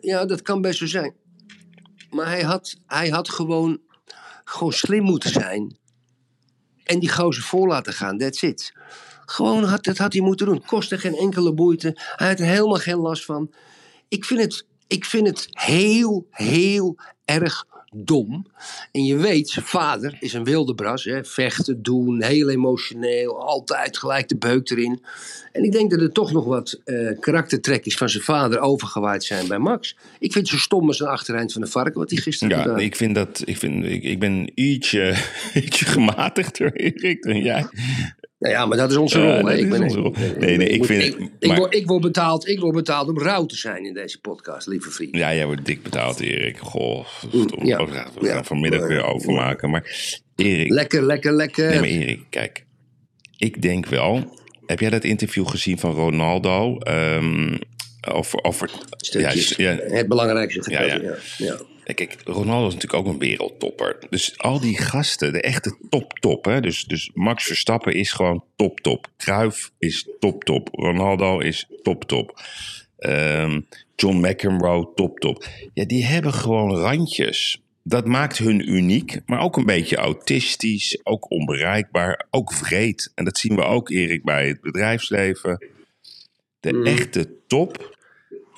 Ja, 0.00 0.24
dat 0.24 0.42
kan 0.42 0.60
best 0.60 0.78
zo 0.78 0.86
zijn. 0.86 1.14
Maar 2.10 2.26
hij 2.26 2.42
had, 2.42 2.76
hij 2.86 3.08
had 3.08 3.28
gewoon, 3.28 3.80
gewoon 4.44 4.72
slim 4.72 5.02
moeten 5.02 5.30
zijn. 5.30 5.76
En 6.84 6.98
die 6.98 7.08
gozer 7.12 7.42
voor 7.42 7.68
laten 7.68 7.92
gaan, 7.92 8.18
that's 8.18 8.42
it. 8.42 8.72
Gewoon, 9.30 9.64
had, 9.64 9.84
dat 9.84 9.98
had 9.98 10.12
hij 10.12 10.22
moeten 10.22 10.46
doen. 10.46 10.64
Kostte 10.64 10.98
geen 10.98 11.16
enkele 11.16 11.52
moeite. 11.52 11.92
Hij 12.16 12.28
had 12.28 12.38
er 12.38 12.46
helemaal 12.46 12.74
geen 12.74 12.98
last 12.98 13.24
van. 13.24 13.50
Ik 14.08 14.24
vind 14.24 14.40
het, 14.40 14.66
ik 14.86 15.04
vind 15.04 15.26
het 15.26 15.48
heel, 15.50 16.26
heel 16.30 16.96
erg 17.24 17.66
dom. 17.94 18.46
En 18.92 19.04
je 19.04 19.16
weet, 19.16 19.48
zijn 19.48 19.64
vader 19.64 20.16
is 20.20 20.32
een 20.32 20.44
wilde 20.44 20.74
bras. 20.74 21.04
Hè? 21.04 21.24
Vechten, 21.24 21.82
doen, 21.82 22.22
heel 22.22 22.48
emotioneel. 22.48 23.46
Altijd 23.46 23.98
gelijk 23.98 24.28
de 24.28 24.36
beuk 24.36 24.70
erin. 24.70 25.02
En 25.52 25.64
ik 25.64 25.72
denk 25.72 25.90
dat 25.90 26.00
er 26.00 26.12
toch 26.12 26.32
nog 26.32 26.44
wat 26.44 26.80
eh 26.84 27.18
karaktertrekjes 27.20 27.96
van 27.96 28.08
zijn 28.08 28.22
vader 28.22 28.60
overgewaaid 28.60 29.24
zijn 29.24 29.48
bij 29.48 29.58
Max. 29.58 29.96
Ik 30.18 30.32
vind 30.32 30.50
het 30.50 30.54
zo 30.54 30.62
stom 30.62 30.86
als 30.86 31.00
een 31.00 31.06
achtereind 31.06 31.52
van 31.52 31.60
de 31.60 31.66
varken 31.66 32.00
wat 32.00 32.10
hij 32.10 32.20
gisteren 32.20 32.56
Ja, 32.56 32.62
gedaan 32.62 32.80
ik 32.80 32.96
vind 32.96 33.14
dat. 33.14 33.42
Ik, 33.44 33.56
vind, 33.56 33.84
ik, 33.84 34.02
ik 34.02 34.18
ben 34.18 34.50
ietsje, 34.54 35.14
ietsje 35.64 35.84
gematigder, 35.84 36.72
Erik, 36.72 37.22
dan 37.22 37.38
jij. 37.42 37.66
Nou 38.40 38.54
ja, 38.54 38.66
maar 38.66 38.76
dat 38.76 38.90
is 38.90 38.96
onze 38.96 39.22
rol. 39.22 39.50
ik 39.50 39.68
ben, 39.70 39.82
onze 39.82 39.98
rol. 39.98 40.14
Nee, 40.38 40.56
nee, 40.56 40.68
ik 40.68 40.78
moet- 40.78 40.86
vind- 40.86 41.02
ik, 41.02 41.30
ik 41.38 41.48
maar- 41.48 41.56
word, 41.58 41.74
ik, 41.74 41.86
word 41.86 42.02
betaald, 42.02 42.48
ik 42.48 42.60
word 42.60 42.74
betaald 42.74 43.08
om 43.08 43.18
rauw 43.18 43.46
te 43.46 43.56
zijn 43.56 43.84
in 43.84 43.94
deze 43.94 44.20
podcast, 44.20 44.66
lieve 44.66 44.90
vriend. 44.90 45.16
Ja, 45.16 45.34
jij 45.34 45.46
wordt 45.46 45.64
dik 45.66 45.82
betaald, 45.82 46.20
Erik. 46.20 46.58
Goh, 46.58 47.06
stom. 47.06 47.64
ja. 47.66 47.84
we 47.84 47.92
gaan, 47.92 48.10
Ja. 48.20 48.44
vanmiddag 48.44 48.86
weer 48.86 49.04
overmaken. 49.04 49.70
Maar 49.70 50.12
Erik, 50.36 50.70
Lekker, 50.70 51.02
lekker, 51.02 51.32
lekker. 51.32 51.68
nee, 51.70 51.78
maar 51.78 51.88
Erik, 51.88 52.20
kijk. 52.30 52.64
Ik 53.36 53.62
denk 53.62 53.86
wel. 53.86 54.38
Heb 54.66 54.80
jij 54.80 54.90
dat 54.90 55.04
interview 55.04 55.46
gezien 55.46 55.78
van 55.78 55.92
Ronaldo? 55.92 56.78
Ehm, 56.78 57.56
over, 58.10 58.44
over. 58.44 58.70
Ja, 58.96 59.32
ja, 59.56 59.76
Het 59.76 60.08
belangrijkste 60.08 60.70
Ja, 60.70 60.78
gedeelte. 60.82 61.18
ja. 61.38 61.46
Ja, 61.46 61.58
Kijk, 61.94 62.16
Ronaldo 62.24 62.66
is 62.68 62.74
natuurlijk 62.74 63.06
ook 63.06 63.12
een 63.12 63.18
wereldtopper. 63.18 63.96
Dus 64.10 64.38
al 64.38 64.60
die 64.60 64.78
gasten, 64.78 65.32
de 65.32 65.40
echte 65.40 65.76
top-top. 65.88 66.44
Hè? 66.44 66.60
Dus, 66.60 66.84
dus 66.84 67.10
Max 67.14 67.44
Verstappen 67.44 67.94
is 67.94 68.12
gewoon 68.12 68.44
top-top. 68.56 69.06
Cruyff 69.16 69.70
is 69.78 70.08
top-top. 70.18 70.68
Ronaldo 70.72 71.38
is 71.38 71.66
top-top. 71.82 72.40
Ehm, 72.98 73.60
John 73.96 74.16
McEnroe, 74.28 74.88
top-top. 74.94 75.46
Ja, 75.74 75.84
die 75.84 76.04
hebben 76.04 76.32
gewoon 76.32 76.76
randjes. 76.76 77.60
Dat 77.82 78.06
maakt 78.06 78.38
hun 78.38 78.72
uniek, 78.72 79.20
maar 79.26 79.40
ook 79.40 79.56
een 79.56 79.66
beetje 79.66 79.96
autistisch. 79.96 81.00
Ook 81.02 81.30
onbereikbaar, 81.30 82.26
ook 82.30 82.52
vreed. 82.52 83.12
En 83.14 83.24
dat 83.24 83.38
zien 83.38 83.56
we 83.56 83.62
ook, 83.62 83.90
Erik, 83.90 84.24
bij 84.24 84.48
het 84.48 84.60
bedrijfsleven. 84.60 85.66
De 86.60 86.72
Mm. 86.72 86.86
echte 86.86 87.30
top, 87.46 87.98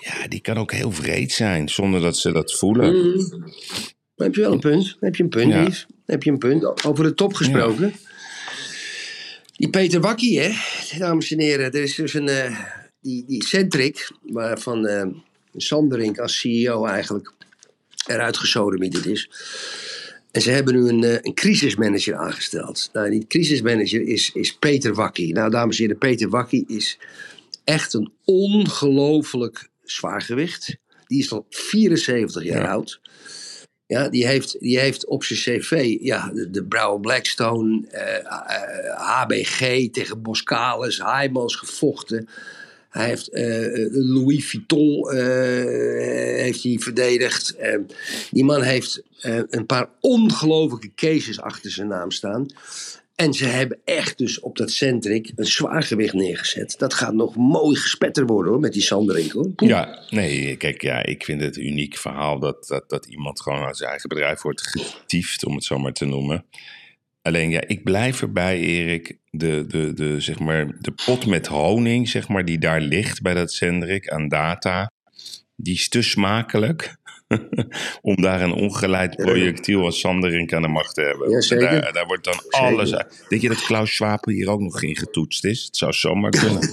ja, 0.04 0.28
die 0.28 0.40
kan 0.40 0.56
ook 0.56 0.72
heel 0.72 0.90
vreed 0.90 1.32
zijn, 1.32 1.68
zonder 1.68 2.00
dat 2.00 2.16
ze 2.16 2.32
dat 2.32 2.52
voelen. 2.52 2.94
Mm. 2.94 3.44
Heb 4.16 4.34
je 4.34 4.40
wel 4.40 4.52
een 4.52 4.60
punt? 4.60 4.96
Heb 5.00 5.16
je 5.16 5.22
een 5.22 5.28
punt, 5.28 5.52
Ja. 5.52 5.68
Heb 6.06 6.22
je 6.22 6.30
een 6.30 6.38
punt? 6.38 6.84
Over 6.84 7.04
de 7.04 7.14
top 7.14 7.34
gesproken. 7.34 7.94
Die 9.56 9.70
Peter 9.70 10.00
Wakkie, 10.00 10.40
hè, 10.40 10.52
dames 10.98 11.32
en 11.32 11.40
heren. 11.40 11.72
Er 11.72 11.82
is 11.82 11.94
dus 11.94 12.14
een, 12.14 12.28
eh, 12.28 12.58
die, 13.00 13.24
die 13.26 13.44
Centric, 13.44 14.10
waarvan 14.22 14.86
eh 14.86 15.06
Sanderink 15.56 16.18
als 16.18 16.40
CEO 16.40 16.86
eigenlijk 16.86 17.32
eruit 18.06 18.36
gesodemieterd 18.36 19.06
is. 19.06 19.30
En 20.30 20.40
ze 20.40 20.50
hebben 20.50 20.74
nu 20.74 20.88
een, 20.88 21.04
eh, 21.04 21.18
een 21.20 21.34
crisismanager 21.34 22.16
aangesteld. 22.16 22.90
Nou, 22.92 23.10
die 23.10 23.26
crisismanager 23.26 24.02
is, 24.02 24.30
is 24.34 24.56
Peter 24.56 24.94
Wakkie. 24.94 25.32
Nou, 25.32 25.50
dames 25.50 25.76
en 25.76 25.82
heren, 25.82 25.98
Peter 25.98 26.28
Wakkie 26.28 26.64
is 26.66 26.98
echt 27.64 27.94
een 27.94 28.12
ongelooflijk 28.24 29.68
zwaargewicht. 29.94 30.76
Die 31.06 31.18
is 31.18 31.32
al 31.32 31.46
74 31.50 32.42
jaar 32.42 32.62
Ja. 32.62 32.70
oud. 32.70 33.00
Ja, 33.86 34.08
die 34.08 34.26
heeft, 34.26 34.60
die 34.60 34.78
heeft 34.78 35.06
op 35.06 35.24
zijn 35.24 35.38
cv 35.60 35.96
ja, 36.00 36.30
de, 36.34 36.50
de 36.50 36.64
Brouwer 36.64 37.00
Blackstone, 37.00 37.86
eh, 37.88 38.16
eh, 38.16 38.96
HBG 38.96 39.90
tegen 39.90 40.22
Boscalis, 40.22 40.98
Heijmans 40.98 41.56
gevochten. 41.56 42.28
Hij 42.88 43.06
heeft 43.06 43.28
eh, 43.28 43.86
Louis 43.90 44.48
Vuitton 44.48 45.10
eh, 45.10 45.18
heeft 46.42 46.62
hij 46.62 46.76
verdedigd. 46.78 47.56
Eh, 47.56 47.78
die 48.30 48.44
man 48.44 48.62
heeft 48.62 49.02
eh, 49.20 49.40
een 49.48 49.66
paar 49.66 49.88
ongelofelijke 50.00 50.94
cases 50.94 51.40
achter 51.40 51.70
zijn 51.70 51.88
naam 51.88 52.10
staan. 52.10 52.46
En 53.14 53.32
ze 53.32 53.44
hebben 53.44 53.78
echt 53.84 54.18
dus 54.18 54.40
op 54.40 54.56
dat 54.56 54.70
Centric 54.70 55.32
een 55.36 55.46
zwaargewicht 55.46 56.14
neergezet. 56.14 56.74
Dat 56.78 56.94
gaat 56.94 57.14
nog 57.14 57.36
mooi 57.36 57.76
gespetter 57.76 58.26
worden 58.26 58.52
hoor, 58.52 58.60
met 58.60 58.72
die 58.72 58.82
Sanderink 58.82 59.32
hoor. 59.32 59.50
Ja, 59.56 59.98
nee, 60.10 60.56
kijk, 60.56 60.82
ja, 60.82 61.04
ik 61.04 61.24
vind 61.24 61.40
het 61.40 61.56
uniek 61.56 61.96
verhaal 61.96 62.38
dat, 62.38 62.66
dat, 62.66 62.88
dat 62.88 63.06
iemand 63.06 63.40
gewoon 63.40 63.64
uit 63.64 63.76
zijn 63.76 63.90
eigen 63.90 64.08
bedrijf 64.08 64.42
wordt 64.42 64.66
getiefd, 64.66 65.44
om 65.44 65.54
het 65.54 65.64
zo 65.64 65.78
maar 65.78 65.92
te 65.92 66.04
noemen. 66.04 66.44
Alleen 67.22 67.50
ja, 67.50 67.62
ik 67.66 67.84
blijf 67.84 68.22
erbij, 68.22 68.60
Erik, 68.60 69.18
de, 69.30 69.64
de, 69.66 69.92
de, 69.94 70.20
zeg 70.20 70.38
maar, 70.38 70.76
de 70.80 70.92
pot 71.04 71.26
met 71.26 71.46
honing, 71.46 72.08
zeg 72.08 72.28
maar, 72.28 72.44
die 72.44 72.58
daar 72.58 72.80
ligt 72.80 73.22
bij 73.22 73.34
dat 73.34 73.52
Zendrik 73.52 74.08
aan 74.08 74.28
data, 74.28 74.90
die 75.56 75.74
is 75.74 75.88
te 75.88 76.02
smakelijk 76.02 76.96
om 78.02 78.22
daar 78.22 78.40
een 78.40 78.52
ongeleid 78.52 79.16
projectiel 79.16 79.84
als 79.84 80.00
Sanderink 80.00 80.52
aan 80.52 80.62
de 80.62 80.68
macht 80.68 80.94
te 80.94 81.00
hebben. 81.02 81.30
Ja. 81.30 81.70
Daar, 81.70 81.92
daar 81.92 82.06
wordt 82.06 82.24
dan 82.24 82.40
alles 82.50 82.94
uit. 82.94 83.24
Denk 83.28 83.42
je 83.42 83.48
dat 83.48 83.62
Klaus 83.64 83.94
Schwab 83.94 84.24
hier 84.24 84.48
ook 84.50 84.60
nog 84.60 84.82
in 84.82 84.96
getoetst 84.96 85.44
is? 85.44 85.64
Het 85.64 85.76
zou 85.76 85.92
zomaar 85.92 86.30
kunnen. 86.40 86.70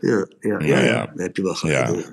Ja, 0.00 0.26
ja, 0.40 0.58
ja, 0.58 0.58
Ja, 0.58 0.78
ja. 0.78 0.84
ja. 0.84 0.92
Daar 1.06 1.12
heb 1.26 1.36
je 1.36 1.42
wel 1.42 1.54
gelijk 1.54 1.78
Ja. 1.88 1.94
in. 1.94 2.04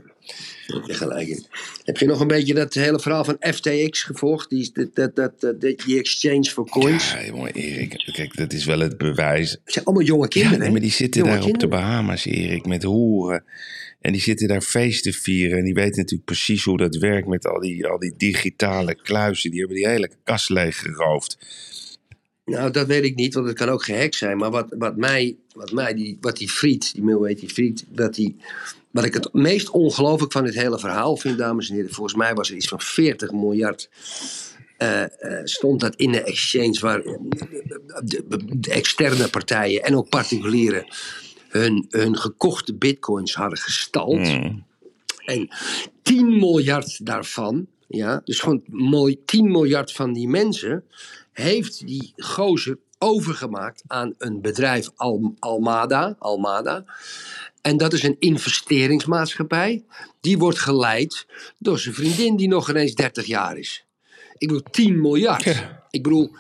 Heb 0.68 0.84
je 0.86 0.93
gelijk 0.93 1.28
in. 1.28 1.45
Heb 1.84 1.97
je 1.97 2.06
nog 2.06 2.20
een 2.20 2.28
beetje 2.28 2.54
dat 2.54 2.74
hele 2.74 3.00
verhaal 3.00 3.24
van 3.24 3.38
FTX 3.39 4.04
gevolgd? 4.04 4.50
Die, 4.50 4.72
dat, 4.74 4.95
dat, 4.95 5.16
dat, 5.16 5.41
dat, 5.41 5.62
die 5.62 6.00
exchange 6.00 6.43
for 6.43 6.70
coins. 6.70 7.12
Ja, 7.12 7.26
jongen, 7.26 7.52
Erik, 7.54 8.10
kijk, 8.14 8.38
dat 8.38 8.54
is 8.54 8.66
wel 8.66 8.80
het 8.80 8.97
bewijs. 8.97 9.52
Het 9.52 9.60
zijn 9.66 9.86
allemaal 9.86 10.06
jonge 10.06 10.22
Ja, 10.22 10.28
kinderen. 10.28 10.58
nee, 10.58 10.68
hè? 10.68 10.74
maar 10.74 10.82
die 10.82 10.91
zitten 10.91 11.24
Jonge 11.24 11.36
daar 11.39 11.43
op 11.50 11.60
de. 11.60 11.68
Bahamas, 11.68 12.26
Erik, 12.26 12.66
met 12.66 12.84
hoeren. 12.84 13.43
En 14.02 14.12
die 14.12 14.22
zitten 14.22 14.47
daar 14.47 14.62
feest 14.62 15.04
te 15.04 15.14
vieren. 15.14 15.58
En 15.58 15.64
die 15.64 15.74
weten 15.74 15.97
natuurlijk 15.97 16.26
precies 16.26 16.64
hoe 16.64 16.78
dat 16.78 16.95
werkt 16.95 17.28
met 17.28 17.47
al 17.47 17.60
die, 17.60 17.88
al 17.88 18.00
die 18.00 18.14
digitale 18.18 18.95
kluizen. 18.95 19.50
Die 19.50 19.60
hebben 19.60 19.78
die 19.78 19.88
hele 19.88 20.10
kast 20.24 20.50
leeggeroofd. 20.50 21.38
Nou, 22.45 22.72
dat 22.72 22.88
weet 22.88 23.04
ik 23.04 23.16
niet, 23.16 23.34
want 23.34 23.47
het 23.47 23.58
kan 23.58 23.70
ook 23.70 23.84
gehackt 23.84 24.16
zijn. 24.16 24.38
Maar 24.38 24.52
wat, 24.52 24.76
wat 24.78 24.95
mij, 24.95 25.36
wat 25.54 25.72
mij 25.72 25.93
die, 25.93 26.18
wat 26.22 26.38
die 26.38 26.50
friet, 26.50 26.93
die 26.93 27.04
Milwaukee 27.04 27.50
friet, 27.50 27.86
dat 27.88 28.16
die, 28.16 28.36
wat 28.91 29.06
ik 29.06 29.14
het 29.14 29.34
meest 29.34 29.70
ongelooflijk 29.70 30.32
van 30.32 30.43
dit 30.43 30.54
hele 30.54 30.80
verhaal 30.80 31.18
vind, 31.18 31.38
dames 31.38 31.70
en 31.70 31.76
heren, 31.76 31.93
volgens 31.93 32.16
mij 32.16 32.34
was 32.34 32.50
er 32.50 32.56
iets 32.56 32.68
van 32.68 32.82
40 32.82 33.32
miljard. 33.32 33.89
eh, 34.78 35.04
eh, 35.04 35.10
stond 35.43 35.80
dat 35.80 35.95
in 35.95 36.12
de 36.12 36.24
exchange 36.24 36.80
waar 36.80 37.02
eh, 37.02 37.14
de 38.56 38.72
externe 38.72 39.28
partijen 39.28 39.84
en 39.84 39.95
ook 39.95 40.10
particulieren 40.10 40.86
hun, 41.50 41.86
hun 41.89 42.18
gekochte 42.18 42.76
bitcoins 42.76 43.34
hadden 43.36 43.58
gestald. 43.58 44.28
Hmm. 44.28 44.66
En 45.26 45.50
10 46.02 46.38
miljard 46.38 47.06
daarvan, 47.06 47.68
ja, 47.88 48.22
dus 48.24 48.39
gewoon 48.39 48.62
mil- 48.66 49.22
10 49.26 49.52
miljard 49.52 49.91
van 49.91 50.14
die 50.14 50.28
mensen, 50.28 50.84
heeft 51.32 51.88
die 51.88 52.14
gozer 52.18 52.78
overgemaakt 52.97 53.84
aan 53.88 54.14
een 54.18 54.41
bedrijf 54.41 54.89
Al- 54.95 55.36
Almada, 55.39 56.16
Almada. 56.20 56.86
En 57.62 57.78
dat 57.78 57.93
is 57.93 58.04
een 58.04 58.16
investeringsmaatschappij. 58.20 59.84
Die 60.22 60.38
wordt 60.38 60.60
geleid 60.60 61.26
door 61.58 61.80
zijn 61.80 61.95
vriendin 61.95 62.36
die 62.36 62.47
nog 62.47 62.70
ineens 62.70 62.95
30 62.95 63.26
jaar 63.26 63.58
is. 63.58 63.86
Ik 64.38 64.47
bedoel, 64.47 64.64
10 64.72 65.02
miljard. 65.02 65.43
Ja. 65.43 65.84
Ik 65.89 66.04
bedoel, 66.04 66.32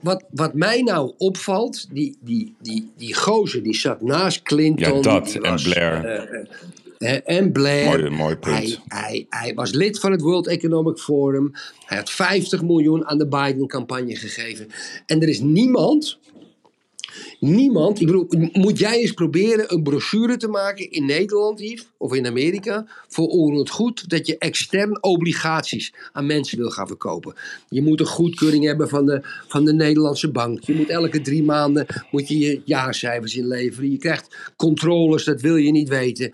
wat, 0.00 0.24
wat 0.30 0.54
mij 0.54 0.82
nou 0.82 1.12
opvalt, 1.18 1.86
die, 1.94 2.16
die, 2.20 2.54
die, 2.62 2.90
die 2.96 3.14
gozer 3.14 3.62
die 3.62 3.74
zat 3.76 4.02
naast 4.02 4.42
Clinton. 4.42 4.96
Ja, 4.96 5.02
dat 5.02 5.34
en 5.34 5.50
was, 5.50 5.62
Blair. 5.62 6.04
eh, 6.04 7.14
eh, 7.14 7.20
en 7.38 7.52
Blair. 7.52 7.84
Mooi- 7.86 8.10
mooi 8.10 8.36
punt. 8.36 8.56
Hij, 8.56 8.78
hij, 8.88 9.26
hij 9.30 9.54
was 9.54 9.72
lid 9.72 9.98
van 10.00 10.12
het 10.12 10.20
World 10.20 10.46
Economic 10.46 10.98
Forum. 10.98 11.52
Hij 11.84 11.96
had 11.98 12.10
50 12.10 12.62
miljoen 12.62 13.06
aan 13.06 13.18
de 13.18 13.26
Biden-campagne 13.28 14.16
gegeven. 14.16 14.66
En 15.06 15.22
er 15.22 15.28
is 15.28 15.40
niemand, 15.40 16.18
niemand, 17.40 18.00
ik 18.00 18.06
bedoel, 18.06 18.26
moet 18.52 18.78
jij 18.78 19.00
eens 19.00 19.12
proberen 19.12 19.72
een 19.72 19.82
brochure 19.82 20.36
te 20.36 20.48
maken 20.48 20.90
in 20.90 21.06
Nederland, 21.06 21.84
of 21.96 22.14
in 22.14 22.26
Amerika, 22.26 22.86
voor 23.08 23.26
onroerend 23.26 23.70
goed, 23.70 24.08
dat 24.08 24.26
je 24.26 24.38
extern 24.38 25.02
obligaties 25.02 25.94
aan 26.12 26.26
mensen 26.26 26.58
wil 26.58 26.70
gaan 26.70 26.86
verkopen. 26.86 27.34
Je 27.68 27.82
moet 27.82 28.00
een 28.00 28.06
goedkeuring 28.06 28.64
hebben 28.64 28.88
van 28.88 29.06
de, 29.06 29.20
van 29.48 29.64
de 29.64 29.72
Nederlandse 29.72 30.30
bank. 30.30 30.64
Je 30.64 30.74
moet 30.74 30.88
elke 30.88 31.20
drie 31.20 31.42
maanden 31.42 31.86
moet 32.10 32.28
je, 32.28 32.38
je 32.38 32.60
jaarcijfers 32.64 33.36
inleveren. 33.36 33.90
Je 33.90 33.98
krijgt 33.98 34.36
controles, 34.56 35.24
dat 35.24 35.40
wil 35.40 35.56
je 35.56 35.70
niet 35.70 35.88
weten. 35.88 36.32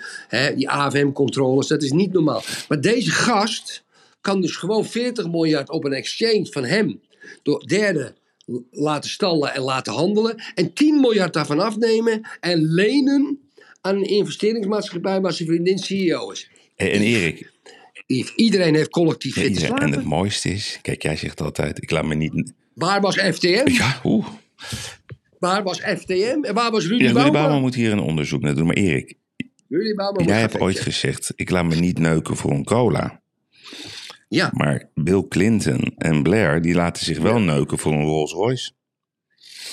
Die 0.57 0.71
AFM-controles, 0.71 1.67
dat 1.67 1.83
is 1.83 1.93
niet 1.93 2.13
normaal. 2.13 2.43
Maar 2.69 2.81
deze 2.81 3.11
gast 3.11 3.83
kan 4.21 4.41
dus 4.41 4.57
gewoon 4.57 4.85
40 4.85 5.29
miljard 5.29 5.71
op 5.71 5.85
een 5.85 5.93
exchange 5.93 6.47
van 6.51 6.65
hem 6.65 7.01
door 7.43 7.67
derden 7.67 8.15
laten 8.71 9.11
stallen 9.11 9.55
en 9.55 9.63
laten 9.63 9.93
handelen. 9.93 10.43
En 10.55 10.73
10 10.73 11.01
miljard 11.01 11.33
daarvan 11.33 11.61
afnemen 11.61 12.21
en 12.41 12.73
lenen 12.75 13.39
aan 13.81 13.97
een 13.97 14.09
investeringsmaatschappij 14.09 15.21
waar 15.21 15.33
zijn 15.33 15.49
vriendin 15.49 15.79
CEO 15.79 16.31
is. 16.31 16.51
En 16.77 17.01
Erik, 17.01 17.53
Yves, 18.07 18.35
Iedereen 18.35 18.75
heeft 18.75 18.91
collectief 18.91 19.37
ja, 19.37 19.43
iedereen- 19.43 19.79
en 19.79 19.93
het 19.93 20.05
mooiste 20.05 20.49
is, 20.49 20.79
kijk, 20.83 21.03
jij 21.03 21.17
zegt 21.17 21.41
altijd, 21.41 21.83
ik 21.83 21.91
laat 21.91 22.05
me 22.05 22.15
niet... 22.15 22.53
Waar 22.75 23.01
was 23.01 23.17
FTM? 23.17 23.69
Ja, 23.71 24.01
oeh. 24.05 24.27
Waar 25.39 25.63
was 25.63 25.81
FTM? 25.81 26.39
En 26.43 26.55
waar 26.55 26.71
was 26.71 26.87
Rudy 26.87 27.05
Ja, 27.05 27.13
Rudy 27.13 27.31
Bouwman? 27.31 27.61
Moet 27.61 27.75
hier 27.75 27.93
een 27.93 28.01
onderzoek 28.01 28.43
naar 28.43 28.55
doen. 28.55 28.67
Maar 28.67 28.77
Erik, 28.77 29.15
Rudy 29.69 29.95
jij 30.25 30.41
hebt 30.41 30.61
ooit 30.61 30.81
gezegd, 30.81 31.33
ik 31.35 31.51
laat 31.51 31.65
me 31.65 31.75
niet 31.75 31.99
neuken 31.99 32.37
voor 32.37 32.51
een 32.51 32.65
cola. 32.65 33.23
Ja, 34.35 34.51
Maar 34.53 34.89
Bill 34.95 35.25
Clinton 35.29 35.93
en 35.97 36.23
Blair, 36.23 36.63
die 36.63 36.75
laten 36.75 37.05
zich 37.05 37.19
wel 37.19 37.41
neuken 37.41 37.79
voor 37.79 37.93
een 37.93 38.05
Rolls 38.05 38.33
Royce. 38.33 38.71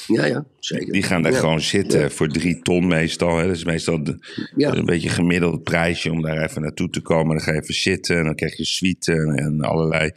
ja, 0.08 0.26
ja, 0.26 0.46
zeker. 0.60 0.92
Die 0.94 1.04
gaan 1.04 1.22
daar 1.22 1.32
Ja. 1.32 1.40
gewoon 1.40 1.62
zitten 1.62 2.12
voor 2.12 2.28
drie 2.28 2.60
ton 2.62 2.88
meestal. 2.88 3.38
Hè. 3.38 3.48
Dat 3.48 3.56
is 3.56 3.64
meestal 3.64 4.04
de- 4.04 4.18
een 4.56 4.86
beetje 4.86 5.10
gemiddeld 5.10 5.64
prijsje 5.64 6.12
om 6.12 6.22
daar 6.22 6.44
even 6.44 6.62
naartoe 6.62 6.90
te 6.90 7.02
komen. 7.02 7.36
Dan 7.36 7.44
ga 7.46 7.52
je 7.54 7.62
even 7.62 7.74
zitten 7.74 8.18
en 8.18 8.24
dan 8.24 8.36
krijg 8.36 8.58
je 8.58 8.66
suite 8.66 9.12
en, 9.14 9.36
en 9.36 9.62
allerlei 9.62 10.12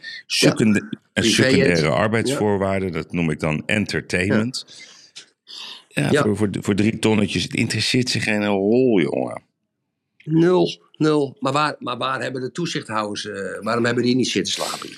secundaire 1.15 1.89
arbeidsvoorwaarden. 1.89 2.91
Dat 2.91 3.11
noem 3.11 3.29
ik 3.29 3.39
dan 3.39 3.63
entertainment. 3.65 4.65
Ja, 5.87 6.11
Ja. 6.11 6.21
Voor, 6.21 6.37
voor, 6.37 6.49
voor 6.51 6.75
drie 6.75 6.99
tonnetjes. 6.99 7.43
Het 7.43 7.53
interesseert 7.55 8.09
zich 8.09 8.23
geen 8.23 8.45
rol, 8.45 9.01
jongen. 9.01 9.41
Nul, 10.23 10.81
nul. 10.97 11.37
Maar 11.39 11.53
waar, 11.53 11.75
maar 11.79 11.97
waar 11.97 12.21
hebben 12.21 12.41
de 12.41 12.51
toezichthouders, 12.51 13.25
eh, 13.25 13.33
waarom 13.61 13.85
hebben 13.85 14.03
die 14.03 14.15
niet 14.15 14.27
zitten 14.29 14.53
slapen? 14.53 14.89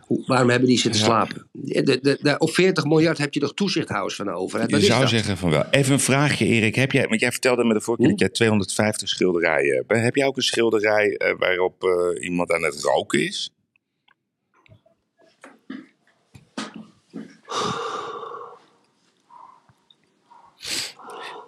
Hoe, 0.00 0.22
waarom 0.26 0.50
hebben 0.50 0.68
die 0.68 0.78
zitten 0.78 1.00
Ja. 1.00 1.06
slapen? 1.06 1.48
De, 1.52 2.18
de, 2.22 2.34
op 2.38 2.50
40 2.50 2.84
miljard 2.84 3.18
heb 3.18 3.34
je 3.34 3.40
toch 3.40 3.54
toezichthouders 3.54 4.16
van 4.16 4.26
de 4.26 4.32
overheid? 4.32 4.70
Wat 4.70 4.80
zou 4.80 5.00
dat? 5.00 5.10
zeggen 5.10 5.36
van 5.36 5.50
wel. 5.50 5.64
Even 5.70 5.92
een 5.92 6.00
vraagje, 6.00 6.46
Erik. 6.46 6.74
Heb 6.74 6.92
jij, 6.92 7.08
want 7.08 7.20
jij 7.20 7.30
vertelde 7.30 7.64
me 7.64 7.72
de 7.74 7.80
vorige 7.80 8.02
keer 8.02 8.10
Hm? 8.12 8.18
dat 8.18 8.26
jij 8.26 8.36
250 8.36 9.08
schilderijen 9.08 9.74
hebt. 9.74 10.02
Heb 10.02 10.14
jij 10.16 10.26
ook 10.26 10.36
een 10.36 10.42
schilderij 10.42 11.16
eh, 11.16 11.34
waarop 11.38 11.84
eh, 11.84 12.22
iemand 12.24 12.52
aan 12.52 12.62
het 12.62 12.80
roken 12.82 13.24
is? 13.26 13.52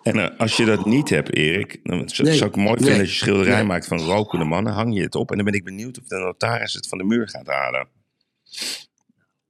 En 0.03 0.19
eh, 0.19 0.39
als 0.39 0.57
je 0.57 0.65
dat 0.65 0.87
niet 0.87 1.09
hebt, 1.09 1.35
Erik, 1.35 1.81
dan 1.83 2.09
zou 2.09 2.29
Nee, 2.29 2.37
zou 2.37 2.51
ik 2.51 2.57
mooi 2.57 2.69
vinden 2.77 2.91
nee, 2.93 3.01
als 3.01 3.11
je 3.11 3.17
schilderij 3.17 3.55
nee. 3.57 3.65
maakt 3.65 3.87
van 3.87 4.01
rokende 4.01 4.45
mannen. 4.45 4.73
Hang 4.73 4.95
je 4.97 5.03
het 5.03 5.15
op 5.15 5.31
en 5.31 5.37
dan 5.37 5.45
ben 5.45 5.55
ik 5.55 5.65
benieuwd 5.65 5.99
of 5.99 6.05
de 6.07 6.17
notaris 6.19 6.73
het 6.75 6.89
van 6.89 6.99
de 6.99 7.05
muur 7.05 7.29
gaat 7.29 7.47
halen. 7.47 7.89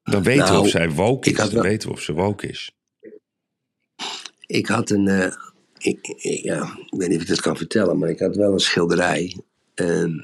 Dan 0.03 0.23
weten 0.23 0.45
we 0.45 0.51
Nou, 0.51 0.63
of 0.65 0.69
zij 0.69 0.91
woke 0.91 1.31
is. 1.31 1.37
Dan 1.37 1.51
wel- 1.51 1.63
weten 1.63 1.89
we 1.89 1.95
of 1.95 2.01
ze 2.01 2.13
woke 2.13 2.47
is. 2.49 2.73
Ik 4.47 4.67
had 4.67 4.91
een, 4.91 5.09
eh, 5.09 5.33
ik, 5.79 6.07
ik- 6.07 6.43
ja, 6.43 6.63
ik 6.91 6.99
weet 6.99 7.09
niet 7.09 7.17
of 7.17 7.23
ik 7.23 7.29
dat 7.29 7.41
kan 7.41 7.57
vertellen, 7.57 7.99
maar 7.99 8.09
ik 8.09 8.19
had 8.19 8.37
wel 8.37 8.53
een 8.53 8.59
schilderij. 8.59 9.37
ehm, 9.75 10.19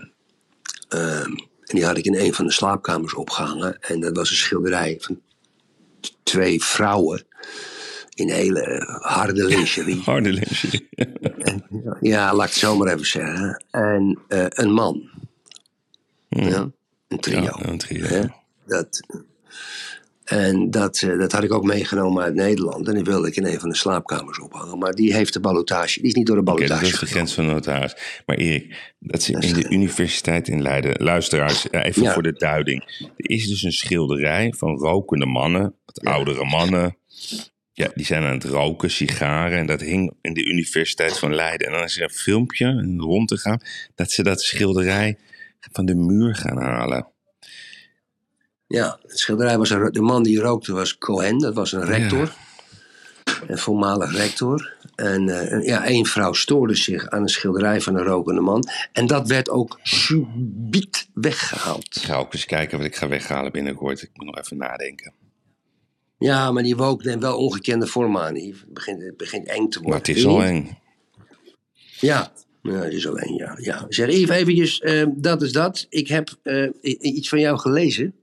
en 0.89 1.75
die 1.77 1.85
had 1.85 1.97
ik 1.97 2.05
in 2.05 2.15
een 2.15 2.35
van 2.35 2.47
de 2.47 2.53
slaapkamers 2.53 3.15
opgehangen. 3.15 3.81
En 3.81 4.01
dat 4.01 4.17
was 4.17 4.31
een 4.31 4.37
schilderij 4.37 4.97
van 5.01 5.21
twee 6.23 6.63
vrouwen 6.65 7.27
in 8.19 8.31
hele 8.31 8.99
harde 9.01 9.45
lingerie. 9.45 10.01
Harde 10.05 10.33
lingerie. 10.33 10.89
Ja, 12.01 12.35
laat 12.35 12.47
ik 12.47 12.53
het 12.53 12.61
zo 12.61 12.77
maar 12.77 12.93
even 12.93 13.07
zeggen. 13.07 13.65
En 13.71 14.19
eh, 14.29 14.45
een 14.49 14.73
man. 14.73 15.09
Ja, 16.29 16.71
een 17.09 17.21
trio. 17.21 17.43
Ja, 17.43 17.59
een 17.63 17.79
trio. 17.79 18.27
Dat, 18.67 19.03
en 20.29 20.71
dat, 20.71 21.03
eh, 21.03 21.19
dat 21.19 21.33
had 21.33 21.43
ik 21.45 21.53
ook 21.53 21.65
meegenomen 21.65 22.23
uit 22.23 22.35
Nederland. 22.35 22.89
En 22.89 22.95
die 22.95 23.05
wilde 23.05 23.29
ik 23.29 23.37
in 23.37 23.47
een 23.47 23.61
van 23.61 23.69
de 23.69 23.77
slaapkamers 23.77 24.41
ophangen. 24.41 24.79
Maar 24.79 24.93
die 24.93 25.15
heeft 25.15 25.33
de 25.33 25.41
ballotage. 25.41 25.99
Die 26.01 26.09
is 26.09 26.15
niet 26.15 26.27
door 26.27 26.37
de 26.37 26.43
ballotage 26.43 26.81
dat 26.83 26.93
is 26.93 26.99
de 26.99 27.07
grens 27.07 27.35
van 27.35 27.47
de 27.47 27.53
notaris. 27.53 28.23
Maar 28.27 28.37
Erik, 28.37 28.95
dat 28.99 29.21
is 29.21 29.31
in 29.31 29.53
de 29.55 29.69
universiteit 29.69 30.49
in 30.49 30.63
Leiden... 30.63 31.05
Luisteraars, 31.05 31.71
eh, 31.71 31.85
even 31.85 32.03
Ja. 32.03 32.13
voor 32.13 32.23
de 32.23 32.33
duiding. 32.33 32.83
Er 33.17 33.31
is 33.31 33.49
dus 33.49 33.63
een 33.63 33.73
schilderij 33.73 34.55
van 34.57 34.77
rokende 34.77 35.27
mannen. 35.27 35.75
Wat 35.85 36.05
oudere 36.05 36.45
mannen. 36.45 36.97
Ja, 37.79 37.91
die 37.95 38.07
zijn 38.07 38.23
aan 38.23 38.35
het 38.35 38.45
roken, 38.45 38.91
sigaren. 38.91 39.59
En 39.59 39.67
dat 39.67 39.81
hing 39.81 40.13
in 40.21 40.35
de 40.35 40.45
universiteit 40.45 41.19
van 41.19 41.35
Leiden. 41.35 41.67
En 41.67 41.73
dan 41.73 41.83
is 41.83 41.97
er 41.97 42.03
een 42.03 42.11
filmpje 42.11 42.95
rond 42.97 43.29
te 43.29 43.37
gaan... 43.37 43.61
dat 43.95 44.11
ze 44.11 44.23
dat 44.23 44.43
schilderij 44.43 45.19
van 45.73 45.87
de 45.87 45.95
muur 45.95 46.35
gaan 46.35 46.57
halen. 46.57 47.07
Ja, 48.67 48.99
het 49.03 49.19
schilderij 49.19 49.59
was 49.59 49.71
een, 49.71 49.93
de 49.93 50.01
man 50.01 50.23
die 50.23 50.41
rookte 50.41 50.73
was 50.73 50.99
Cohen. 50.99 51.39
Dat 51.39 51.55
was 51.55 51.73
een 51.73 51.85
rector. 51.85 52.33
Een 53.47 53.59
voormalig 53.59 54.17
rector. 54.17 54.75
En 54.95 55.29
eh, 55.29 55.53
en 55.53 55.63
ja, 55.63 55.85
één 55.85 56.07
vrouw 56.07 56.33
stoorde 56.33 56.75
zich 56.75 57.09
aan 57.09 57.23
een 57.23 57.29
schilderij 57.29 57.81
van 57.81 57.95
een 57.95 58.05
rokende 58.05 58.41
man. 58.41 58.69
En 58.93 59.07
dat 59.07 59.29
werd 59.29 59.51
ook 59.51 59.79
subiet 59.83 61.09
weggehaald. 61.15 61.97
Ik 61.97 62.03
ga 62.03 62.17
ook 62.17 62.33
eens 62.33 62.45
kijken 62.45 62.79
wat 62.79 62.87
ik 62.87 62.97
ga 62.97 63.09
weghalen 63.09 63.53
binnenkort. 63.53 64.03
Ik 64.03 64.11
moet 64.13 64.27
nog 64.27 64.39
even 64.39 64.57
nadenken. 64.57 65.13
Ja, 66.19 66.53
maar 66.53 66.63
die 66.63 66.77
woke 66.77 67.07
neemt 67.07 67.23
wel 67.23 67.37
ongekende 67.37 67.87
vorm 67.87 68.19
aan. 68.19 68.35
Het 68.35 68.65
begint, 68.69 69.03
het 69.03 69.17
begint 69.17 69.47
eng 69.47 69.69
te 69.69 69.81
worden. 69.81 69.89
Maar 69.91 69.99
het 69.99 70.09
is 70.17 70.27
al 70.27 70.43
eng. 70.43 70.79
Ja, 72.01 72.33
ja 72.63 72.73
het 72.73 72.93
is 72.93 73.07
alleen 73.09 73.35
ja. 73.35 73.59
ja. 73.61 73.87
Zeg 73.89 74.09
even 74.09 74.35
eventjes, 74.35 74.81
eh, 74.81 75.07
dat 75.17 75.43
is 75.43 75.53
dat. 75.53 75.87
Ik 75.89 76.09
heb 76.09 76.31
eh, 76.43 76.69
iets 77.01 77.29
van 77.29 77.41
jou 77.41 77.59
gelezen. 77.59 78.15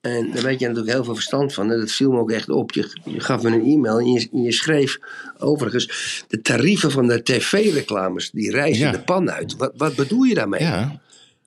En 0.00 0.30
daar 0.32 0.42
weet 0.42 0.60
je 0.60 0.66
natuurlijk 0.66 0.94
heel 0.94 1.04
veel 1.04 1.14
verstand 1.14 1.54
van. 1.54 1.70
En 1.72 1.78
dat 1.78 1.90
viel 1.92 2.10
me 2.10 2.18
ook 2.18 2.30
echt 2.30 2.48
op. 2.48 2.72
Je, 2.72 3.00
je 3.04 3.20
gaf 3.20 3.42
me 3.42 3.50
een 3.50 3.64
e-mail 3.64 3.98
en 3.98 4.06
je, 4.12 4.28
je 4.32 4.52
schreef 4.52 4.98
overigens... 5.38 6.24
de 6.28 6.40
tarieven 6.40 6.90
van 6.90 7.06
de 7.06 7.22
tv-reclames, 7.22 8.30
die 8.30 8.50
reizen 8.50 8.86
Ja. 8.86 8.92
de 8.92 9.00
pan 9.00 9.30
uit. 9.30 9.56
Wat, 9.56 9.72
wat 9.76 9.94
bedoel 9.94 10.22
je 10.22 10.34
daarmee? 10.34 10.60
Ja. 10.60 11.02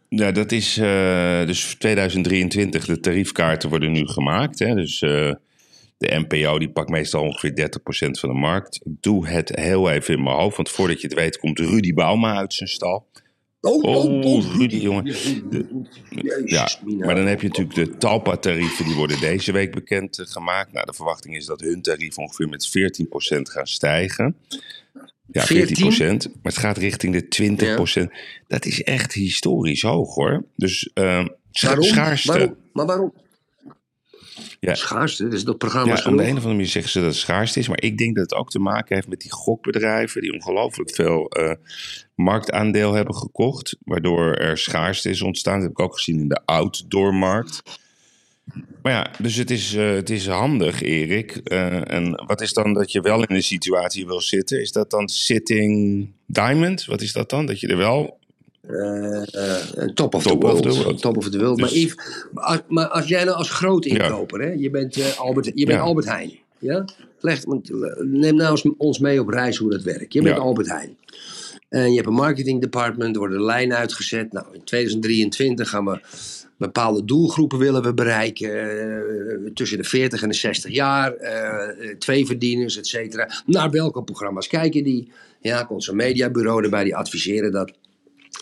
Ja, 0.10 0.32
dat 0.32 0.52
is 0.52 0.78
eh, 0.78 1.46
dus 1.46 1.76
2023. 1.80 2.86
De 2.86 3.00
tariefkaarten 3.00 3.70
worden 3.70 3.92
nu 3.92 4.08
gemaakt. 4.08 4.60
Hè? 4.60 4.76
Dus 4.76 5.02
de 5.98 6.26
NPO 6.28 6.60
die 6.60 6.70
pakt 6.70 6.90
meestal 6.90 7.24
ongeveer 7.24 7.70
30% 8.08 8.20
van 8.20 8.30
de 8.30 8.36
markt. 8.36 8.80
Ik 8.84 9.02
doe 9.02 9.28
het 9.28 9.56
heel 9.56 9.90
even 9.90 10.14
in 10.14 10.24
mijn 10.24 10.36
hoofd. 10.36 10.56
Want 10.56 10.70
voordat 10.70 11.02
je 11.02 11.08
het 11.08 11.16
weet 11.16 11.38
komt 11.38 11.60
Rudy 11.60 11.94
Bauma 11.94 12.36
uit 12.36 12.54
zijn 12.54 12.70
stal. 12.70 13.08
Oh, 13.62 13.84
oh, 13.84 14.26
oh, 14.26 14.56
Rudy, 14.58 14.76
jongen. 14.76 15.16
Ja, 16.46 16.70
maar 16.98 17.16
dan 17.16 17.26
heb 17.26 17.42
je 17.42 17.48
natuurlijk 17.48 17.76
de 17.76 17.98
Talpa-tarieven, 17.98 18.86
die 18.86 18.96
worden 18.96 19.20
deze 19.20 19.52
week 19.52 19.72
bekend 19.72 20.20
eh, 20.20 20.26
gemaakt. 20.26 20.72
Nou, 20.72 20.86
de 20.86 20.94
verwachting 20.94 21.36
is 21.36 21.46
dat 21.46 21.62
hun 21.62 21.82
tarieven 21.82 22.24
ongeveer 22.24 22.50
met 22.50 22.68
14% 23.38 23.42
gaan 23.42 23.68
stijgen. 23.68 24.36
Ja, 25.32 25.44
14%, 25.44 25.46
14? 25.46 26.08
maar 26.08 26.52
het 26.52 26.58
gaat 26.58 26.78
richting 26.78 27.14
de 27.14 28.08
20%. 28.08 28.14
Dat 28.48 28.66
is 28.66 28.84
echt 28.84 29.14
historisch 29.14 29.82
hoog 29.82 30.16
hoor. 30.16 30.46
Dus 30.56 30.92
uh, 30.94 31.26
Waarom? 31.62 31.84
schaarste. 31.84 32.32
Waarom? 32.32 32.56
Maar 32.74 32.86
waarom? 32.86 33.14
Ja. 34.60 34.76
Schaarste, 34.76 35.24
dat 35.24 35.34
is 35.34 35.44
toch 35.44 35.74
Ja, 35.74 35.80
aan 35.80 35.88
de 35.88 36.04
een 36.04 36.12
of 36.14 36.28
andere 36.28 36.48
manier 36.48 36.68
zeggen 36.68 36.92
ze 36.92 37.00
dat 37.00 37.08
het 37.08 37.18
schaarste 37.18 37.60
is. 37.60 37.68
Maar 37.68 37.82
ik 37.82 37.98
denk 37.98 38.16
dat 38.16 38.30
het 38.30 38.40
ook 38.40 38.50
te 38.50 38.60
maken 38.60 38.96
heeft 38.96 39.08
met 39.08 39.22
die 39.22 39.32
gokbedrijven. 39.32 40.22
die 40.22 40.34
ongelooflijk 40.34 40.96
veel 40.96 41.30
eh, 41.30 41.54
marktaandeel 42.16 42.94
hebben 42.94 43.16
gekocht. 43.16 43.78
Waardoor 43.84 44.34
er 44.34 44.58
schaarste 44.58 45.10
is 45.10 45.22
ontstaan. 45.22 45.54
Dat 45.54 45.64
heb 45.64 45.72
ik 45.72 45.80
ook 45.80 45.96
gezien 45.96 46.20
in 46.20 46.28
de 46.28 46.42
outdoormarkt. 46.46 47.62
Maar 48.82 48.92
ja, 48.92 49.12
dus 49.20 49.36
het 49.36 49.52
is, 49.52 49.76
eh, 49.76 49.92
het 49.92 50.10
is 50.10 50.28
handig, 50.28 50.82
Erik. 50.82 51.36
Eh, 51.44 51.92
en 51.92 52.26
wat 52.26 52.42
is 52.42 52.54
dan 52.54 52.74
dat 52.74 52.92
je 52.92 53.02
wel 53.02 53.24
in 53.24 53.36
een 53.36 53.44
situatie 53.44 54.06
wil 54.06 54.22
zitten? 54.22 54.62
Is 54.62 54.72
dat 54.72 54.90
dan 54.90 55.10
sitting 55.10 56.08
diamond? 56.26 56.86
Wat 56.86 57.02
is 57.02 57.14
dat 57.14 57.30
dan? 57.30 57.46
Dat 57.46 57.60
je 57.60 57.68
er 57.68 57.78
wel. 57.78 58.20
Eh, 58.68 59.22
eh, 59.84 59.88
top 59.94 60.16
of 60.16 60.24
Top 60.24 60.40
the 60.42 60.48
of 60.48 60.62
the 60.62 60.70
world. 60.70 61.02
Top 61.02 61.18
of 61.18 61.30
the 61.30 61.38
world. 61.40 61.58
Dus- 61.58 61.72
Maar, 61.72 61.80
Yves, 61.80 61.96
als, 62.34 62.62
maar 62.68 62.88
als 62.88 63.08
jij 63.08 63.24
nou 63.24 63.38
als 63.38 63.50
groot 63.50 63.86
inkoper, 63.86 64.42
hè, 64.42 64.52
je 64.52 64.70
bent, 64.70 64.98
eh, 64.98 65.20
Albert, 65.20 65.52
je 65.56 65.66
bent. 65.66 65.80
Albert 65.80 66.06
Heijn. 66.08 66.32
Ja? 66.60 66.86
Leg, 67.20 67.44
neem 68.04 68.36
nou 68.36 68.52
eens 68.52 68.66
ons 68.78 69.00
mee 69.00 69.20
op 69.22 69.28
reis 69.30 69.58
hoe 69.58 69.70
dat 69.70 69.82
werkt. 69.84 70.14
Je 70.14 70.22
bent. 70.22 70.38
Albert 70.38 70.70
Heijn. 70.70 70.98
En 71.70 71.90
je 71.90 71.96
hebt 71.96 72.08
een 72.08 72.14
marketing 72.14 72.62
department, 72.62 73.14
er 73.14 73.20
worden 73.20 73.44
lijnen 73.44 73.78
uitgezet. 73.78 74.32
Nou, 74.32 74.46
in 74.52 74.64
2023 74.64 75.70
gaan 75.70 75.86
we 75.86 76.00
bepaalde 76.58 77.06
doelgroepen 77.06 77.58
willen 77.58 77.84
we 77.84 77.94
bereiken. 77.94 79.52
tussen 79.54 79.78
de 79.78 79.84
40 79.84 80.22
en 80.22 80.30
de 80.30 80.36
60 80.36 80.72
jaar. 80.72 81.14
eh, 81.14 81.96
twee 82.00 82.26
verdieners, 82.26 82.78
et 82.78 82.88
cetera. 82.88 83.30
Naar 83.46 83.70
welke 83.72 84.04
programma's 84.04 84.48
kijken 84.48 84.84
die? 84.84 85.12
Ja, 85.42 85.64
komt 85.64 85.84
zo'n 85.84 85.96
mediabureau 85.96 86.64
erbij, 86.64 86.84
die 86.84 86.96
adviseren 86.96 87.52
dat. 87.52 87.72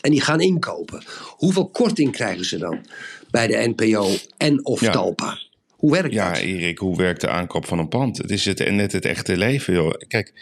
En 0.05 0.11
die 0.11 0.21
gaan 0.21 0.41
inkopen. 0.41 1.03
Hoeveel 1.27 1.69
korting 1.69 2.11
krijgen 2.11 2.45
ze 2.45 2.57
dan 2.57 2.85
bij 3.31 3.47
de 3.47 3.73
NPO 3.75 4.09
en 4.37 4.65
of 4.65 4.81
Ja. 4.81 4.91
Talpa? 4.91 5.39
Hoe 5.69 5.91
werkt 5.91 6.13
Ja, 6.13 6.29
dat? 6.33 6.41
Erik, 6.41 6.77
hoe 6.77 6.97
werkt 6.97 7.21
de 7.21 7.27
aankoop 7.29 7.65
van 7.65 7.79
een 7.79 7.87
pand? 7.87 8.17
Het 8.17 8.31
is 8.31 8.45
het, 8.45 8.69
net 8.71 8.91
het 8.91 9.05
echte 9.05 9.37
leven, 9.37 9.73
joh. 9.73 9.93
Kijk, 10.07 10.33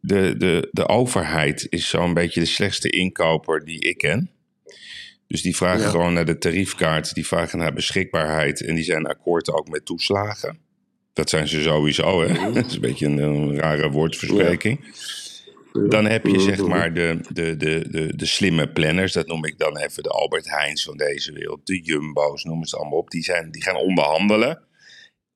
de, 0.00 0.34
de, 0.38 0.68
de 0.72 0.88
overheid 0.88 1.66
is 1.68 1.88
zo'n 1.88 2.14
beetje 2.14 2.40
de 2.40 2.46
slechtste 2.46 2.90
inkoper 2.90 3.64
die 3.64 3.78
ik 3.80 3.98
ken. 3.98 4.30
Dus 5.26 5.42
die 5.42 5.56
vragen 5.56 5.82
Ja. 5.82 5.88
gewoon 5.90 6.12
naar 6.12 6.24
de 6.26 6.38
tariefkaart, 6.38 7.14
die 7.14 7.26
vragen 7.26 7.58
naar 7.58 7.72
beschikbaarheid 7.72 8.60
en 8.60 8.74
die 8.74 8.84
zijn 8.84 9.06
akkoord 9.06 9.52
ook 9.52 9.68
met 9.68 9.84
toeslagen. 9.84 10.58
Dat 11.12 11.28
zijn 11.30 11.48
ze 11.48 11.62
sowieso, 11.62 12.22
hè? 12.22 12.52
Dat 12.52 12.66
is 12.66 12.74
een 12.74 12.80
beetje 12.80 13.06
een, 13.06 13.18
een 13.18 13.56
rare 13.58 13.90
woordverspreking. 13.90 14.80
Dan 15.72 16.04
heb 16.04 16.26
je 16.26 16.40
zeg 16.40 16.66
maar 16.66 16.94
de, 16.94 17.18
de, 17.28 17.56
de, 17.56 17.86
de, 17.90 18.16
de 18.16 18.26
slimme 18.26 18.68
planners, 18.68 19.12
dat 19.12 19.26
noem 19.26 19.44
ik 19.44 19.58
dan 19.58 19.76
even 19.76 20.02
de 20.02 20.08
Albert 20.08 20.50
Heijns 20.50 20.84
van 20.84 20.96
deze 20.96 21.32
wereld, 21.32 21.66
de 21.66 21.80
Jumbo's, 21.80 22.44
noem 22.44 22.64
ze 22.64 22.76
allemaal 22.76 22.98
op. 22.98 23.10
Die, 23.10 23.22
zijn, 23.22 23.50
die 23.50 23.62
gaan 23.62 23.76
onderhandelen. 23.76 24.62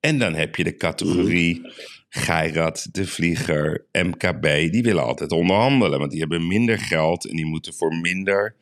En 0.01 0.19
dan 0.19 0.35
heb 0.35 0.57
je 0.57 0.65
de 0.65 0.77
categorie 0.77 1.61
Geirat, 2.09 2.89
de 2.93 3.07
Vlieger, 3.07 3.87
MKB. 3.93 4.73
Die 4.73 4.83
willen 4.83 5.05
altijd 5.05 5.33
onderhandelen, 5.33 5.99
want 5.99 6.11
die 6.11 6.21
hebben 6.21 6.47
minder 6.47 6.79
geld 6.79 7.29
en 7.29 7.37
die 7.37 7.47
moeten 7.47 7.75
voor 7.75 7.95
minder 7.95 8.55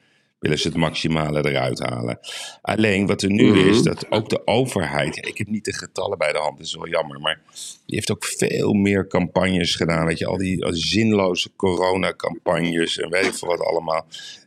willen 0.44 0.58
ze 0.58 0.68
het 0.68 0.76
maximale 0.76 1.48
eruit 1.50 1.78
halen. 1.78 2.18
Alleen 2.62 3.06
wat 3.06 3.22
er 3.22 3.30
nu 3.30 3.44
Mhm. 3.50 3.68
is, 3.68 3.82
dat 3.82 4.10
ook 4.10 4.28
de 4.28 4.46
overheid, 4.46 5.16
ik 5.26 5.38
heb 5.38 5.48
niet 5.48 5.64
de 5.64 5.72
getallen 5.72 6.18
bij 6.18 6.32
de 6.32 6.38
hand, 6.38 6.56
dat 6.56 6.66
is 6.66 6.74
wel 6.74 6.88
jammer, 6.88 7.20
maar 7.20 7.40
die 7.86 7.94
heeft 7.94 8.10
ook 8.10 8.24
veel 8.24 8.72
meer 8.72 9.06
campagnes 9.06 9.74
gedaan. 9.74 10.06
Weet 10.06 10.18
je, 10.18 10.26
al 10.26 10.36
die 10.36 10.66
zinloze 10.70 11.50
coronacampagnes 11.56 12.98
en 12.98 13.10
weet 13.10 13.24
ik 13.26 13.34
veel 13.34 13.48
wat 13.48 13.60
allemaal. 13.60 14.06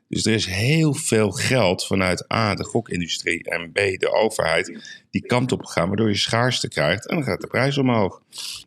Dus 0.09 0.25
er 0.25 0.33
is 0.33 0.45
heel 0.45 0.93
veel 0.93 1.31
geld 1.31 1.85
vanuit 1.85 2.31
A, 2.33 2.55
de 2.55 2.63
gokindustrie 2.63 3.43
en 3.43 3.71
B, 3.71 3.75
de 3.75 4.11
overheid, 4.13 4.79
die 5.11 5.25
kant 5.25 5.51
op 5.51 5.65
gaan, 5.65 5.87
waardoor 5.87 6.09
je 6.09 6.15
schaarste 6.15 6.67
krijgt 6.67 7.07
en 7.07 7.15
dan 7.15 7.25
gaat 7.25 7.41
de 7.41 7.47
prijs 7.47 7.77
omhoog. 7.77 8.21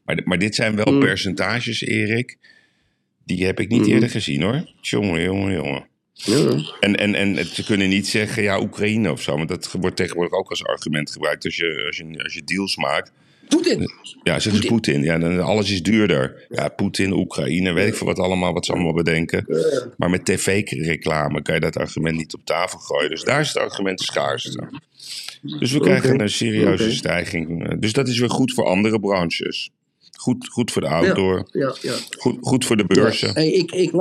Maar, 0.05 0.21
maar 0.25 0.39
dit 0.39 0.55
zijn 0.55 0.77
wel 0.77 0.93
Mm. 0.93 1.01
percentages, 1.01 1.81
Erik, 1.81 2.39
die 3.25 3.47
heb 3.47 3.61
ik 3.61 3.69
niet 3.69 3.81
Mhm. 3.81 3.91
eerder 3.91 4.11
gezien 4.11 4.43
hoor. 4.43 4.71
Jongen, 4.81 5.23
jongen, 5.23 5.53
jongen. 5.53 5.89
Ja. 6.25 6.63
En, 6.81 6.97
en, 6.97 7.15
en 7.15 7.37
het- 7.37 7.49
ze 7.49 7.65
kunnen 7.65 7.89
niet 7.89 8.07
zeggen, 8.09 8.43
ja, 8.43 8.61
Oekraïne 8.61 9.13
of 9.13 9.23
zo. 9.23 9.37
Want 9.37 9.49
dat 9.49 9.73
wordt 9.81 9.97
tegenwoordig 9.97 10.39
ook 10.39 10.51
als 10.51 10.65
argument 10.65 11.11
gebruikt 11.11 11.45
als 11.45 11.57
je, 11.57 11.83
als 11.87 11.97
je, 11.97 12.23
als 12.23 12.35
je 12.35 12.45
deals 12.45 12.77
maakt. 12.77 13.13
Poetin. 13.49 13.91
Ja, 14.23 14.39
zeggen 14.39 14.63
ze 14.63 14.69
Poetin. 14.69 15.03
Ja, 15.03 15.19
dan 15.19 15.41
alles 15.41 15.71
is 15.71 15.83
duurder. 15.83 16.47
Ja, 16.49 16.69
Poetin, 16.69 17.13
Oekraïne, 17.13 17.73
weet 17.73 17.87
ik 17.89 17.95
veel 17.95 18.07
wat 18.07 18.19
allemaal, 18.19 18.53
wat 18.53 18.65
ze 18.67 18.73
allemaal 18.73 18.95
bedenken. 18.95 19.45
Maar 19.97 20.11
met 20.11 20.25
tv-reclame 20.25 21.43
kan 21.43 21.55
je 21.55 21.61
dat 21.61 21.77
argument 21.77 22.17
niet 22.17 22.35
op 22.35 22.41
tafel 22.45 22.79
gooien. 22.79 23.11
Dus 23.11 23.25
daar 23.25 23.41
is 23.41 23.49
het 23.49 23.57
argument 23.57 24.01
schaarste. 24.01 24.69
Dus 25.43 25.73
we 25.73 25.81
krijgen 25.81 26.21
een 26.21 26.29
serieuze 26.31 26.93
stijging. 26.93 27.75
Dus 27.81 27.93
dat 27.93 28.09
is 28.09 28.19
weer 28.19 28.31
goed 28.31 28.53
voor 28.55 28.65
andere 28.65 29.01
branches. 29.01 29.71
Goed, 30.17 30.49
goed 30.49 30.73
voor 30.73 30.83
de 30.83 30.89
outdoor. 30.89 31.49
Ja, 31.51 31.75
ja. 31.81 31.95
Goed, 32.19 32.37
goed 32.41 32.65
voor 32.65 32.77
de 32.77 32.85
beurzen. 32.85 33.33
Hey, 33.35 33.51
ik, 33.53 33.73
ik, 33.73 33.93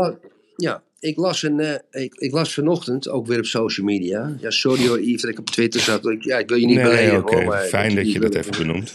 ja, 0.56 0.84
ik, 1.00 1.18
las 1.18 1.44
een, 1.44 1.60
eh, 1.60 2.04
ik, 2.04 2.14
ik 2.16 2.32
las 2.32 2.54
vanochtend 2.54 3.10
ook 3.10 3.28
weer 3.28 3.38
op 3.38 3.46
social 3.46 3.86
media. 3.86 4.36
Ja, 4.40 4.50
sorry 4.50 4.88
hoor, 4.88 5.02
Yves, 5.02 5.22
dat 5.22 5.32
ik 5.32 5.40
op 5.40 5.50
Twitter 5.50 5.82
zat. 5.82 6.06
Ik, 6.06 6.24
ja, 6.24 6.38
ik 6.38 6.50
wil 6.50 6.58
je 6.58 6.66
niet 6.66 6.76
Nee, 6.76 6.86
beledigen 6.86 7.22
hoor. 7.22 7.44
Maar 7.46 7.64
Fijn 7.64 7.96
dat 7.96 8.12
je 8.12 8.20
dat 8.20 8.36
even 8.36 8.58
benoemt. 8.58 8.94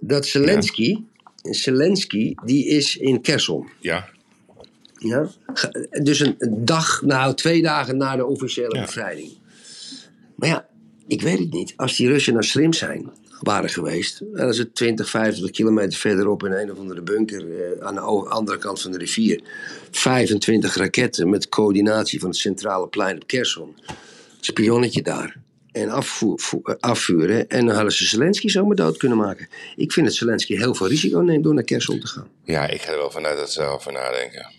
Dat 0.00 0.26
Zelensky, 0.26 0.96
Zelensky, 1.42 2.34
die 2.44 2.66
is 2.66 2.96
in 2.96 3.20
Kherson. 3.20 3.68
Ja, 3.80 4.08
Ja? 4.98 5.28
Dus 6.02 6.20
een, 6.20 6.34
een 6.38 6.64
dag, 6.64 7.02
nou 7.02 7.34
twee 7.34 7.62
dagen 7.62 7.96
na 7.96 8.16
de 8.16 8.26
officiële 8.26 8.74
Ja. 8.74 8.80
bevrijding. 8.84 9.30
Maar 10.36 10.48
ja, 10.48 10.68
ik 11.06 11.22
weet 11.22 11.38
het 11.38 11.52
niet. 11.52 11.72
Als 11.76 11.96
die 11.96 12.08
Russen 12.08 12.32
nou 12.32 12.44
slim 12.44 12.72
zijn, 12.72 13.10
waren 13.40 13.70
geweest. 13.70 14.20
En 14.20 14.28
dan 14.32 14.48
is 14.48 14.58
het 14.58 14.74
20, 14.74 15.10
25 15.10 15.56
kilometer 15.56 15.98
verderop 15.98 16.44
in 16.44 16.52
een 16.52 16.70
of 16.70 16.78
andere 16.78 17.02
bunker 17.02 17.40
eh, 17.40 17.86
aan 17.86 17.94
de 17.94 18.00
andere 18.00 18.58
kant 18.58 18.80
van 18.80 18.92
de 18.92 18.98
rivier. 18.98 19.42
25 19.90 20.74
raketten 20.76 21.30
met 21.30 21.48
coördinatie 21.48 22.20
van 22.20 22.28
het 22.28 22.38
centrale 22.38 22.88
plein 22.88 23.16
op 23.16 23.26
Kherson. 23.26 23.76
Spionnetje 24.40 25.02
daar. 25.02 25.36
En 25.72 25.90
afvoer, 25.90 26.40
eh, 26.64 26.74
afvuren. 26.78 27.48
En 27.48 27.66
dan 27.66 27.74
hadden 27.74 27.92
ze 27.92 28.04
Zelensky 28.04 28.48
zomaar 28.48 28.76
dood 28.76 28.96
kunnen 28.96 29.18
maken. 29.18 29.48
Ik 29.76 29.92
vind 29.92 30.06
dat 30.06 30.14
Zelensky 30.14 30.56
heel 30.56 30.74
veel 30.74 30.88
risico 30.88 31.18
neemt 31.20 31.44
door 31.44 31.54
naar 31.54 31.64
Kherson 31.64 32.00
te 32.00 32.06
gaan. 32.06 32.28
ja 32.44 32.68
ik 32.68 32.82
ga 32.82 32.92
er 32.92 32.98
wel 32.98 33.10
vanuit 33.10 33.38
dat 33.38 33.52
ze 33.52 33.60
erover 33.60 33.92
nadenken. 33.92 34.52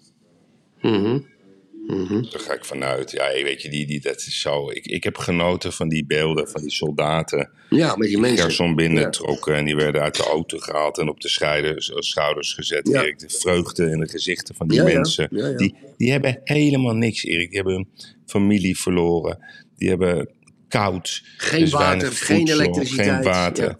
Mhm. 1.98 2.22
Daar 2.32 2.40
ga 2.40 2.54
ik 2.54 2.66
vanuit. 2.66 3.12
Ja, 3.12 3.32
weet 3.44 3.62
je, 3.62 3.70
die, 3.70 3.86
die, 3.88 4.00
dat 4.02 4.16
is 4.18 4.42
zo. 4.42 4.70
Ik, 4.70 4.86
ik 4.86 5.04
heb 5.04 5.18
genoten 5.18 5.74
van 5.74 5.90
die 5.90 6.06
beelden 6.06 6.50
van 6.50 6.62
die 6.62 6.72
soldaten. 6.72 7.50
Ja, 7.70 7.96
met 7.96 8.08
die 8.08 8.18
mensen. 8.20 8.44
Gerson 8.44 8.76
binnentrokken 8.76 9.56
en 9.56 9.66
die 9.66 9.76
werden 9.76 10.02
uit 10.02 10.16
de 10.16 10.24
auto 10.24 10.58
gehaald 10.58 10.98
en 10.98 11.10
op 11.10 11.20
de 11.22 11.30
scheiders, 11.30 11.92
schouders 11.96 12.54
gezet. 12.54 12.88
Ja. 12.88 13.02
Erik, 13.02 13.20
de 13.20 13.30
vreugde 13.30 13.86
in 13.92 14.00
de 14.00 14.08
gezichten 14.10 14.56
van 14.56 14.68
die 14.68 14.78
Ja, 14.82 14.88
ja. 14.88 14.94
mensen. 14.94 15.28
Ja, 15.32 15.48
ja. 15.48 15.58
Die, 15.58 15.76
die 15.98 16.12
hebben 16.12 16.40
helemaal 16.44 16.94
niks, 16.96 17.24
Erik. 17.24 17.48
Die 17.48 17.56
hebben 17.56 17.74
hun 17.76 17.88
familie 18.26 18.78
verloren. 18.80 19.46
Die 19.78 19.90
hebben 19.90 20.30
koud. 20.68 21.22
Geen 21.38 21.60
dus 21.60 21.72
water, 21.72 22.12
geen 22.12 22.48
elektriciteit. 22.48 23.08
Geen 23.10 23.24
water. 23.24 23.64
Ja. 23.66 23.78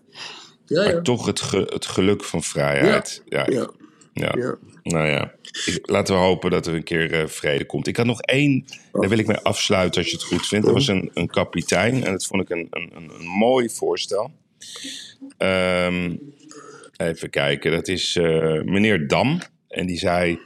Ja, 0.66 0.84
ja. 0.84 0.92
Maar 0.94 1.02
toch 1.02 1.26
het, 1.26 1.42
ge- 1.42 1.70
het 1.74 1.86
geluk 1.86 2.24
van 2.24 2.44
vrijheid. 2.44 3.22
Ja. 3.26 3.46
Ja, 3.50 3.70
Ja. 4.14 4.34
Ja. 4.38 4.58
Nou 4.84 5.08
ja, 5.08 5.32
laten 5.82 6.16
we 6.16 6.22
hopen 6.22 6.52
dat 6.52 6.68
er 6.68 6.74
een 6.74 6.84
keer 6.84 7.14
eh, 7.14 7.28
vrede 7.28 7.66
komt. 7.66 7.88
Ik 7.88 7.98
had 7.98 8.06
nog 8.06 8.22
één, 8.22 8.66
daar 8.92 9.10
wil 9.10 9.18
ik 9.18 9.28
mee 9.28 9.38
afsluiten 9.38 10.02
als 10.02 10.10
je 10.10 10.16
het 10.16 10.26
goed 10.26 10.48
vindt. 10.48 10.66
Dat 10.66 10.76
was 10.76 10.88
een, 10.88 11.12
een 11.14 11.28
kapitein 11.28 12.04
en 12.04 12.12
dat 12.12 12.26
vond 12.26 12.42
ik 12.42 12.50
een, 12.50 12.68
een, 12.70 12.92
een, 12.96 13.12
een 13.20 13.26
mooi 13.26 13.70
voorstel. 13.70 14.32
Ehm, 15.38 16.16
even 16.98 17.30
kijken, 17.30 17.72
dat 17.72 17.88
is 17.88 18.16
eh, 18.16 18.62
meneer 18.62 19.08
Dam. 19.08 19.40
En 19.68 19.86
die 19.86 19.98
zei, 19.98 20.40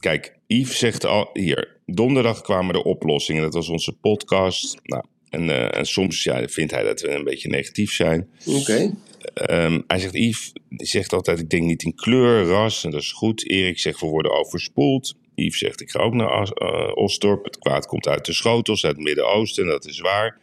kijk, 0.00 0.38
Yves 0.46 0.78
zegt 0.78 1.04
al, 1.04 1.30
hier, 1.32 1.76
donderdag 1.86 2.40
kwamen 2.40 2.74
de 2.74 2.84
oplossingen. 2.84 3.42
Dat 3.42 3.54
was 3.54 3.68
onze 3.68 3.92
podcast. 3.92 4.78
Nou, 4.82 5.04
en, 5.30 5.50
eh, 5.50 5.78
en 5.78 5.86
soms 5.86 6.22
ja, 6.22 6.48
vindt 6.48 6.72
hij 6.72 6.82
dat 6.82 7.00
we 7.00 7.08
een 7.08 7.24
beetje 7.24 7.48
negatief 7.48 7.92
zijn. 7.92 8.28
Oké. 8.46 8.94
Ehm, 9.34 9.80
hij 9.86 9.98
zegt, 9.98 10.14
Yves 10.14 10.52
zegt 10.68 11.12
altijd, 11.12 11.38
ik 11.38 11.50
denk 11.50 11.62
niet 11.64 11.82
in 11.82 11.94
kleur, 11.94 12.44
ras, 12.44 12.84
en 12.84 12.90
dat 12.90 13.00
is 13.00 13.12
goed. 13.12 13.50
Erik 13.50 13.78
zegt, 13.78 14.00
we 14.00 14.06
worden 14.06 14.32
overspoeld. 14.32 15.14
Yves 15.34 15.58
zegt, 15.58 15.80
ik 15.80 15.90
ga 15.90 15.98
ook 15.98 16.14
naar 16.14 16.30
As- 16.30 16.52
eh, 16.52 16.90
Osdorp. 16.94 17.44
Het 17.44 17.58
kwaad 17.58 17.86
komt 17.86 18.08
uit 18.08 18.24
de 18.24 18.32
schotels, 18.32 18.84
uit 18.84 18.96
het 18.96 19.04
Midden-Oosten, 19.04 19.64
en 19.64 19.70
dat 19.70 19.86
is 19.86 20.00
waar. 20.00 20.38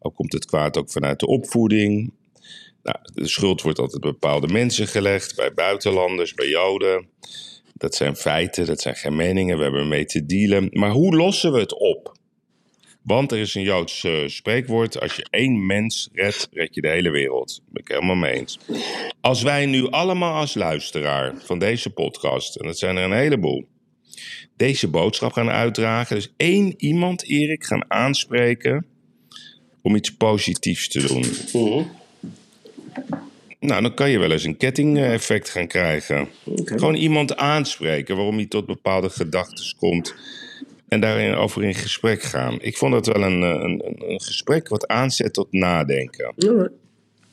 Ook 0.00 0.14
komt 0.14 0.32
het 0.32 0.44
kwaad 0.44 0.76
ook 0.76 0.90
vanuit 0.90 1.20
de 1.20 1.26
opvoeding. 1.26 2.12
Nou, 2.82 2.96
de 3.14 3.28
schuld 3.28 3.62
wordt 3.62 3.78
altijd 3.78 4.00
bij 4.00 4.10
bepaalde 4.10 4.46
mensen 4.46 4.86
gelegd, 4.86 5.36
bij 5.36 5.54
buitenlanders, 5.54 6.34
bij 6.34 6.48
Joden. 6.48 7.06
Dat 7.74 7.94
zijn 7.94 8.16
feiten, 8.16 8.66
dat 8.66 8.80
zijn 8.80 8.94
geen 8.96 9.16
meningen, 9.16 9.56
we 9.56 9.62
hebben 9.62 9.88
mee 9.88 10.04
te 10.04 10.26
dealen. 10.26 10.68
Maar 10.72 10.90
hoe 10.90 11.16
lossen 11.16 11.52
we 11.52 11.58
het 11.58 11.78
op? 11.78 12.16
Want 13.02 13.32
er 13.32 13.38
is 13.38 13.54
een 13.54 13.62
Joods 13.62 14.04
eh, 14.04 14.26
spreekwoord: 14.26 15.00
als 15.00 15.16
je 15.16 15.26
één 15.30 15.66
mens 15.66 16.08
redt, 16.12 16.48
red 16.52 16.74
je 16.74 16.80
de 16.80 16.88
hele 16.88 17.10
wereld. 17.10 17.56
Daar 17.56 17.72
ben 17.72 17.82
ik 17.82 17.88
helemaal 17.88 18.16
mee 18.16 18.32
eens. 18.32 18.58
Als 19.20 19.42
wij 19.42 19.66
nu 19.66 19.90
allemaal 19.90 20.34
als 20.34 20.54
luisteraar 20.54 21.34
van 21.38 21.58
deze 21.58 21.90
podcast, 21.90 22.56
en 22.56 22.66
dat 22.66 22.78
zijn 22.78 22.96
er 22.96 23.04
een 23.04 23.12
heleboel, 23.12 23.64
deze 24.56 24.88
boodschap 24.88 25.32
gaan 25.32 25.50
uitdragen. 25.50 26.16
Dus 26.16 26.32
één 26.36 26.74
iemand, 26.76 27.24
Erik, 27.24 27.64
gaan 27.64 27.90
aanspreken 27.90 28.86
om 29.82 29.96
iets 29.96 30.16
positiefs 30.16 30.88
te 30.88 31.06
doen. 31.06 31.24
Nou, 33.60 33.82
dan 33.82 33.94
kan 33.94 34.10
je 34.10 34.18
wel 34.18 34.30
eens 34.30 34.44
een 34.44 34.56
ketting-effect 34.56 35.50
gaan 35.50 35.66
krijgen. 35.66 36.28
Gewoon 36.64 36.94
iemand 36.94 37.36
aanspreken 37.36 38.16
waarom 38.16 38.36
hij 38.36 38.46
tot 38.46 38.66
bepaalde 38.66 39.10
gedachten 39.10 39.74
komt. 39.78 40.14
En 40.92 41.00
daarin 41.00 41.34
over 41.34 41.64
in 41.64 41.74
gesprek 41.74 42.22
gaan. 42.22 42.58
Ik 42.60 42.76
vond 42.76 42.94
het 42.94 43.06
wel 43.06 43.22
een, 43.22 43.42
een, 43.42 43.82
een 44.10 44.20
gesprek 44.20 44.68
wat 44.68 44.86
aanzet 44.86 45.32
tot 45.32 45.52
nadenken. 45.52 46.32
Alright. 46.38 46.70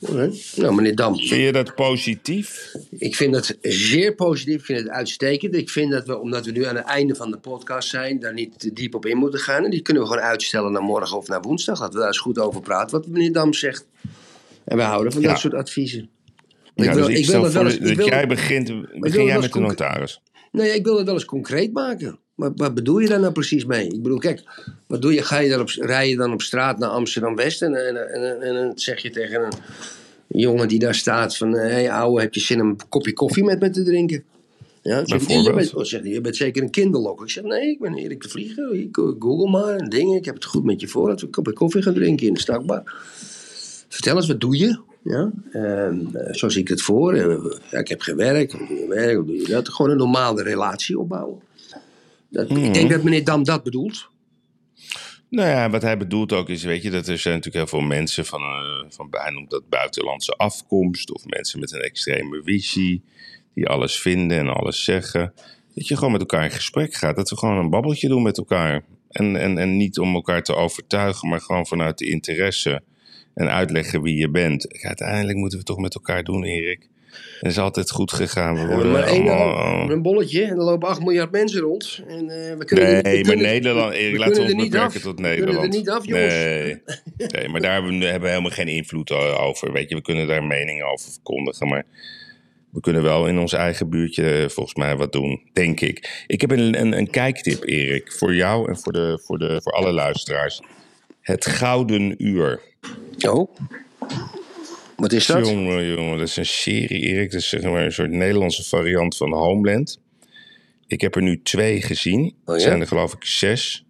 Alright. 0.07 0.57
Nou, 0.57 0.76
meneer 0.76 0.95
Dam. 0.95 1.16
Vind 1.16 1.41
je 1.41 1.51
dat 1.51 1.76
positief? 1.76 2.74
Ik 2.89 3.16
vind 3.16 3.36
het 3.36 3.57
zeer 3.62 4.16
positief. 4.16 4.55
Ik 4.60 4.66
vind 4.66 4.80
het 4.80 4.89
uitstekend. 4.89 5.55
Ik 5.55 5.70
vind 5.70 5.91
dat 5.91 6.05
we, 6.07 6.20
omdat 6.20 6.45
we 6.45 6.51
nu 6.51 6.66
aan 6.66 6.76
het 6.76 6.86
einde 6.86 7.16
van 7.16 7.32
de 7.32 7.38
podcast 7.38 7.89
zijn, 7.89 8.20
daar 8.20 8.34
niet 8.34 8.60
te 8.60 8.74
diep 8.74 8.95
op 8.95 9.05
in 9.05 9.18
moeten 9.18 9.39
gaan. 9.39 9.64
En 9.64 9.70
die 9.72 9.82
kunnen 9.82 10.03
we 10.03 10.10
gewoon 10.10 10.24
uitstellen 10.24 10.72
naar 10.72 10.82
morgen 10.82 11.18
of 11.18 11.28
naar 11.28 11.41
woensdag. 11.41 11.80
Laten 11.80 11.93
we 11.93 11.99
daar 11.99 12.07
eens 12.07 12.20
goed 12.20 12.39
over 12.39 12.62
praten, 12.62 12.97
wat 12.99 13.07
meneer 13.07 13.34
Dam 13.34 13.53
zegt. 13.53 13.88
En 14.66 14.78
wij 14.78 14.86
houden 14.86 15.12
van 15.14 15.22
Ja. 15.22 15.28
dat 15.28 15.39
soort 15.39 15.53
adviezen. 15.53 16.10
Ja, 16.76 16.93
dus 16.93 17.07
ik 17.07 17.16
het 17.16 17.26
voor 17.26 17.51
wel 17.51 17.66
eens- 17.66 17.80
dat 17.80 17.95
wil- 17.95 18.07
jij 18.07 18.28
begint, 18.28 18.68
wil 18.68 18.86
begin 18.99 19.26
jij 19.26 19.39
met 19.39 19.53
de 19.53 19.60
notaris. 19.60 20.22
Nee, 20.51 20.72
ik 20.74 20.84
wil 20.86 20.95
het 20.97 21.05
wel 21.05 21.14
eens 21.14 21.26
concreet 21.26 21.74
maken. 21.74 22.20
Maar 22.40 22.52
wat 22.56 22.74
bedoel 22.74 23.00
je 23.00 23.08
daar 23.08 23.20
nou 23.20 23.34
precies 23.34 23.66
mee? 23.66 23.88
Ik 23.88 24.02
bedoel, 24.02 24.18
kijk, 24.18 24.44
wat 24.88 25.02
doe 25.02 25.14
je? 25.14 25.22
Ga 25.22 25.38
je 25.40 25.50
dan 25.50 25.62
op, 25.62 25.70
rij 25.70 26.10
je 26.10 26.16
dan 26.16 26.34
op 26.34 26.42
straat 26.42 26.80
naar 26.80 26.90
Amsterdam-West 26.90 27.62
en, 27.62 27.88
en, 27.88 28.14
en, 28.14 28.42
en 28.42 28.54
dan 28.54 28.72
zeg 28.76 29.02
je 29.02 29.10
tegen 29.10 29.44
een 29.44 29.52
jongen 30.28 30.68
die 30.68 30.80
daar 30.80 30.96
staat 30.96 31.38
van... 31.38 31.52
Hé 31.52 31.70
hey, 31.70 31.92
ouwe, 31.92 32.22
heb 32.22 32.34
je 32.34 32.40
zin 32.40 32.62
om 32.62 32.68
een 32.68 32.80
kopje 32.90 33.14
koffie 33.14 33.44
met 33.44 33.60
me 33.60 33.70
te 33.70 33.84
drinken? 33.84 34.24
Ja, 34.82 35.04
hij, 35.06 35.42
je, 35.42 35.54
bent, 35.54 35.74
oh, 35.74 35.86
je 35.86 36.22
bent 36.22 36.36
zeker 36.36 36.64
een 36.64 36.70
kinderlok. 36.70 37.22
Ik 37.22 37.30
zeg, 37.30 37.44
nee, 37.44 37.70
ik 37.70 37.80
ben 37.80 37.94
Erik 37.94 38.22
de 38.22 38.30
Vlieger. 38.30 38.74
Ik, 38.74 38.98
eh, 38.98 39.04
Google 39.20 39.50
maar 39.50 39.76
en 39.76 39.90
dingen. 39.90 40.18
Ik 40.18 40.26
heb 40.26 40.36
het 40.36 40.46
goed 40.46 40.64
met 40.64 40.82
je 40.82 40.88
voor. 40.88 41.08
Laten 41.08 41.20
we 41.20 41.26
een 41.26 41.32
kopje 41.32 41.54
koffie 41.54 41.82
gaan 41.82 41.94
drinken 41.94 42.28
in 42.28 42.34
de 42.34 42.40
stakbar. 42.40 42.84
Vertel 43.88 44.16
eens, 44.16 44.28
wat 44.28 44.42
doe 44.42 44.58
je? 44.58 44.80
Ja, 45.02 45.32
ehm, 45.52 46.16
eh, 46.16 46.34
zo 46.34 46.50
zie 46.50 46.62
ik 46.62 46.68
het 46.68 46.82
voor. 46.82 47.14
Eh, 47.14 47.54
ja, 47.72 47.80
ik 47.80 47.88
heb 47.88 48.02
geen 48.02 48.16
werk. 48.16 48.52
Hoe 48.52 49.26
doe 49.26 49.38
je 49.38 49.48
dat? 49.48 49.70
Gewoon 49.70 49.92
een 49.92 49.98
normale 49.98 50.44
relatie 50.44 51.00
opbouwen. 51.00 51.40
Dat, 52.30 52.50
Ik 52.50 52.74
denk 52.74 52.90
dat 52.90 53.04
meneer 53.04 53.24
Dam 53.24 53.44
dat 53.44 53.64
bedoelt. 53.64 54.10
Nou 55.30 55.50
ja, 55.50 55.70
wat 55.70 55.82
hij 55.82 55.98
bedoelt 55.98 56.34
ook 56.34 56.50
is, 56.50 56.64
weet 56.64 56.84
je, 56.84 56.90
dat 56.90 57.08
er 57.08 57.18
zijn 57.18 57.36
natuurlijk 57.36 57.70
heel 57.70 57.80
veel 57.80 57.88
mensen 57.88 58.26
van, 58.26 58.42
eh, 58.42 58.86
van 58.90 59.08
hij 59.12 59.32
noemt 59.32 59.50
dat 59.50 59.70
buitenlandse 59.70 60.32
afkomst, 60.32 61.12
of 61.12 61.26
mensen 61.26 61.60
met 61.60 61.72
een 61.72 61.82
extreme 61.82 62.42
visie, 62.44 63.04
die 63.54 63.68
alles 63.68 64.00
vinden 64.00 64.38
en 64.38 64.48
alles 64.48 64.84
zeggen. 64.84 65.34
Dat 65.76 65.88
je 65.88 65.96
gewoon 65.96 66.12
met 66.12 66.22
elkaar 66.22 66.44
in 66.44 66.52
gesprek 66.52 66.94
gaat, 66.94 67.16
dat 67.16 67.30
we 67.30 67.38
gewoon 67.38 67.58
een 67.58 67.70
babbeltje 67.70 68.08
doen 68.08 68.22
met 68.22 68.38
elkaar. 68.38 68.84
En, 69.10 69.36
en, 69.36 69.58
en 69.58 69.78
niet 69.78 70.00
om 70.00 70.14
elkaar 70.14 70.44
te 70.44 70.56
overtuigen, 70.56 71.30
maar 71.30 71.42
gewoon 71.42 71.68
vanuit 71.68 71.98
de 71.98 72.10
interesse 72.10 72.82
en 73.34 73.50
uitleggen 73.50 74.02
wie 74.02 74.16
je 74.16 74.30
bent. 74.30 74.84
Uiteindelijk 74.84 75.38
moeten 75.38 75.60
we 75.60 75.66
toch 75.66 75.78
met 75.78 75.96
elkaar 75.96 76.24
doen, 76.24 76.44
Erik. 76.44 76.90
Het 77.39 77.51
is 77.51 77.57
altijd 77.57 77.91
goed 77.91 78.11
gegaan. 78.13 78.55
We 78.55 78.74
worden 78.74 78.91
maar 78.91 79.03
één 79.03 79.28
allemaal... 79.30 79.89
een 79.89 80.01
bolletje 80.01 80.43
en 80.43 80.49
er 80.49 80.63
lopen 80.63 80.88
8 80.88 80.99
miljard 81.01 81.32
mensen 81.32 81.61
rond. 81.61 82.01
En, 82.07 82.30
eh, 82.30 82.55
we 82.57 82.65
kunnen 82.65 82.86
er- 82.86 82.95
we 82.95 83.01
Nee, 83.01 83.13
maar 83.13 83.24
kunnen- 83.24 83.45
Nederland, 83.45 83.93
Erik, 83.93 84.11
we 84.11 84.17
laten 84.20 84.36
we 84.36 84.41
ons 84.41 84.49
er 84.49 84.55
niet 84.55 84.70
beperken 84.72 84.95
af. 84.95 85.01
tot 85.01 85.03
We 85.20 85.22
kunnen 85.22 85.32
er 85.32 85.45
Nederland. 85.45 85.74
niet 85.74 85.89
af, 85.89 86.05
jongens. 86.05 86.34
Nee. 86.34 86.82
nee, 87.17 87.47
maar 87.49 87.61
daar 87.61 87.74
hebben 87.74 87.99
we, 87.99 88.05
hebben 88.05 88.22
we 88.22 88.30
helemaal 88.30 88.51
geen 88.51 88.67
invloed 88.67 89.11
over. 89.11 89.72
Weet 89.72 89.89
je, 89.89 89.95
we 89.95 90.01
kunnen 90.01 90.28
daar 90.28 90.43
meningen 90.43 90.86
over 90.91 91.11
verkondigen, 91.11 91.67
maar 91.67 91.84
we 92.70 92.80
kunnen 92.80 93.03
wel 93.03 93.28
in 93.28 93.39
ons 93.39 93.53
eigen 93.53 93.89
buurtje 93.89 94.24
eh, 94.43 94.49
volgens 94.49 94.76
mij 94.76 94.95
wat 94.95 95.11
doen, 95.11 95.41
denk 95.53 95.80
ik. 95.82 96.24
Ik 96.28 96.41
heb 96.41 96.51
een, 96.51 96.80
een, 96.80 96.97
een 96.97 97.09
kijktip, 97.09 97.63
Erik, 97.63 98.11
voor 98.11 98.36
jou 98.36 98.70
en 98.70 98.78
voor, 98.78 98.91
de, 98.93 99.20
voor, 99.26 99.38
de, 99.39 99.59
voor 99.63 99.72
alle 99.74 99.91
luisteraars. 99.91 100.61
Het 101.22 101.45
Gouden 101.45 102.26
Uur. 102.26 102.59
Oh. 103.28 103.49
Wat 105.00 105.12
is 105.12 105.26
dat? 105.26 105.47
Jongen, 105.47 105.86
jongen, 105.86 106.18
dat 106.18 106.28
is 106.28 106.38
een 106.38 106.45
serie, 106.45 107.02
Erik. 107.02 107.32
Dat 107.32 107.39
is 107.41 107.50
zeg 107.50 107.62
maar 107.62 107.86
een 107.86 107.91
soort 107.91 108.12
Nederlandse 108.12 108.64
variant 108.64 109.18
van 109.18 109.34
Homeland. 109.34 110.00
Ik 110.88 111.02
heb 111.02 111.16
er 111.16 111.22
nu 111.22 111.41
twee 111.41 111.82
gezien. 111.82 112.22
Oh 112.26 112.32
ja? 112.45 112.54
Er 112.54 112.60
zijn 112.60 112.82
er 112.82 112.88
geloof 112.88 113.14
ik 113.14 113.24
zes. 113.26 113.86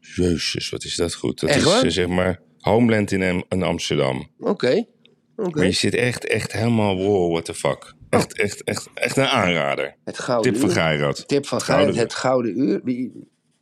Jezus, 0.00 0.68
wat 0.70 0.84
is 0.84 0.96
dat 0.96 1.14
goed. 1.14 1.40
Dat 1.40 1.50
Echt 1.50 1.66
is 1.66 1.82
eh, 1.82 1.90
zeg 1.90 2.06
maar 2.06 2.40
Homeland 2.58 3.12
in, 3.12 3.22
Am- 3.22 3.44
in 3.48 3.62
Amsterdam. 3.62 4.30
Oké. 4.38 4.84
Maar 5.36 5.64
je 5.64 5.72
zit 5.72 5.94
echt, 5.94 6.26
echt 6.26 6.52
helemaal, 6.52 6.96
wow, 6.96 7.30
what 7.32 7.44
the 7.44 7.54
fuck. 7.54 7.94
Echt, 8.10 8.38
echt, 8.38 8.64
echt, 8.64 8.88
echt 8.94 9.16
een 9.16 9.26
aanrader. 9.26 9.96
Het 10.04 10.18
gouden 10.18 10.52
Tip 10.52 10.60
van. 10.60 10.70
Geirat. 10.70 11.28
Tip 11.28 11.46
van 11.46 11.60
Geirat, 11.60 11.96
het 11.96 12.14
gouden 12.14 12.60
uur. 12.60 12.80
Wie? 12.84 13.12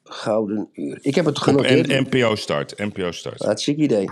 Gouden 0.09 0.69
uur. 0.75 0.99
Ik 1.03 1.15
heb 1.15 1.25
het 1.25 1.39
genoteerd. 1.39 1.89
En 1.89 2.03
NPO 2.03 2.35
Start, 2.35 2.79
NPO 2.79 3.11
Start. 3.11 3.43
Hartstikke 3.43 3.83
idee. 3.83 4.09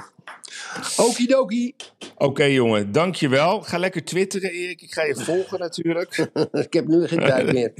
Okidoki. 0.96 1.74
Oké 2.16 2.44
jongen, 2.44 2.92
dankjewel. 2.92 3.60
Ga 3.62 3.78
lekker 3.78 4.04
twitteren 4.04 4.50
Erik. 4.50 4.82
Ik 4.82 4.92
ga 4.92 5.02
je 5.02 5.14
volgen 5.16 5.58
natuurlijk. 5.58 6.28
Ik 6.66 6.72
heb 6.72 6.86
nu 6.86 7.06
geen 7.06 7.18
tijd 7.30 7.52
meer. 7.52 7.72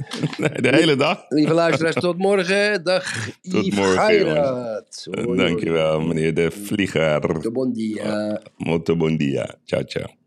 De 0.61 0.69
hele 0.71 0.95
dag. 0.95 1.25
Lieve 1.29 1.53
luisteraars, 1.53 1.95
tot 1.95 2.17
morgen. 2.17 2.83
Dag 2.83 3.29
Tot 3.41 3.65
Yves 3.65 3.79
morgen. 3.79 3.97
Hoi, 3.97 4.23
hoi. 4.23 5.37
Dankjewel 5.37 6.01
meneer 6.01 6.33
de 6.33 6.51
vlieger. 6.51 7.41
De 7.41 7.51
bon 7.51 7.73
dia. 7.73 8.41
Molto 8.57 8.95
bon 8.95 9.17
dia. 9.17 9.55
Ciao, 9.65 9.83
ciao. 9.83 10.26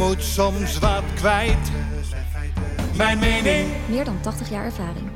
moet 0.00 0.22
soms 0.22 0.78
wat 0.78 1.02
kwijt. 1.14 1.70
Mijn 2.96 3.18
mening. 3.18 3.68
Meer 3.88 4.04
dan 4.04 4.20
80 4.20 4.50
jaar 4.50 4.64
ervaring. 4.64 5.09